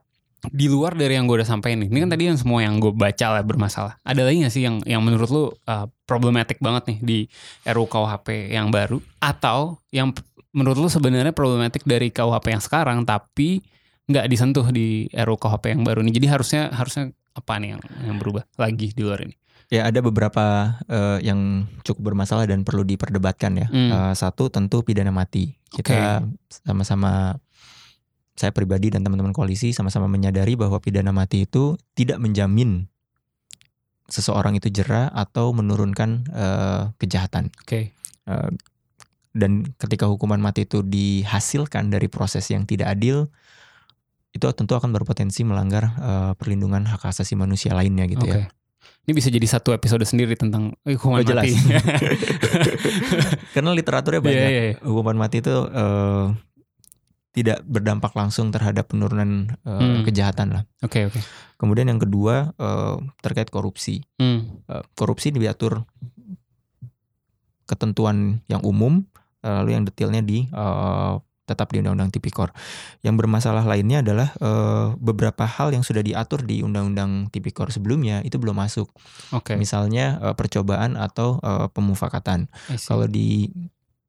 Di 0.48 0.70
luar 0.70 0.94
dari 0.94 1.18
yang 1.18 1.26
gue 1.26 1.42
udah 1.42 1.50
sampein 1.50 1.82
nih, 1.82 1.90
ini 1.90 2.06
kan 2.06 2.12
tadi 2.14 2.30
yang 2.30 2.38
semua 2.38 2.62
yang 2.62 2.78
gue 2.78 2.94
baca 2.94 3.34
lah 3.34 3.42
bermasalah. 3.42 3.98
Ada 4.06 4.22
lagi 4.24 4.46
gak 4.46 4.54
sih 4.54 4.64
yang 4.64 4.80
yang 4.86 5.02
menurut 5.02 5.28
lu 5.28 5.44
uh, 5.66 5.90
problematik 6.08 6.64
banget 6.64 6.96
nih 6.96 7.00
di 7.04 7.20
RUU 7.68 7.86
KUHP 7.86 8.56
yang 8.56 8.72
baru? 8.72 9.04
Atau 9.20 9.84
yang 9.92 10.16
menurut 10.56 10.80
lu 10.80 10.90
sebenarnya 10.90 11.36
problematik 11.36 11.84
dari 11.84 12.10
KUHP 12.10 12.56
yang 12.56 12.64
sekarang 12.64 13.04
tapi 13.04 13.60
nggak 14.08 14.26
disentuh 14.32 14.64
di 14.72 15.12
RUU 15.12 15.36
KUHP 15.36 15.76
yang 15.76 15.84
baru 15.84 16.00
nih? 16.02 16.16
Jadi 16.16 16.28
harusnya 16.32 16.62
harusnya 16.72 17.12
apa 17.36 17.60
nih 17.60 17.76
yang 17.76 17.82
yang 18.08 18.18
berubah 18.18 18.48
lagi 18.56 18.96
di 18.96 19.04
luar 19.04 19.28
ini? 19.28 19.36
Ya 19.68 19.84
ada 19.84 20.00
beberapa 20.00 20.80
eh, 20.88 21.28
yang 21.28 21.68
cukup 21.84 22.16
bermasalah 22.16 22.48
dan 22.48 22.64
perlu 22.64 22.88
diperdebatkan 22.88 23.52
ya. 23.60 23.68
Hmm. 23.68 23.92
Eh, 23.92 24.14
satu 24.16 24.48
tentu 24.48 24.80
pidana 24.80 25.12
mati. 25.12 25.60
Kita 25.68 26.24
sama-sama 26.48 27.36
saya 28.38 28.54
pribadi 28.54 28.94
dan 28.94 29.02
teman-teman 29.02 29.34
koalisi 29.34 29.74
sama-sama 29.76 30.06
menyadari 30.06 30.54
bahwa 30.54 30.78
pidana 30.78 31.10
mati 31.12 31.44
itu 31.50 31.76
tidak 31.98 32.22
menjamin 32.22 32.86
seseorang 34.08 34.56
itu 34.56 34.72
jera 34.72 35.12
atau 35.12 35.52
menurunkan 35.52 36.10
eh, 36.28 36.82
kejahatan. 36.98 37.52
Oke. 37.62 37.92
Eh, 38.28 38.50
dan 39.38 39.70
ketika 39.78 40.10
hukuman 40.10 40.42
mati 40.42 40.66
itu 40.66 40.82
dihasilkan 40.82 41.94
dari 41.94 42.10
proses 42.10 42.48
yang 42.50 42.66
tidak 42.66 42.98
adil, 42.98 43.30
itu 44.34 44.44
tentu 44.54 44.74
akan 44.74 44.90
berpotensi 44.92 45.46
melanggar 45.46 45.94
eh, 45.98 46.32
perlindungan 46.36 46.88
hak 46.88 47.06
asasi 47.06 47.38
manusia 47.38 47.76
lainnya 47.76 48.08
gitu 48.08 48.26
Oke. 48.26 48.34
ya. 48.34 48.48
Ini 49.08 49.16
bisa 49.16 49.32
jadi 49.32 49.48
satu 49.48 49.72
episode 49.72 50.04
sendiri 50.04 50.36
tentang 50.36 50.76
hukuman 50.84 51.24
Oh, 51.24 51.28
jelas. 51.28 51.48
mati. 51.48 51.56
Karena 53.56 53.72
literaturnya 53.72 54.20
Iya, 54.20 54.28
banyak. 54.28 54.50
iya, 54.52 54.62
iya. 54.72 54.76
Hukuman 54.84 55.16
mati 55.16 55.40
itu 55.40 55.54
eh, 55.54 56.26
tidak 57.38 57.62
berdampak 57.70 58.18
langsung 58.18 58.50
terhadap 58.50 58.90
penurunan 58.90 59.54
eh, 59.62 59.70
Hmm. 59.78 60.02
kejahatan 60.02 60.58
lah. 60.58 60.64
Oke, 60.82 61.06
oke. 61.06 61.22
Kemudian 61.62 61.86
yang 61.86 62.02
kedua 62.02 62.58
eh, 62.58 62.96
terkait 63.22 63.54
korupsi. 63.54 64.02
Hmm. 64.18 64.58
Eh, 64.66 64.82
korupsi 64.98 65.30
diatur 65.30 65.86
ketentuan 67.70 68.42
yang 68.48 68.64
umum, 68.64 69.06
lalu 69.46 69.78
yang 69.78 69.86
detailnya 69.86 70.26
di 70.26 70.50
eh, 70.50 71.14
tetap 71.48 71.72
di 71.72 71.80
Undang-Undang 71.80 72.12
Tipikor. 72.12 72.52
Yang 73.08 73.24
bermasalah 73.24 73.64
lainnya 73.64 74.04
adalah 74.04 74.34
eh, 74.36 74.88
beberapa 75.00 75.46
hal 75.48 75.72
yang 75.72 75.86
sudah 75.86 76.04
diatur 76.04 76.44
di 76.44 76.60
Undang-Undang 76.66 77.32
Tipikor 77.32 77.72
sebelumnya 77.72 78.20
itu 78.26 78.36
belum 78.36 78.58
masuk. 78.58 78.90
Oke. 79.32 79.56
Misalnya 79.56 80.20
eh, 80.20 80.36
percobaan 80.36 80.98
atau 81.00 81.40
eh, 81.40 81.68
pemufakatan. 81.72 82.50
Kalau 82.82 83.08
di 83.08 83.48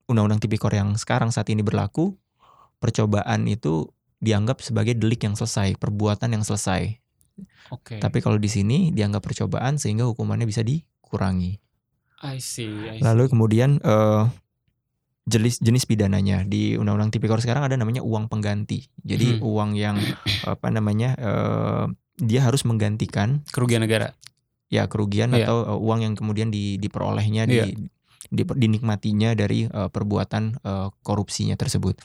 Undang-Undang 0.09 0.41
Tipikor 0.43 0.73
yang 0.75 0.97
sekarang 0.97 1.29
saat 1.31 1.47
ini 1.53 1.61
berlaku, 1.63 2.17
percobaan 2.79 3.45
itu 3.45 3.87
dianggap 4.19 4.59
sebagai 4.61 4.95
delik 4.95 5.23
yang 5.23 5.35
selesai, 5.35 5.75
perbuatan 5.75 6.33
yang 6.33 6.43
selesai. 6.43 6.99
Oke. 7.71 7.99
Tapi 7.99 8.19
kalau 8.19 8.35
di 8.35 8.47
sini 8.47 8.91
dianggap 8.91 9.23
percobaan 9.23 9.77
sehingga 9.77 10.03
hukumannya 10.05 10.43
bisa 10.43 10.63
dikurangi. 10.63 11.59
I 12.19 12.39
see, 12.39 12.67
I 12.67 12.99
see. 12.99 13.05
Lalu 13.05 13.31
kemudian 13.31 13.79
eh, 13.79 14.25
jenis 15.23 15.61
jenis 15.61 15.85
pidananya 15.85 16.43
di 16.43 16.75
Undang-Undang 16.75 17.13
Tipikor 17.13 17.39
sekarang 17.39 17.63
ada 17.63 17.77
namanya 17.77 18.01
uang 18.01 18.27
pengganti. 18.27 18.89
Jadi 18.99 19.39
Hmm. 19.39 19.45
uang 19.45 19.71
yang 19.75 19.97
apa 20.49 20.67
namanya 20.69 21.15
eh, 21.15 21.85
dia 22.19 22.43
harus 22.43 22.65
menggantikan 22.65 23.47
kerugian 23.49 23.83
negara. 23.83 24.17
ya 24.69 24.85
kerugian 24.85 25.33
Iya. 25.33 25.47
atau 25.47 25.57
eh, 25.65 25.79
uang 25.79 26.01
yang 26.03 26.13
kemudian 26.13 26.51
di, 26.51 26.77
diperolehnya 26.77 27.47
Iya. 27.47 27.65
di, 27.71 27.79
di- 27.79 27.89
dinikmatinya 28.31 29.33
dari 29.33 29.65
eh, 29.67 29.89
perbuatan 29.91 30.43
eh, 30.61 30.89
korupsinya 31.01 31.57
tersebut. 31.57 31.99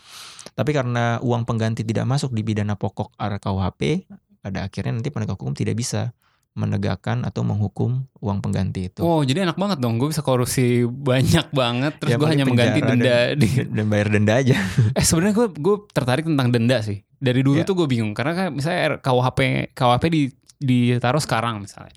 Tapi 0.54 0.72
karena 0.72 1.20
uang 1.20 1.44
pengganti 1.44 1.84
tidak 1.84 2.08
masuk 2.08 2.32
di 2.32 2.42
pidana 2.42 2.76
pokok 2.80 3.16
RKUHP, 3.20 4.08
pada 4.44 4.68
akhirnya 4.68 5.00
nanti 5.00 5.10
penegak 5.10 5.40
hukum 5.40 5.56
tidak 5.56 5.80
bisa 5.80 6.12
menegakkan 6.54 7.26
atau 7.26 7.42
menghukum 7.42 8.06
uang 8.22 8.38
pengganti 8.46 8.94
itu. 8.94 9.02
Oh, 9.02 9.26
jadi 9.26 9.50
enak 9.50 9.58
banget 9.58 9.82
dong. 9.82 9.98
Gue 9.98 10.14
bisa 10.14 10.22
korupsi 10.22 10.86
banyak 10.86 11.50
banget. 11.50 11.98
Terus 11.98 12.14
Ya, 12.14 12.18
gue 12.22 12.30
hanya 12.30 12.46
mengganti 12.46 12.80
denda. 12.86 13.34
Di... 13.34 13.48
dan 13.74 13.86
bayar 13.90 14.08
denda 14.14 14.34
aja. 14.38 14.58
Eh 14.98 15.02
sebenarnya 15.02 15.34
gue 15.34 15.48
gue 15.58 15.76
tertarik 15.90 16.30
tentang 16.30 16.54
denda 16.54 16.78
sih. 16.86 17.02
Dari 17.18 17.42
dulu 17.42 17.58
Ya. 17.58 17.66
tuh 17.66 17.74
gue 17.74 17.88
bingung 17.90 18.14
karena 18.14 18.38
kan 18.38 18.48
misalnya 18.54 19.02
KUHP 19.02 19.74
KUHP 19.74 20.04
di 20.14 20.22
ditaruh 20.62 21.20
sekarang 21.20 21.66
misalnya. 21.66 21.92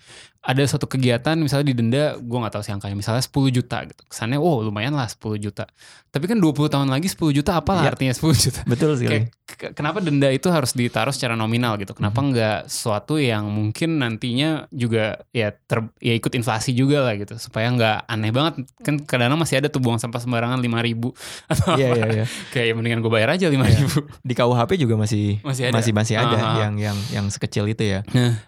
Ada 0.47 0.63
suatu 0.65 0.87
kegiatan 0.87 1.35
misalnya 1.35 1.67
didenda 1.67 2.03
gue 2.17 2.39
nggak 2.39 2.55
tahu 2.55 2.63
sih 2.63 2.71
angkanya 2.71 2.95
misalnya 2.95 3.19
10 3.19 3.35
juta 3.51 3.83
gitu. 3.83 3.99
Kesannya 4.07 4.39
oh 4.39 4.63
lumayan 4.63 4.95
lah 4.95 5.05
10 5.05 5.19
juta. 5.37 5.67
Tapi 6.07 6.25
kan 6.25 6.39
20 6.39 6.55
tahun 6.71 6.87
lagi 6.87 7.11
10 7.11 7.35
juta 7.35 7.59
apalah 7.59 7.83
Ya. 7.83 7.91
artinya 7.91 8.15
10 8.15 8.31
juta. 8.33 8.63
Betul 8.63 8.95
sekali. 8.95 9.27
Kayak 9.27 9.27
ke- 9.45 9.73
kenapa 9.75 9.99
denda 9.99 10.31
itu 10.31 10.47
harus 10.47 10.71
ditaruh 10.71 11.11
secara 11.11 11.35
nominal 11.35 11.75
gitu? 11.77 11.93
Kenapa 11.93 12.23
Mhm. 12.23 12.27
nggak 12.31 12.59
sesuatu 12.65 13.19
yang 13.19 13.43
mungkin 13.45 13.99
nantinya 13.99 14.71
juga 14.71 15.27
ya 15.31 15.51
ter, 15.51 15.83
ya 15.99 16.15
ikut 16.15 16.31
inflasi 16.33 16.71
juga 16.73 17.03
lah 17.03 17.15
gitu 17.17 17.35
supaya 17.37 17.67
nggak 17.69 18.07
aneh 18.07 18.31
banget 18.31 18.55
kan 18.81 18.95
kadang-kadang 19.01 19.37
masih 19.37 19.59
ada 19.59 19.67
tuh 19.67 19.79
buang 19.79 19.99
sampah 19.99 20.19
sembarangan 20.19 20.59
lima 20.59 20.79
ribu 20.79 21.11
atau 21.51 21.75
Iya 21.75 21.91
apa. 21.91 21.97
iya 21.97 22.07
iya. 22.13 22.25
kayak 22.49 22.67
ya 22.67 22.73
mendingan 22.73 23.01
gue 23.01 23.11
bayar 23.11 23.35
aja 23.35 23.51
lima 23.51 23.67
ribu. 23.67 23.99
Di 24.21 24.33
KUHP 24.33 24.79
juga 24.79 24.95
masih 24.95 25.43
Masih 25.43 25.69
ada. 25.69 25.75
masih 25.75 25.91
masih 25.91 26.15
ada 26.17 26.37
Ah. 26.37 26.57
yang 26.63 26.79
yang 26.79 26.97
yang 27.13 27.27
sekecil 27.27 27.67
itu 27.67 27.83
ya. 27.83 28.07
Nah. 28.09 28.39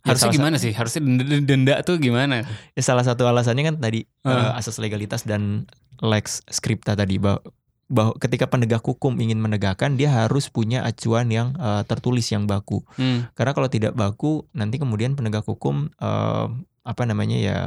Ya 0.00 0.16
Harusnya 0.16 0.32
gimana 0.32 0.56
sih? 0.56 0.72
Harusnya 0.72 1.04
denda, 1.04 1.24
denda 1.44 1.74
tuh 1.84 2.00
gimana? 2.00 2.48
Ya, 2.72 2.82
salah 2.82 3.04
satu 3.04 3.28
alasannya 3.28 3.68
kan 3.68 3.76
tadi 3.76 4.08
eh, 4.24 4.50
asas 4.56 4.80
legalitas 4.80 5.28
dan 5.28 5.68
lex 6.00 6.40
scripta 6.48 6.96
tadi 6.96 7.20
bahwa, 7.20 7.44
bahwa 7.92 8.16
ketika 8.16 8.48
penegak 8.48 8.80
hukum 8.80 9.20
ingin 9.20 9.36
menegakkan 9.36 10.00
dia 10.00 10.08
harus 10.08 10.48
punya 10.48 10.80
acuan 10.88 11.28
yang 11.28 11.52
eh, 11.60 11.84
tertulis 11.84 12.24
yang 12.32 12.48
baku. 12.48 12.80
Hmm. 12.96 13.28
Karena 13.36 13.52
kalau 13.52 13.68
tidak 13.68 13.92
baku 13.92 14.48
nanti 14.56 14.80
kemudian 14.80 15.12
penegak 15.20 15.44
hukum 15.44 15.92
eh, 16.00 16.46
apa 16.80 17.02
namanya 17.04 17.36
ya 17.36 17.58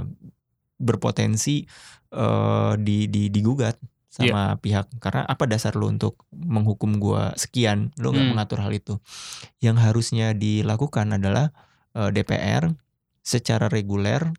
berpotensi 0.81 1.69
eh, 2.09 2.73
di, 2.81 3.05
di 3.13 3.29
digugat 3.29 3.77
sama 4.13 4.61
pihak 4.61 4.93
karena 5.01 5.25
apa 5.25 5.49
dasar 5.49 5.73
lu 5.73 5.89
untuk 5.89 6.21
menghukum 6.29 7.01
gua 7.01 7.34
sekian 7.34 7.89
lu 7.97 8.13
nggak 8.13 8.21
Hmm. 8.21 8.31
mengatur 8.38 8.61
hal 8.61 8.69
itu 8.69 9.01
yang 9.57 9.73
harusnya 9.81 10.38
dilakukan 10.38 11.17
adalah 11.17 11.49
DPR 12.09 12.73
secara 13.21 13.69
reguler 13.69 14.33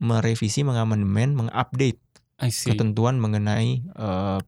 merevisi 0.00 0.64
mengamandemen 0.64 1.36
mengupdate 1.36 2.00
ketentuan 2.40 3.20
mengenai 3.20 3.84
eh, 3.84 4.38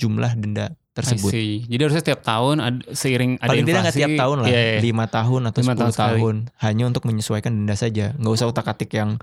jumlah 0.00 0.32
denda 0.34 0.72
tersebut. 0.92 1.32
Jadi 1.68 1.80
harusnya 1.80 2.04
tiap 2.04 2.20
tahun 2.20 2.56
ad- 2.60 2.84
seiring 2.92 3.40
ada 3.40 3.48
paling 3.48 3.64
tidak 3.64 3.80
nggak 3.80 3.94
inflasi. 3.96 4.00
tiap 4.04 4.20
tahun 4.20 4.36
lah. 4.44 4.48
Iya, 4.48 4.60
iya. 4.60 4.78
lima 4.80 5.04
tahun 5.08 5.40
atau 5.48 5.58
Lima 5.64 5.72
10 5.72 5.80
tahun 5.80 5.92
tahun, 5.96 6.34
hanya 6.60 6.84
untuk 6.88 7.02
menyesuaikan 7.08 7.52
denda 7.52 7.76
saja. 7.76 8.12
Nggak 8.16 8.32
usah 8.32 8.46
utak 8.48 8.66
atik 8.68 8.92
yang 8.92 9.16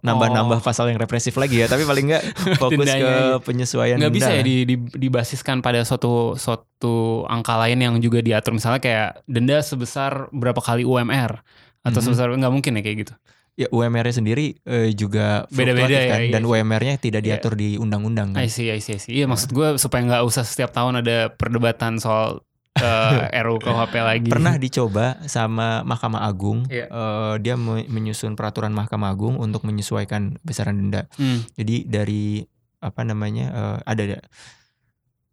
nambah-nambah 0.00 0.64
pasal 0.64 0.88
yang 0.88 0.96
represif 1.00 1.36
lagi 1.36 1.60
ya. 1.60 1.68
Tapi 1.68 1.84
paling 1.84 2.08
nggak 2.08 2.24
fokus 2.62 2.88
Dendanya, 2.88 3.04
ke 3.04 3.12
iya. 3.12 3.36
penyesuaian 3.40 3.96
nggak 4.00 4.14
bisa 4.16 4.30
ya 4.32 4.42
di, 4.44 4.56
di- 4.64 4.92
dibasiskan 4.96 5.60
pada 5.60 5.84
suatu 5.84 6.36
suatu 6.40 7.24
angka 7.28 7.56
lain 7.60 7.80
yang 7.80 7.94
juga 8.00 8.24
diatur. 8.24 8.56
Misalnya 8.56 8.80
kayak 8.80 9.08
denda 9.28 9.60
sebesar 9.60 10.28
berapa 10.32 10.60
kali 10.60 10.84
UMR 10.84 11.40
atau 11.82 11.98
Mhm. 11.98 12.04
sebesar 12.06 12.26
nggak 12.30 12.52
mungkin 12.52 12.72
ya 12.74 12.82
kayak 12.82 12.98
gitu. 13.00 13.14
ya 13.52 13.68
UMR-nya 13.68 14.14
sendiri 14.14 14.56
eh, 14.62 14.94
juga 14.94 15.44
Beda-beda 15.48 15.90
ya, 15.90 16.08
kan 16.08 16.20
iya 16.22 16.32
dan 16.32 16.42
sih. 16.42 16.48
UMR-nya 16.48 16.94
tidak 16.96 17.20
Iya. 17.20 17.26
diatur 17.36 17.52
di 17.54 17.76
undang-undang 17.76 18.32
kan. 18.32 18.40
I 18.40 18.48
see, 18.48 18.68
I 18.68 18.78
see, 18.78 18.94
I 18.94 18.98
see. 18.98 19.12
Iya 19.12 19.26
maksud 19.26 19.50
gue 19.50 19.76
supaya 19.76 20.00
nggak 20.02 20.22
usah 20.22 20.42
setiap 20.42 20.70
tahun 20.70 21.00
ada 21.00 21.28
perdebatan 21.30 21.96
soal 21.96 22.40
uh, 22.80 23.26
RUU 23.28 23.58
KUHP 23.58 23.94
lagi. 23.98 24.28
pernah 24.28 24.56
dicoba 24.56 25.20
sama 25.26 25.82
Mahkamah 25.82 26.22
Agung 26.22 26.64
Iya. 26.64 26.86
eh, 26.86 27.34
dia 27.38 27.54
me- 27.54 27.84
menyusun 27.84 28.32
peraturan 28.32 28.70
Mahkamah 28.70 29.10
Agung 29.10 29.36
untuk 29.36 29.60
menyesuaikan 29.62 30.40
besaran 30.40 30.78
denda 30.78 31.10
Hmm. 31.12 31.44
jadi 31.52 31.84
dari 31.84 32.40
apa 32.78 33.02
namanya 33.02 33.46
eh, 33.50 33.78
ada 33.84 34.02
ada 34.06 34.18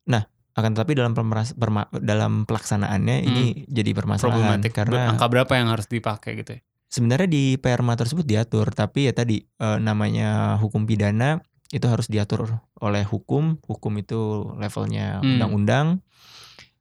nah 0.03 0.23
akan 0.57 0.73
tetapi 0.73 0.91
dalam 0.93 1.13
pemeras- 1.13 1.53
perma- 1.53 1.87
dalam 1.93 2.43
pelaksanaannya 2.43 3.17
ini 3.21 3.45
jadi 3.69 3.93
permasalahan 3.93 4.57
karena 4.65 5.13
angka 5.13 5.29
berapa 5.29 5.53
yang 5.53 5.69
harus 5.69 5.85
dipakai 5.85 6.33
gitu 6.35 6.57
ya? 6.57 6.61
sebenarnya 6.87 7.27
di 7.27 7.43
perma 7.55 7.93
tersebut 7.93 8.23
diatur 8.23 8.71
tapi 8.71 9.05
ya 9.05 9.13
tadi 9.13 9.37
eh, 9.37 9.77
namanya 9.77 10.57
hukum 10.57 10.83
pidana 10.83 11.37
itu 11.67 11.83
harus 11.83 12.07
diatur 12.07 12.63
oleh 12.79 13.03
hukum. 13.03 13.59
Hukum 13.61 13.91
itu 13.97 14.15
levelnya 14.55 15.19
Hmm. 15.19 15.35
undang-undang. 15.35 15.87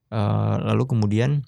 Eh, 0.09 0.55
lalu 0.63 0.87
kemudian 0.87 1.43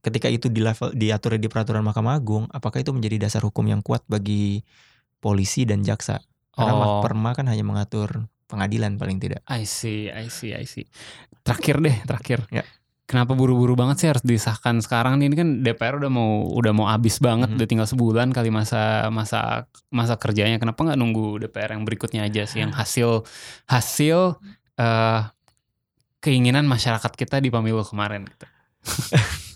ketika 0.00 0.26
itu 0.26 0.48
di 0.48 0.58
level 0.58 0.90
diatur 0.92 1.36
di 1.36 1.46
peraturan 1.46 1.84
Mahkamah 1.84 2.16
Agung, 2.16 2.48
apakah 2.48 2.80
itu 2.80 2.90
menjadi 2.90 3.22
dasar 3.22 3.44
hukum 3.44 3.68
yang 3.68 3.80
kuat 3.80 4.02
bagi 4.08 4.64
polisi 5.18 5.62
dan 5.62 5.84
jaksa? 5.84 6.24
Karena 6.50 6.72
Oh. 6.74 7.00
Perma 7.00 7.32
kan 7.32 7.44
hanya 7.46 7.62
mengatur 7.62 8.24
pengadilan 8.52 9.00
paling 9.00 9.16
tidak. 9.16 9.40
I 9.48 9.64
see, 9.64 10.12
I 10.12 10.28
see, 10.28 10.52
I 10.52 10.68
see. 10.68 10.84
Terakhir 11.40 11.80
deh, 11.80 11.96
terakhir. 12.04 12.44
Ya. 12.52 12.62
Kenapa 13.02 13.34
buru-buru 13.36 13.74
banget 13.76 13.96
sih 13.98 14.08
harus 14.08 14.22
disahkan 14.24 14.80
sekarang 14.80 15.20
nih? 15.20 15.26
Ini 15.32 15.36
kan 15.36 15.48
DPR 15.60 16.00
udah 16.00 16.08
mau 16.08 16.48
udah 16.48 16.72
mau 16.72 16.86
habis 16.88 17.18
banget, 17.18 17.50
Mhm. 17.50 17.56
udah 17.60 17.66
tinggal 17.68 17.88
sebulan 17.88 18.28
kali 18.32 18.48
masa 18.48 19.08
masa 19.12 19.66
masa 19.92 20.14
kerjanya. 20.16 20.56
Kenapa 20.56 20.80
nggak 20.80 20.96
nunggu 20.96 21.42
DPR 21.44 21.76
yang 21.76 21.84
berikutnya 21.84 22.24
aja 22.24 22.46
sih, 22.46 22.62
yang 22.62 22.72
hasil 22.72 23.24
hasil 23.66 24.38
eh, 24.80 25.20
keinginan 26.22 26.64
masyarakat 26.64 27.12
kita 27.12 27.42
di 27.42 27.52
pemilu 27.52 27.84
kemarin? 27.84 28.24
Gitu. 28.24 28.46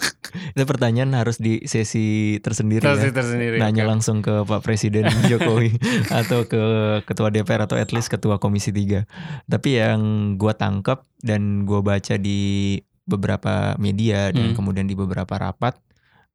Itu 0.53 0.63
pertanyaan 0.65 1.13
harus 1.13 1.37
di 1.37 1.61
sesi 1.65 2.37
tersendiri 2.39 2.85
ya. 2.85 3.11
tersendiri. 3.11 3.57
Nanya 3.59 3.85
oke. 3.85 3.91
langsung 3.93 4.21
ke 4.21 4.43
Pak 4.43 4.61
Presiden 4.61 5.05
Jokowi 5.31 5.73
atau 6.09 6.45
ke 6.45 6.61
Ketua 7.05 7.29
DPR 7.29 7.65
atau 7.65 7.75
at 7.75 7.91
least 7.91 8.09
Ketua 8.09 8.37
Komisi 8.37 8.71
3. 8.71 9.03
Tapi 9.47 9.69
yang 9.77 10.01
gua 10.35 10.53
tangkap 10.53 11.05
dan 11.21 11.65
gua 11.65 11.81
baca 11.81 12.15
di 12.17 12.75
beberapa 13.07 13.75
media 13.79 14.31
dan 14.31 14.51
Hmm. 14.51 14.55
kemudian 14.55 14.85
di 14.85 14.95
beberapa 14.95 15.39
rapat 15.39 15.79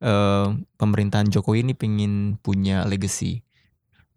eh, 0.01 0.47
pemerintahan 0.75 1.27
Jokowi 1.27 1.61
ini 1.61 1.73
pingin 1.75 2.35
punya 2.39 2.87
legacy. 2.87 3.43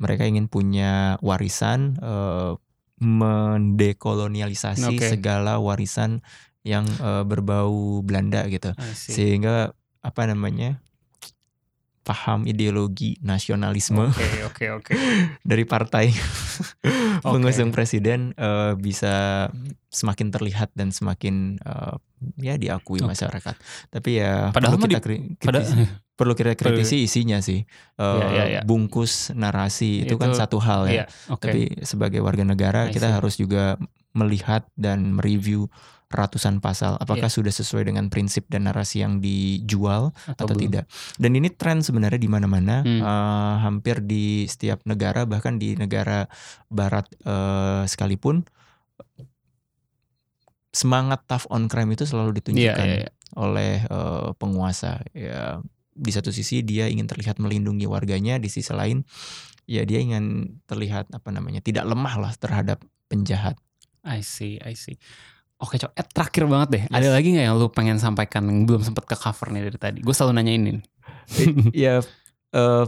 Mereka 0.01 0.25
ingin 0.25 0.49
punya 0.49 1.21
warisan 1.21 1.99
eh, 2.01 2.53
mendekolonialisasi 2.95 4.95
Oke. 4.97 5.07
segala 5.11 5.59
warisan 5.59 6.23
yang 6.65 6.89
eh, 6.89 7.23
berbau 7.23 8.01
Belanda 8.01 8.49
gitu 8.49 8.73
sehingga 8.91 9.71
apa 10.01 10.23
namanya 10.25 10.81
paham 12.03 12.45
ideologi 12.45 13.17
nasionalisme 13.21 14.13
Oke, 14.13 14.29
oke, 14.45 14.65
oke. 14.77 14.93
dari 15.47 15.65
partai 15.65 16.13
Oke. 17.25 17.33
pengusung 17.33 17.71
presiden 17.71 18.33
eh, 18.35 18.77
bisa 18.77 19.49
semakin 19.89 20.29
terlihat 20.29 20.69
dan 20.73 20.93
semakin 20.93 21.57
eh, 21.57 21.95
ya 22.39 22.55
diakui 22.55 23.01
Oke. 23.01 23.09
masyarakat. 23.09 23.57
Tapi 23.89 24.11
ya 24.15 24.53
Padahal 24.53 24.77
perlu 24.77 24.85
kita 24.87 25.01
di- 25.01 25.01
kri- 25.01 25.25
Pada 25.39 25.61
kritisi, 25.61 25.85
perlu 26.21 26.33
kita 26.35 26.53
kritisi 26.53 26.97
isinya 27.01 27.41
sih. 27.41 27.65
Eh, 27.97 28.19
Ya, 28.21 28.29
ya, 28.29 28.45
ya. 28.51 28.61
Bungkus 28.63 29.33
narasi 29.33 30.05
itu, 30.05 30.21
kan 30.21 30.29
Itu- 30.29 30.39
satu 30.39 30.61
hal 30.61 30.85
ya. 30.87 30.93
Iya, 30.93 31.05
oke. 31.31 31.41
Tapi 31.41 31.61
sebagai 31.81 32.21
warga 32.21 32.45
negara 32.45 32.89
kita 32.91 33.17
harus 33.17 33.37
juga 33.37 33.81
melihat 34.13 34.69
dan 34.75 35.17
mereview 35.17 35.73
ratusan 36.11 36.63
pasal 36.63 36.95
apakah 37.01 37.27
Iya. 37.27 37.37
sudah 37.37 37.53
sesuai 37.53 37.91
dengan 37.91 38.07
prinsip 38.09 38.47
dan 38.47 38.69
narasi 38.69 39.03
yang 39.03 39.19
dijual 39.19 40.15
atau 40.25 40.47
belum? 40.47 40.61
tidak. 40.63 40.85
Dan 41.19 41.35
ini 41.35 41.51
tren 41.51 41.83
sebenarnya 41.83 42.21
di 42.21 42.31
mana-mana, 42.31 42.85
Hmm. 42.87 43.01
eh, 43.03 43.55
hampir 43.63 43.99
di 44.05 44.47
setiap 44.47 44.85
negara, 44.87 45.27
bahkan 45.27 45.59
di 45.59 45.75
negara 45.75 46.27
Barat 46.71 47.09
eh, 47.25 47.83
sekalipun, 47.87 48.47
semangat 50.75 51.23
tough 51.31 51.47
on 51.51 51.71
crime 51.71 51.95
itu 51.95 52.03
selalu 52.03 52.43
ditunjukkan 52.43 52.87
iya, 52.87 53.07
iya. 53.07 53.11
oleh 53.39 53.83
eh, 53.83 54.29
penguasa. 54.39 55.03
Ya, 55.15 55.63
di 55.95 56.11
satu 56.11 56.35
sisi 56.35 56.67
dia 56.67 56.91
ingin 56.91 57.07
terlihat 57.07 57.39
melindungi 57.39 57.87
warganya, 57.87 58.39
di 58.43 58.51
sisi 58.51 58.75
lain 58.75 59.07
ya 59.65 59.81
dia 59.89 59.97
ingin 60.03 60.59
terlihat 60.69 61.09
apa 61.15 61.33
namanya 61.33 61.65
tidak 61.65 61.89
lemah 61.89 62.15
lah 62.21 62.33
terhadap 62.37 62.83
penjahat. 63.09 63.57
I 64.05 64.21
see, 64.21 64.61
I 64.61 64.77
see. 64.77 65.01
Oke, 65.65 65.81
Cok. 65.81 65.97
Eh, 65.97 66.05
terakhir 66.05 66.45
banget 66.45 66.69
deh. 66.69 66.83
Yes. 66.85 66.93
Ada 66.93 67.09
lagi 67.09 67.33
nggak 67.33 67.47
yang 67.49 67.57
lu 67.57 67.73
pengen 67.73 67.97
sampaikan 67.97 68.45
yang 68.45 68.69
belum 68.69 68.85
sempet 68.85 69.09
ke 69.09 69.17
cover 69.17 69.49
nih 69.49 69.73
dari 69.73 69.79
tadi? 69.81 69.99
Gue 70.05 70.13
selalu 70.13 70.37
nanyain 70.37 70.61
ini. 70.61 70.83
ya 71.73 72.05
eh, 72.53 72.85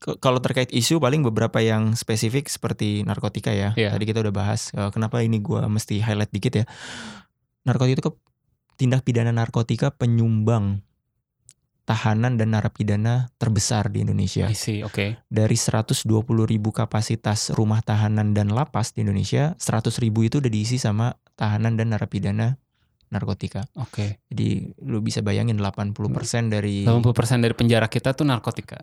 ke- 0.00 0.16
kalau 0.16 0.40
terkait 0.40 0.72
isu 0.72 0.96
paling 0.96 1.20
beberapa 1.20 1.60
yang 1.60 1.92
spesifik 1.92 2.48
seperti 2.48 3.04
narkotika 3.04 3.52
ya. 3.52 3.76
Iya. 3.76 3.92
Tadi 3.92 4.04
kita 4.08 4.24
udah 4.24 4.32
bahas. 4.32 4.72
Eh, 4.72 4.88
kenapa 4.88 5.20
ini 5.20 5.36
gua 5.44 5.68
mesti 5.68 6.00
highlight 6.00 6.32
dikit 6.32 6.52
ya? 6.56 6.64
Narkotika 7.68 7.92
itu 8.00 8.04
ke- 8.08 8.20
tindak 8.76 9.04
pidana 9.04 9.32
narkotika 9.32 9.92
penyumbang 9.92 10.80
tahanan 11.86 12.34
dan 12.34 12.50
narapidana 12.50 13.30
terbesar 13.38 13.88
di 13.88 14.02
Indonesia. 14.02 14.50
I 14.50 14.58
see, 14.58 14.82
oke. 14.82 15.22
Dari 15.30 15.56
120 15.56 16.02
ribu 16.44 16.74
kapasitas 16.74 17.54
rumah 17.54 17.78
tahanan 17.80 18.34
dan 18.34 18.50
lapas 18.50 18.90
di 18.90 19.06
Indonesia, 19.06 19.54
100 19.56 20.02
ribu 20.02 20.26
itu 20.26 20.42
udah 20.42 20.50
diisi 20.50 20.82
sama 20.82 21.14
tahanan 21.38 21.78
dan 21.78 21.94
narapidana 21.94 22.58
narkotika. 23.14 23.70
Oke. 23.78 24.18
Jadi 24.26 24.74
lu 24.82 24.98
bisa 24.98 25.22
bayangin 25.22 25.62
80% 25.62 26.50
dari 26.50 26.82
80% 26.82 27.38
dari 27.38 27.54
penjara 27.54 27.86
kita 27.86 28.12
tuh 28.12 28.26
narkotika. 28.26 28.82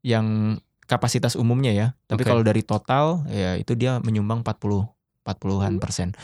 yang 0.00 0.56
kapasitas 0.88 1.36
umumnya 1.36 1.76
ya. 1.76 1.86
Tapi 2.08 2.24
Oke. 2.24 2.30
kalau 2.32 2.40
dari 2.40 2.64
total 2.64 3.28
ya 3.28 3.60
itu 3.60 3.76
dia 3.76 4.00
menyumbang 4.00 4.40
40 4.40 4.88
40-an 5.28 5.76
persen. 5.76 6.16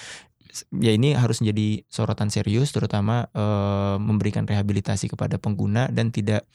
Ya 0.72 0.94
ini 0.94 1.12
harus 1.12 1.42
menjadi 1.42 1.84
sorotan 1.90 2.32
serius 2.32 2.72
terutama 2.72 3.28
eh, 3.34 3.96
memberikan 4.00 4.46
rehabilitasi 4.46 5.12
kepada 5.12 5.36
pengguna 5.36 5.90
dan 5.92 6.14
tidak 6.14 6.46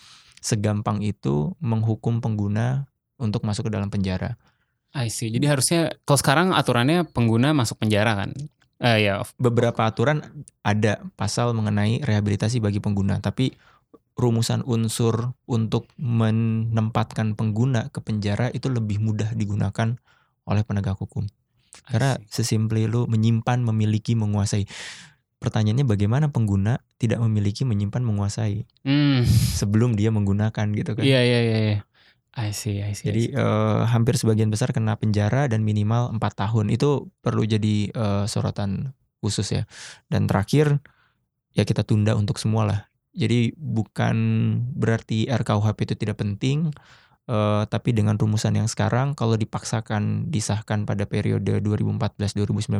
segampang 0.41 1.05
itu 1.05 1.53
menghukum 1.61 2.23
pengguna 2.23 2.89
untuk 3.21 3.45
masuk 3.45 3.69
ke 3.69 3.71
dalam 3.77 3.93
penjara. 3.93 4.39
I 4.91 5.07
see. 5.07 5.31
Jadi 5.31 5.45
harusnya 5.47 5.81
kalau 6.03 6.19
sekarang 6.19 6.47
aturannya 6.51 7.07
pengguna 7.07 7.53
masuk 7.53 7.79
penjara 7.79 8.17
kan? 8.17 8.33
Eh 8.81 9.05
ya, 9.05 9.21
Beberapa 9.37 9.85
aturan 9.85 10.25
ada 10.65 11.05
pasal 11.13 11.53
mengenai 11.53 12.01
rehabilitasi 12.01 12.57
bagi 12.59 12.81
pengguna, 12.81 13.21
tapi 13.21 13.53
rumusan 14.17 14.65
unsur 14.67 15.37
untuk 15.47 15.87
menempatkan 15.95 17.37
pengguna 17.37 17.93
ke 17.93 18.03
penjara 18.03 18.51
itu 18.51 18.67
lebih 18.67 18.99
mudah 18.99 19.31
digunakan 19.37 19.95
oleh 20.43 20.63
penegak 20.65 20.99
hukum. 20.99 21.29
I 21.71 21.97
Karena 21.97 22.19
sesimpel 22.27 22.87
lu 22.87 23.07
menyimpan, 23.07 23.63
memiliki, 23.63 24.13
menguasai. 24.13 24.67
Pertanyaannya 25.41 25.89
bagaimana 25.89 26.29
pengguna 26.29 26.77
tidak 27.01 27.17
memiliki, 27.23 27.65
menyimpan, 27.65 28.05
menguasai 28.05 28.69
Hmm, 28.85 29.25
sebelum 29.57 29.97
dia 29.97 30.13
menggunakan 30.13 30.69
gitu 30.77 30.93
kan. 30.93 31.01
iya 31.01 31.21
iya 31.25 31.39
iya. 31.41 31.57
iya. 31.57 31.79
I 32.31 32.55
see, 32.55 32.79
I 32.79 32.95
see. 32.95 33.09
I 33.09 33.11
Jadi 33.11 33.23
see. 33.27 33.35
eh, 33.35 33.81
hampir 33.91 34.15
sebagian 34.15 34.47
besar 34.47 34.71
kena 34.71 34.95
penjara 34.95 35.51
dan 35.51 35.65
minimal 35.67 36.13
empat 36.15 36.37
tahun. 36.39 36.71
Itu 36.71 37.11
perlu 37.19 37.43
jadi 37.43 37.89
eh, 37.91 38.23
sorotan 38.29 38.93
khusus 39.19 39.51
ya. 39.51 39.63
Dan 40.07 40.29
terakhir 40.31 40.79
ya 41.51 41.67
kita 41.67 41.83
tunda 41.83 42.15
untuk 42.15 42.39
semua 42.39 42.63
lah. 42.63 42.79
Jadi 43.11 43.51
bukan 43.59 44.15
berarti 44.71 45.27
RKUHP 45.27 45.83
itu 45.91 45.95
tidak 45.99 46.23
penting, 46.23 46.71
eh, 47.31 47.63
tapi 47.71 47.95
dengan 47.95 48.19
rumusan 48.19 48.59
yang 48.59 48.67
sekarang 48.67 49.15
kalau 49.15 49.39
dipaksakan 49.39 50.27
disahkan 50.27 50.83
pada 50.83 51.07
periode 51.07 51.63
2014-2019 51.63 52.75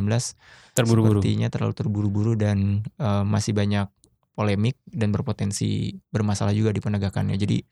terburu-buru. 0.76 1.18
sepertinya 1.24 1.48
terlalu 1.48 1.72
terburu-buru 1.72 2.32
dan 2.36 2.84
eh, 3.00 3.24
masih 3.24 3.56
banyak 3.56 3.88
polemik 4.36 4.76
dan 4.88 5.12
berpotensi 5.12 5.96
bermasalah 6.12 6.52
juga 6.52 6.72
di 6.72 6.80
penegakannya. 6.84 7.36
Jadi 7.40 7.64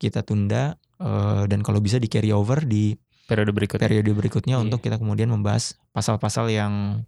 kita 0.00 0.24
tunda 0.24 0.80
eh, 0.96 1.42
dan 1.44 1.60
kalau 1.60 1.84
bisa 1.84 2.00
di 2.00 2.08
carry 2.08 2.32
over 2.32 2.64
di 2.64 2.96
Periode 3.24 3.56
berikutnya 3.56 3.88
periode 3.88 4.12
berikutnya 4.12 4.60
Iya. 4.60 4.64
untuk 4.68 4.84
kita 4.84 5.00
kemudian 5.00 5.32
membahas 5.32 5.80
pasal-pasal 5.96 6.52
yang 6.52 7.04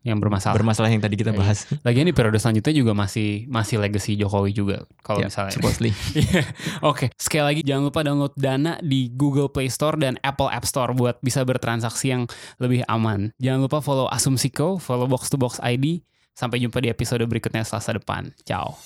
yang 0.00 0.16
bermasalah. 0.16 0.56
bermasalah 0.56 0.88
yang 0.88 0.98
tadi 0.98 1.12
kita 1.14 1.30
Iya. 1.30 1.38
bahas. 1.38 1.68
Lagian 1.80 2.08
di 2.08 2.16
periode 2.16 2.36
selanjutnya 2.36 2.72
juga 2.72 2.92
masih 2.92 3.44
masih 3.46 3.76
legacy 3.76 4.16
Jokowi 4.16 4.50
juga 4.50 4.76
kalau 5.00 5.20
Ya, 5.20 5.28
misalnya. 5.28 5.52
supposedly. 5.52 5.92
Iya. 6.16 6.42
Oke, 6.80 7.12
sekali 7.14 7.44
lagi 7.44 7.60
jangan 7.60 7.88
lupa 7.88 8.00
download 8.00 8.32
Dana 8.34 8.80
di 8.80 9.08
Google 9.10 9.48
Play 9.48 9.68
Store 9.68 9.94
dan 9.94 10.16
Apple 10.20 10.48
App 10.48 10.64
Store 10.64 10.90
buat 10.90 11.20
bisa 11.20 11.44
bertransaksi 11.44 12.06
yang 12.08 12.24
lebih 12.56 12.80
aman. 12.86 13.36
Jangan 13.36 13.60
lupa 13.64 13.78
follow 13.78 14.08
Asumsiko, 14.08 14.76
follow 14.76 15.04
Box 15.04 15.28
to 15.28 15.36
Box 15.36 15.60
ID. 15.60 16.00
Sampai 16.32 16.56
jumpa 16.56 16.80
di 16.80 16.88
episode 16.88 17.20
berikutnya 17.22 17.60
Selasa 17.60 17.92
depan. 17.92 18.32
Ciao. 18.42 18.80